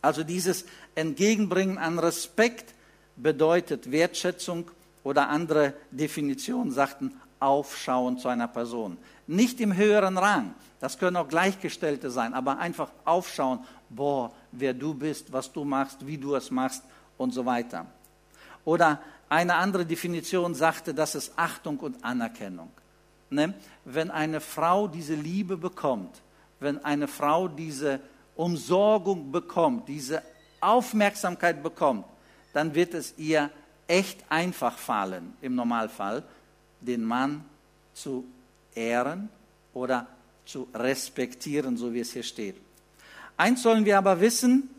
Also 0.00 0.22
dieses 0.24 0.64
Entgegenbringen 0.94 1.78
an 1.78 1.98
Respekt 1.98 2.74
bedeutet 3.16 3.90
Wertschätzung 3.90 4.70
oder 5.02 5.28
andere 5.28 5.74
Definitionen 5.90 6.72
sagten 6.72 7.14
Aufschauen 7.40 8.18
zu 8.18 8.28
einer 8.28 8.48
Person. 8.48 8.98
Nicht 9.26 9.60
im 9.60 9.76
höheren 9.76 10.18
Rang, 10.18 10.54
das 10.80 10.98
können 10.98 11.16
auch 11.16 11.28
Gleichgestellte 11.28 12.10
sein, 12.10 12.34
aber 12.34 12.58
einfach 12.58 12.90
aufschauen, 13.04 13.60
boah, 13.90 14.32
wer 14.52 14.74
du 14.74 14.94
bist, 14.94 15.32
was 15.32 15.52
du 15.52 15.64
machst, 15.64 16.06
wie 16.06 16.18
du 16.18 16.34
es 16.34 16.50
machst 16.50 16.82
und 17.16 17.32
so 17.32 17.44
weiter. 17.46 17.86
Oder 18.64 19.00
eine 19.28 19.54
andere 19.56 19.84
Definition 19.84 20.54
sagte, 20.54 20.94
das 20.94 21.14
ist 21.14 21.32
Achtung 21.36 21.78
und 21.78 22.02
Anerkennung. 22.04 22.70
Ne? 23.30 23.54
Wenn 23.84 24.10
eine 24.10 24.40
Frau 24.40 24.88
diese 24.88 25.14
Liebe 25.14 25.56
bekommt, 25.56 26.20
wenn 26.60 26.84
eine 26.84 27.08
Frau 27.08 27.48
diese 27.48 28.00
Umsorgung 28.38 29.32
bekommt, 29.32 29.88
diese 29.88 30.22
Aufmerksamkeit 30.60 31.60
bekommt, 31.60 32.04
dann 32.52 32.74
wird 32.74 32.94
es 32.94 33.14
ihr 33.18 33.50
echt 33.88 34.24
einfach 34.28 34.78
fallen, 34.78 35.34
im 35.42 35.56
Normalfall, 35.56 36.22
den 36.80 37.02
Mann 37.04 37.44
zu 37.94 38.24
ehren 38.74 39.28
oder 39.74 40.06
zu 40.46 40.68
respektieren, 40.72 41.76
so 41.76 41.92
wie 41.92 42.00
es 42.00 42.12
hier 42.12 42.22
steht. 42.22 42.56
Eins 43.36 43.62
sollen 43.62 43.84
wir 43.84 43.98
aber 43.98 44.20
wissen, 44.20 44.70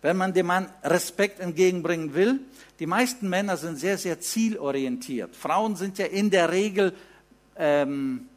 wenn 0.00 0.16
man 0.16 0.32
dem 0.32 0.46
Mann 0.46 0.68
Respekt 0.82 1.40
entgegenbringen 1.40 2.14
will, 2.14 2.40
die 2.78 2.86
meisten 2.86 3.28
Männer 3.28 3.58
sind 3.58 3.78
sehr, 3.78 3.98
sehr 3.98 4.20
zielorientiert. 4.20 5.36
Frauen 5.36 5.76
sind 5.76 5.98
ja 5.98 6.06
in 6.06 6.30
der 6.30 6.50
Regel 6.50 6.94
ähm, 7.56 8.28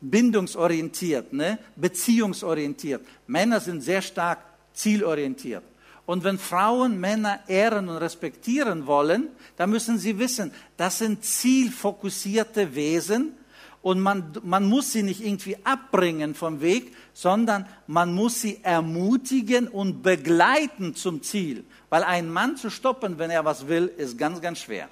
bindungsorientiert, 0.00 1.32
ne? 1.32 1.58
beziehungsorientiert. 1.76 3.06
Männer 3.26 3.60
sind 3.60 3.82
sehr 3.82 4.02
stark 4.02 4.38
zielorientiert. 4.72 5.62
Und 6.06 6.24
wenn 6.24 6.38
Frauen 6.38 6.98
Männer 6.98 7.40
ehren 7.46 7.88
und 7.88 7.96
respektieren 7.98 8.86
wollen, 8.86 9.28
dann 9.56 9.70
müssen 9.70 9.98
sie 9.98 10.18
wissen, 10.18 10.50
das 10.76 10.98
sind 10.98 11.24
zielfokussierte 11.24 12.74
Wesen, 12.74 13.34
und 13.82 14.00
man, 14.00 14.32
man 14.42 14.68
muss 14.68 14.92
sie 14.92 15.02
nicht 15.02 15.24
irgendwie 15.24 15.56
abbringen 15.64 16.34
vom 16.34 16.60
Weg, 16.60 16.94
sondern 17.14 17.66
man 17.86 18.12
muss 18.12 18.40
sie 18.42 18.60
ermutigen 18.62 19.68
und 19.68 20.02
begleiten 20.02 20.94
zum 20.94 21.22
Ziel. 21.22 21.64
Weil 21.88 22.04
einen 22.04 22.30
Mann 22.30 22.56
zu 22.56 22.68
stoppen, 22.68 23.18
wenn 23.18 23.30
er 23.30 23.44
was 23.44 23.68
will, 23.68 23.90
ist 23.96 24.18
ganz, 24.18 24.40
ganz 24.42 24.58
schwer. 24.58 24.88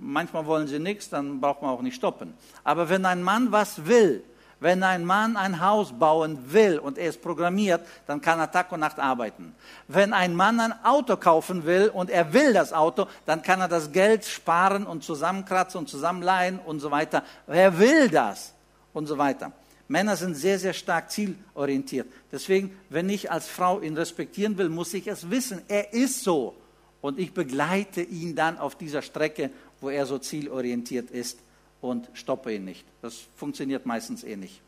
Manchmal 0.00 0.46
wollen 0.46 0.68
sie 0.68 0.78
nichts, 0.78 1.10
dann 1.10 1.40
braucht 1.40 1.62
man 1.62 1.70
auch 1.70 1.82
nicht 1.82 1.96
stoppen. 1.96 2.34
Aber 2.64 2.88
wenn 2.88 3.04
ein 3.04 3.22
Mann 3.22 3.50
was 3.50 3.86
will, 3.86 4.22
wenn 4.60 4.82
ein 4.82 5.04
Mann 5.04 5.36
ein 5.36 5.60
Haus 5.60 5.92
bauen 5.96 6.38
will 6.52 6.78
und 6.78 6.98
er 6.98 7.10
ist 7.10 7.22
programmiert, 7.22 7.80
dann 8.06 8.20
kann 8.20 8.40
er 8.40 8.50
Tag 8.50 8.72
und 8.72 8.80
Nacht 8.80 8.98
arbeiten. 8.98 9.54
Wenn 9.86 10.12
ein 10.12 10.34
Mann 10.34 10.58
ein 10.58 10.74
Auto 10.84 11.16
kaufen 11.16 11.64
will 11.64 11.90
und 11.92 12.10
er 12.10 12.32
will 12.32 12.52
das 12.52 12.72
Auto, 12.72 13.06
dann 13.24 13.42
kann 13.42 13.60
er 13.60 13.68
das 13.68 13.92
Geld 13.92 14.24
sparen 14.24 14.84
und 14.84 15.04
zusammenkratzen 15.04 15.78
und 15.78 15.88
zusammenleihen 15.88 16.58
und 16.58 16.80
so 16.80 16.90
weiter. 16.90 17.22
Er 17.46 17.78
will 17.78 18.08
das 18.08 18.52
und 18.92 19.06
so 19.06 19.16
weiter. 19.16 19.52
Männer 19.86 20.16
sind 20.16 20.34
sehr, 20.34 20.58
sehr 20.58 20.74
stark 20.74 21.10
zielorientiert. 21.10 22.08
Deswegen, 22.30 22.76
wenn 22.90 23.08
ich 23.08 23.30
als 23.30 23.46
Frau 23.48 23.80
ihn 23.80 23.96
respektieren 23.96 24.58
will, 24.58 24.68
muss 24.68 24.92
ich 24.92 25.06
es 25.06 25.30
wissen. 25.30 25.62
Er 25.68 25.94
ist 25.94 26.24
so. 26.24 26.54
Und 27.00 27.18
ich 27.18 27.32
begleite 27.32 28.02
ihn 28.02 28.34
dann 28.34 28.58
auf 28.58 28.74
dieser 28.74 29.02
Strecke, 29.02 29.50
wo 29.80 29.90
er 29.90 30.06
so 30.06 30.18
zielorientiert 30.18 31.10
ist 31.10 31.38
und 31.80 32.08
stoppe 32.14 32.54
ihn 32.54 32.64
nicht. 32.64 32.84
Das 33.02 33.16
funktioniert 33.36 33.86
meistens 33.86 34.24
eh 34.24 34.36
nicht. 34.36 34.60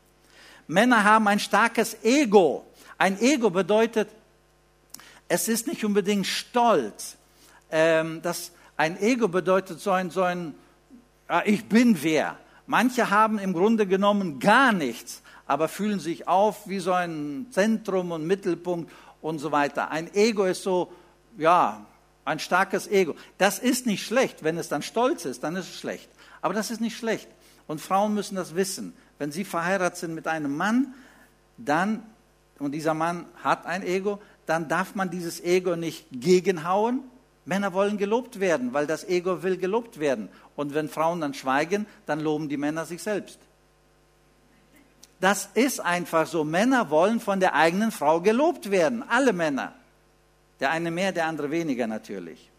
Männer 0.67 1.03
haben 1.03 1.27
ein 1.27 1.39
starkes 1.39 1.97
Ego. 2.03 2.65
Ein 2.97 3.19
Ego 3.19 3.49
bedeutet, 3.49 4.09
es 5.27 5.47
ist 5.47 5.67
nicht 5.67 5.83
unbedingt 5.83 6.27
Stolz. 6.27 7.17
Ähm, 7.71 8.21
das, 8.21 8.51
ein 8.77 9.01
Ego 9.01 9.27
bedeutet 9.27 9.79
so 9.79 9.91
ein, 9.91 10.09
so 10.09 10.23
ein 10.23 10.53
ah, 11.27 11.43
ich 11.45 11.65
bin 11.65 12.01
wer. 12.03 12.37
Manche 12.67 13.09
haben 13.09 13.39
im 13.39 13.53
Grunde 13.53 13.87
genommen 13.87 14.39
gar 14.39 14.71
nichts, 14.71 15.21
aber 15.45 15.67
fühlen 15.67 15.99
sich 15.99 16.27
auf 16.27 16.67
wie 16.67 16.79
so 16.79 16.93
ein 16.93 17.47
Zentrum 17.51 18.11
und 18.11 18.25
Mittelpunkt 18.25 18.91
und 19.21 19.39
so 19.39 19.51
weiter. 19.51 19.91
Ein 19.91 20.13
Ego 20.13 20.45
ist 20.45 20.63
so, 20.63 20.91
ja, 21.37 21.85
ein 22.25 22.39
starkes 22.39 22.87
Ego. 22.87 23.15
Das 23.37 23.59
ist 23.59 23.85
nicht 23.85 24.05
schlecht. 24.05 24.43
Wenn 24.43 24.57
es 24.57 24.69
dann 24.69 24.81
stolz 24.81 25.25
ist, 25.25 25.43
dann 25.43 25.55
ist 25.55 25.69
es 25.69 25.79
schlecht. 25.79 26.09
Aber 26.41 26.53
das 26.53 26.71
ist 26.71 26.81
nicht 26.81 26.97
schlecht. 26.97 27.27
Und 27.67 27.81
Frauen 27.81 28.13
müssen 28.13 28.35
das 28.35 28.55
wissen. 28.55 28.93
Wenn 29.17 29.31
sie 29.31 29.43
verheiratet 29.43 29.97
sind 29.97 30.15
mit 30.15 30.27
einem 30.27 30.55
Mann, 30.55 30.93
dann, 31.57 32.03
und 32.59 32.71
dieser 32.73 32.93
Mann 32.93 33.25
hat 33.43 33.65
ein 33.65 33.83
Ego, 33.83 34.21
dann 34.45 34.67
darf 34.67 34.95
man 34.95 35.09
dieses 35.09 35.41
Ego 35.43 35.75
nicht 35.75 36.05
gegenhauen. 36.11 37.01
Männer 37.45 37.73
wollen 37.73 37.97
gelobt 37.97 38.39
werden, 38.39 38.73
weil 38.73 38.87
das 38.87 39.03
Ego 39.03 39.43
will 39.43 39.57
gelobt 39.57 39.99
werden. 39.99 40.29
Und 40.55 40.73
wenn 40.73 40.89
Frauen 40.89 41.21
dann 41.21 41.33
schweigen, 41.33 41.85
dann 42.05 42.19
loben 42.19 42.49
die 42.49 42.57
Männer 42.57 42.85
sich 42.85 43.01
selbst. 43.01 43.39
Das 45.19 45.49
ist 45.53 45.79
einfach 45.79 46.25
so. 46.25 46.43
Männer 46.43 46.89
wollen 46.89 47.19
von 47.19 47.39
der 47.39 47.53
eigenen 47.53 47.91
Frau 47.91 48.21
gelobt 48.21 48.71
werden. 48.71 49.03
Alle 49.07 49.33
Männer. 49.33 49.73
Der 50.61 50.71
eine 50.71 50.91
mehr, 50.91 51.11
der 51.11 51.25
andere 51.25 51.51
weniger 51.51 51.87
natürlich. 51.87 52.49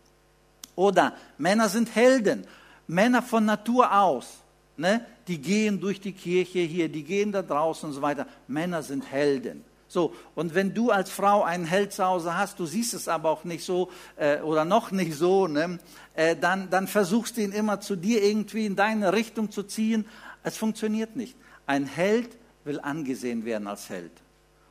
Oder 0.75 1.15
Männer 1.39 1.69
sind 1.69 1.95
Helden. 1.95 2.47
Männer 2.87 3.23
von 3.23 3.45
Natur 3.45 3.97
aus. 3.99 4.43
Ne? 4.77 5.07
Die 5.29 5.41
gehen 5.41 5.81
durch 5.81 6.01
die 6.01 6.13
Kirche 6.13 6.59
hier, 6.59 6.89
die 6.89 7.05
gehen 7.05 7.31
da 7.33 7.43
draußen 7.43 7.89
und 7.89 7.95
so 7.95 8.03
weiter. 8.03 8.27
Männer 8.49 8.83
sind 8.83 9.11
Helden. 9.11 9.65
So, 9.87 10.15
und 10.35 10.55
wenn 10.55 10.73
du 10.73 10.91
als 10.91 11.11
Frau 11.11 11.43
einen 11.43 11.67
Held 11.67 11.93
zu 11.93 12.03
Hause 12.03 12.37
hast, 12.37 12.59
du 12.59 12.65
siehst 12.65 12.95
es 12.95 13.09
aber 13.09 13.29
auch 13.31 13.45
nicht 13.45 13.63
so 13.63 13.91
äh, 14.17 14.41
oder 14.41 14.65
noch 14.65 14.91
nicht 14.91 15.15
so, 15.15 15.47
ne, 15.47 15.79
äh, 16.15 16.35
dann, 16.35 16.71
dann 16.71 16.89
versuchst 16.89 17.37
du 17.37 17.43
ihn 17.43 17.53
immer 17.53 17.81
zu 17.81 17.95
dir 17.95 18.23
irgendwie 18.23 18.65
in 18.65 18.75
deine 18.75 19.13
Richtung 19.13 19.51
zu 19.51 19.63
ziehen. 19.65 20.07
Es 20.43 20.57
funktioniert 20.57 21.15
nicht. 21.15 21.37
Ein 21.67 21.85
Held 21.85 22.39
will 22.65 22.81
angesehen 22.81 23.45
werden 23.45 23.69
als 23.69 23.91
Held. 23.91 24.13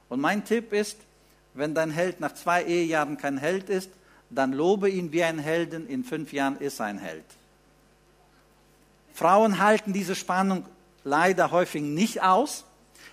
Und 0.09 0.19
mein 0.19 0.43
Tipp 0.43 0.73
ist, 0.73 0.97
wenn 1.53 1.75
dein 1.75 1.91
Held 1.91 2.19
nach 2.19 2.33
zwei 2.33 2.63
Ehejahren 2.63 3.17
kein 3.17 3.37
Held 3.37 3.69
ist, 3.69 3.89
dann 4.29 4.53
lobe 4.53 4.89
ihn 4.89 5.11
wie 5.11 5.23
ein 5.23 5.39
Helden, 5.39 5.87
in 5.87 6.03
fünf 6.03 6.31
Jahren 6.31 6.57
ist 6.57 6.79
er 6.79 6.85
ein 6.87 6.97
Held. 6.97 7.25
Frauen 9.13 9.59
halten 9.59 9.91
diese 9.91 10.15
Spannung 10.15 10.65
leider 11.03 11.51
häufig 11.51 11.81
nicht 11.81 12.21
aus 12.21 12.63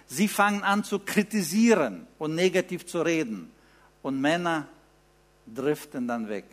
Sie 0.09 0.27
fangen 0.27 0.63
an 0.63 0.85
zu 0.85 0.99
kritisieren 0.99 2.07
und 2.19 2.35
negativ 2.35 2.87
zu 2.87 3.03
reden. 3.03 3.53
Und 4.03 4.21
Männer 4.21 4.67
driften 5.47 6.09
dann 6.09 6.29
weg. 6.29 6.47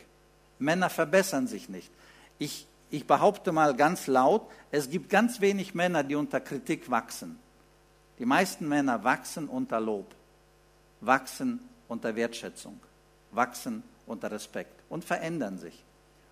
Männer 0.59 0.89
verbessern 0.89 1.47
sich 1.47 1.69
nicht. 1.69 1.89
Ich, 2.37 2.67
ich 2.89 3.07
behaupte 3.07 3.53
mal 3.53 3.73
ganz 3.73 4.07
laut, 4.07 4.45
es 4.71 4.89
gibt 4.89 5.09
ganz 5.09 5.39
wenig 5.39 5.73
Männer, 5.73 6.03
die 6.03 6.15
unter 6.15 6.41
Kritik 6.41 6.89
wachsen. 6.89 7.39
Die 8.19 8.25
meisten 8.25 8.67
Männer 8.67 9.03
wachsen 9.05 9.47
unter 9.47 9.79
Lob, 9.79 10.13
wachsen 10.99 11.59
unter 11.87 12.15
Wertschätzung, 12.15 12.79
wachsen 13.31 13.83
unter 14.07 14.31
Respekt 14.31 14.81
und 14.89 15.03
verändern 15.03 15.57
sich. 15.57 15.83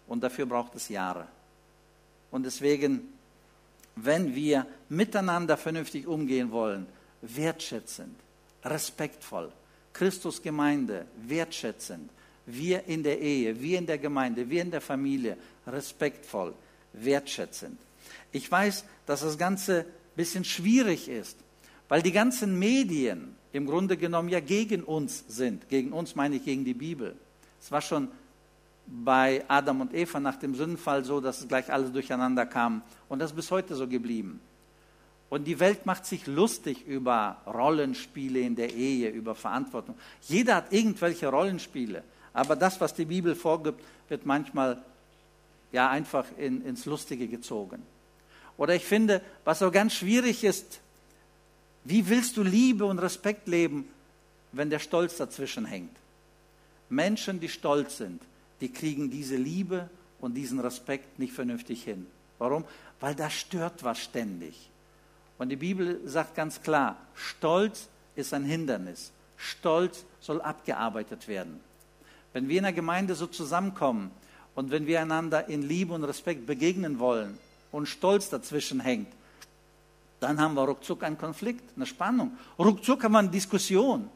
Und 0.08 0.24
dafür 0.24 0.46
braucht 0.46 0.76
es 0.76 0.90
Jahre. 0.90 1.28
Und 2.32 2.44
deswegen, 2.44 3.14
wenn 3.96 4.36
wir 4.36 4.66
miteinander 4.90 5.58
vernünftig 5.58 6.08
umgehen 6.08 6.52
wollen, 6.52 6.88
wertschätzend, 7.22 8.16
respektvoll. 8.64 9.52
Christus 9.94 10.42
Gemeinde 10.42 11.06
wertschätzend. 11.28 12.10
Wir 12.46 12.84
in 12.86 13.04
der 13.04 13.22
Ehe, 13.22 13.62
wir 13.62 13.78
in 13.78 13.86
der 13.86 13.98
Gemeinde, 13.98 14.50
wir 14.50 14.62
in 14.62 14.72
der 14.72 14.82
Familie 14.82 15.38
respektvoll, 15.66 16.54
wertschätzend. 16.94 17.80
Ich 18.32 18.52
weiß, 18.52 18.84
dass 19.06 19.22
das 19.22 19.38
Ganze 19.38 19.82
ein 19.82 19.86
bisschen 20.16 20.44
schwierig 20.44 21.08
ist, 21.08 21.38
weil 21.88 22.02
die 22.02 22.12
ganzen 22.12 22.58
Medien 22.60 23.36
im 23.54 23.68
Grunde 23.68 23.96
genommen 23.96 24.30
ja 24.30 24.40
gegen 24.40 24.84
uns 24.84 25.24
sind. 25.28 25.70
Gegen 25.70 25.94
uns 25.94 26.16
meine 26.16 26.36
ich 26.36 26.44
gegen 26.44 26.66
die 26.66 26.74
Bibel. 26.74 27.16
Es 27.62 27.72
war 27.72 27.82
schon 27.82 28.10
bei 28.88 29.46
Adam 29.48 29.82
und 29.82 29.94
Eva 29.94 30.20
nach 30.20 30.36
dem 30.36 30.56
Sündenfall 30.56 31.06
so, 31.06 31.22
dass 31.22 31.40
es 31.40 31.48
gleich 31.48 31.72
alles 31.72 31.92
durcheinander 31.92 32.46
kam. 32.46 32.82
Und 33.08 33.20
das 33.20 33.32
ist 33.32 33.36
bis 33.36 33.52
heute 33.52 33.76
so 33.76 33.88
geblieben. 33.88 34.42
Und 35.30 35.46
die 35.46 35.60
Welt 35.60 35.86
macht 35.86 36.06
sich 36.06 36.28
lustig 36.28 36.86
über 36.86 37.42
Rollenspiele 37.48 38.40
in 38.40 38.56
der 38.56 38.74
Ehe, 38.74 39.10
über 39.10 39.36
Verantwortung. 39.36 39.96
Jeder 40.22 40.56
hat 40.56 40.74
irgendwelche 40.74 41.28
Rollenspiele. 41.28 42.04
Aber 42.34 42.56
das, 42.56 42.82
was 42.82 42.94
die 42.94 43.06
Bibel 43.06 43.36
vorgibt, 43.36 43.82
wird 44.10 44.26
manchmal 44.26 44.84
ja 45.72 45.90
einfach 45.90 46.26
in, 46.38 46.64
ins 46.66 46.86
Lustige 46.86 47.28
gezogen. 47.28 47.82
Oder 48.58 48.76
ich 48.76 48.86
finde, 48.86 49.22
was 49.44 49.60
so 49.60 49.72
ganz 49.72 49.94
schwierig 49.94 50.44
ist, 50.44 50.82
wie 51.86 52.08
willst 52.08 52.38
du 52.38 52.44
Liebe 52.44 52.86
und 52.86 53.00
Respekt 53.00 53.48
leben, 53.48 53.88
wenn 54.52 54.70
der 54.70 54.80
Stolz 54.80 55.18
dazwischen 55.18 55.66
hängt? 55.66 55.96
Menschen, 56.90 57.40
die 57.40 57.50
stolz 57.50 57.98
sind, 57.98 58.22
die 58.62 58.72
kriegen 58.72 59.10
diese 59.10 59.36
Liebe 59.36 59.90
und 60.22 60.36
diesen 60.36 60.60
Respekt 60.60 61.20
nicht 61.20 61.34
vernünftig 61.34 61.84
hin. 61.84 62.06
Warum? 62.40 62.64
Weil 63.00 63.16
da 63.16 63.30
stört 63.30 63.84
was 63.84 64.00
ständig. 64.00 64.70
Und 65.38 65.50
die 65.50 65.56
Bibel 65.56 66.00
sagt 66.06 66.36
ganz 66.36 66.62
klar, 66.62 66.98
Stolz 67.16 67.90
ist 68.16 68.34
ein 68.34 68.46
Hindernis. 68.46 69.12
Stolz 69.36 70.06
soll 70.22 70.42
abgearbeitet 70.42 71.28
werden. 71.28 71.60
Wenn 72.32 72.48
wir 72.48 72.58
in 72.58 72.64
der 72.64 72.74
Gemeinde 72.74 73.16
so 73.16 73.28
zusammenkommen 73.28 74.12
und 74.56 74.72
wenn 74.72 74.88
wir 74.88 75.02
einander 75.02 75.50
in 75.50 75.64
Liebe 75.64 75.94
und 75.94 76.04
Respekt 76.04 76.46
begegnen 76.46 77.00
wollen 77.00 77.38
und 77.72 77.88
Stolz 77.88 78.30
dazwischen 78.30 78.80
hängt, 78.80 79.08
dann 80.24 80.40
haben 80.40 80.56
wir 80.56 80.64
ruckzuck 80.64 81.04
einen 81.04 81.18
Konflikt, 81.18 81.76
eine 81.76 81.86
Spannung. 81.86 82.38
Ruckzuck 82.58 83.04
haben 83.04 83.12
wir 83.12 83.20
eine 83.20 83.30
Diskussion. 83.30 84.10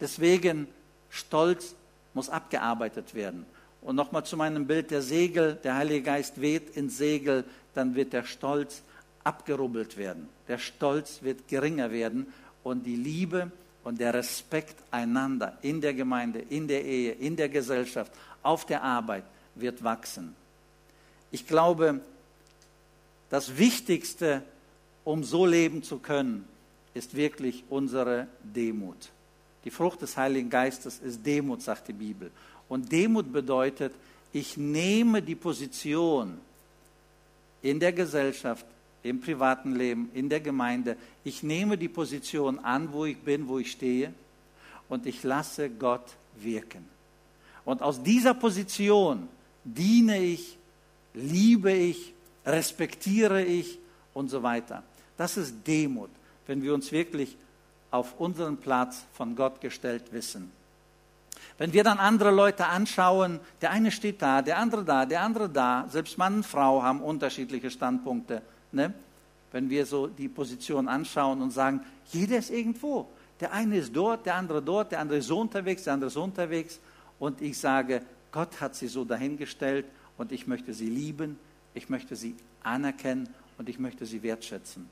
Deswegen, 0.00 0.68
Stolz 1.08 1.74
muss 2.14 2.28
abgearbeitet 2.28 3.14
werden. 3.14 3.46
Und 3.82 3.96
nochmal 3.96 4.24
zu 4.24 4.36
meinem 4.36 4.66
Bild 4.66 4.90
der 4.90 5.02
Segel, 5.02 5.54
der 5.64 5.76
Heilige 5.76 6.02
Geist 6.02 6.40
weht 6.40 6.76
ins 6.76 6.98
Segel, 6.98 7.44
dann 7.74 7.94
wird 7.94 8.12
der 8.12 8.24
Stolz 8.24 8.82
abgerubbelt 9.24 9.96
werden. 9.96 10.28
Der 10.48 10.58
Stolz 10.58 11.22
wird 11.22 11.48
geringer 11.48 11.90
werden 11.90 12.32
und 12.62 12.84
die 12.84 12.96
Liebe 12.96 13.50
und 13.84 14.00
der 14.00 14.12
Respekt 14.14 14.76
einander 14.90 15.58
in 15.62 15.80
der 15.80 15.94
Gemeinde, 15.94 16.40
in 16.40 16.68
der 16.68 16.84
Ehe, 16.84 17.12
in 17.12 17.36
der 17.36 17.48
Gesellschaft, 17.48 18.12
auf 18.42 18.66
der 18.66 18.82
Arbeit 18.82 19.24
wird 19.54 19.82
wachsen. 19.82 20.34
Ich 21.30 21.46
glaube, 21.46 22.00
das 23.30 23.56
Wichtigste, 23.56 24.42
um 25.04 25.24
so 25.24 25.46
leben 25.46 25.82
zu 25.82 25.98
können, 25.98 26.46
ist 26.94 27.14
wirklich 27.14 27.64
unsere 27.68 28.26
Demut. 28.42 29.10
Die 29.64 29.70
Frucht 29.70 30.02
des 30.02 30.16
Heiligen 30.16 30.50
Geistes 30.50 30.98
ist 30.98 31.24
Demut, 31.24 31.62
sagt 31.62 31.88
die 31.88 31.92
Bibel. 31.92 32.30
Und 32.68 32.90
Demut 32.90 33.32
bedeutet, 33.32 33.92
ich 34.32 34.56
nehme 34.56 35.22
die 35.22 35.34
Position 35.34 36.38
in 37.62 37.80
der 37.80 37.92
Gesellschaft, 37.92 38.64
im 39.02 39.20
privaten 39.20 39.74
Leben, 39.74 40.10
in 40.14 40.28
der 40.28 40.40
Gemeinde. 40.40 40.96
Ich 41.24 41.42
nehme 41.42 41.76
die 41.76 41.88
Position 41.88 42.58
an, 42.58 42.92
wo 42.92 43.04
ich 43.04 43.18
bin, 43.18 43.48
wo 43.48 43.58
ich 43.58 43.72
stehe 43.72 44.12
und 44.88 45.06
ich 45.06 45.22
lasse 45.22 45.70
Gott 45.70 46.04
wirken. 46.36 46.84
Und 47.64 47.82
aus 47.82 48.02
dieser 48.02 48.34
Position 48.34 49.28
diene 49.64 50.20
ich, 50.20 50.56
liebe 51.14 51.72
ich, 51.72 52.14
respektiere 52.46 53.44
ich 53.44 53.78
und 54.14 54.28
so 54.28 54.42
weiter. 54.42 54.82
Das 55.20 55.36
ist 55.36 55.66
Demut, 55.66 56.08
wenn 56.46 56.62
wir 56.62 56.72
uns 56.72 56.92
wirklich 56.92 57.36
auf 57.90 58.18
unseren 58.18 58.56
Platz 58.56 59.04
von 59.12 59.36
Gott 59.36 59.60
gestellt 59.60 60.04
wissen. 60.12 60.50
Wenn 61.58 61.74
wir 61.74 61.84
dann 61.84 61.98
andere 61.98 62.30
Leute 62.30 62.64
anschauen, 62.64 63.38
der 63.60 63.70
eine 63.70 63.90
steht 63.90 64.22
da, 64.22 64.40
der 64.40 64.56
andere 64.56 64.82
da, 64.82 65.04
der 65.04 65.20
andere 65.20 65.50
da, 65.50 65.84
selbst 65.90 66.16
Mann 66.16 66.36
und 66.36 66.46
Frau 66.46 66.82
haben 66.82 67.02
unterschiedliche 67.02 67.70
Standpunkte 67.70 68.40
ne? 68.72 68.94
wenn 69.52 69.68
wir 69.68 69.84
so 69.84 70.06
die 70.06 70.28
Position 70.28 70.88
anschauen 70.88 71.42
und 71.42 71.50
sagen, 71.50 71.84
jeder 72.12 72.38
ist 72.38 72.48
irgendwo. 72.48 73.06
Der 73.40 73.52
eine 73.52 73.76
ist 73.76 73.94
dort, 73.94 74.24
der 74.24 74.36
andere 74.36 74.62
dort, 74.62 74.90
der 74.90 75.00
andere 75.00 75.18
ist 75.18 75.26
so 75.26 75.38
unterwegs, 75.38 75.84
der 75.84 75.92
andere 75.92 76.08
ist 76.08 76.14
so 76.14 76.22
unterwegs. 76.22 76.80
Und 77.18 77.42
ich 77.42 77.58
sage, 77.58 78.00
Gott 78.32 78.58
hat 78.62 78.74
sie 78.74 78.88
so 78.88 79.04
dahingestellt 79.04 79.84
und 80.16 80.32
ich 80.32 80.46
möchte 80.46 80.72
sie 80.72 80.88
lieben, 80.88 81.38
ich 81.74 81.90
möchte 81.90 82.16
sie 82.16 82.34
anerkennen 82.62 83.28
und 83.58 83.68
ich 83.68 83.78
möchte 83.78 84.06
sie 84.06 84.22
wertschätzen. 84.22 84.88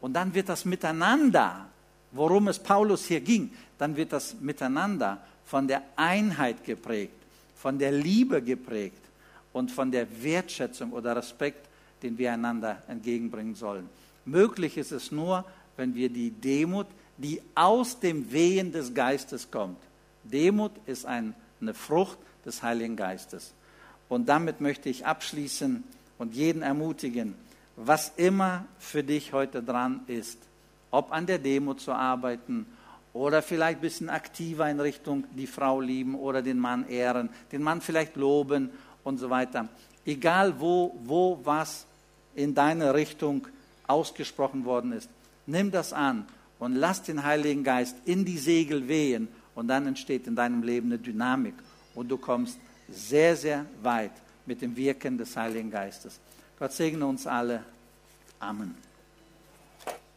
Und 0.00 0.14
dann 0.14 0.34
wird 0.34 0.48
das 0.48 0.64
Miteinander, 0.64 1.66
worum 2.12 2.48
es 2.48 2.58
Paulus 2.58 3.06
hier 3.06 3.20
ging, 3.20 3.50
dann 3.78 3.96
wird 3.96 4.12
das 4.12 4.40
Miteinander 4.40 5.18
von 5.44 5.66
der 5.66 5.82
Einheit 5.96 6.64
geprägt, 6.64 7.16
von 7.56 7.78
der 7.78 7.92
Liebe 7.92 8.42
geprägt 8.42 9.02
und 9.52 9.70
von 9.70 9.90
der 9.90 10.06
Wertschätzung 10.22 10.92
oder 10.92 11.16
Respekt 11.16 11.68
den 12.02 12.18
wir 12.18 12.32
einander 12.32 12.82
entgegenbringen 12.88 13.54
sollen. 13.54 13.88
Möglich 14.24 14.76
ist 14.76 14.92
es 14.92 15.10
nur, 15.10 15.44
wenn 15.76 15.94
wir 15.94 16.08
die 16.08 16.30
Demut, 16.30 16.86
die 17.16 17.40
aus 17.54 17.98
dem 18.00 18.30
Wehen 18.32 18.72
des 18.72 18.94
Geistes 18.94 19.50
kommt. 19.50 19.78
Demut 20.24 20.72
ist 20.86 21.06
ein, 21.06 21.34
eine 21.60 21.74
Frucht 21.74 22.18
des 22.44 22.62
Heiligen 22.62 22.96
Geistes. 22.96 23.52
Und 24.08 24.28
damit 24.28 24.60
möchte 24.60 24.88
ich 24.88 25.06
abschließen 25.06 25.82
und 26.18 26.34
jeden 26.34 26.62
ermutigen, 26.62 27.34
was 27.80 28.12
immer 28.16 28.64
für 28.78 29.04
dich 29.04 29.32
heute 29.32 29.62
dran 29.62 30.00
ist, 30.08 30.38
ob 30.90 31.12
an 31.12 31.26
der 31.26 31.38
Demo 31.38 31.74
zu 31.74 31.92
arbeiten 31.92 32.66
oder 33.12 33.40
vielleicht 33.40 33.78
ein 33.78 33.82
bisschen 33.82 34.10
aktiver 34.10 34.68
in 34.68 34.80
Richtung 34.80 35.24
die 35.36 35.46
Frau 35.46 35.80
lieben 35.80 36.16
oder 36.16 36.42
den 36.42 36.58
Mann 36.58 36.88
ehren, 36.88 37.30
den 37.52 37.62
Mann 37.62 37.80
vielleicht 37.80 38.16
loben 38.16 38.70
und 39.04 39.18
so 39.18 39.30
weiter. 39.30 39.68
Egal 40.04 40.58
wo, 40.60 40.98
wo 41.04 41.38
was 41.44 41.86
in 42.34 42.54
deine 42.54 42.94
Richtung 42.94 43.46
ausgesprochen 43.86 44.64
worden 44.64 44.92
ist, 44.92 45.08
nimm 45.46 45.70
das 45.70 45.92
an 45.92 46.26
und 46.58 46.74
lass 46.74 47.02
den 47.02 47.22
Heiligen 47.22 47.62
Geist 47.62 47.96
in 48.04 48.24
die 48.24 48.38
Segel 48.38 48.88
wehen 48.88 49.28
und 49.54 49.68
dann 49.68 49.86
entsteht 49.86 50.26
in 50.26 50.34
deinem 50.34 50.62
Leben 50.62 50.88
eine 50.88 50.98
Dynamik 50.98 51.54
und 51.94 52.08
du 52.08 52.16
kommst 52.16 52.58
sehr, 52.90 53.36
sehr 53.36 53.66
weit 53.82 54.12
mit 54.46 54.62
dem 54.62 54.76
Wirken 54.76 55.16
des 55.16 55.36
Heiligen 55.36 55.70
Geistes. 55.70 56.18
Gott 56.58 56.72
segne 56.72 57.06
uns 57.06 57.26
alle. 57.26 57.62
Amen. 58.40 58.87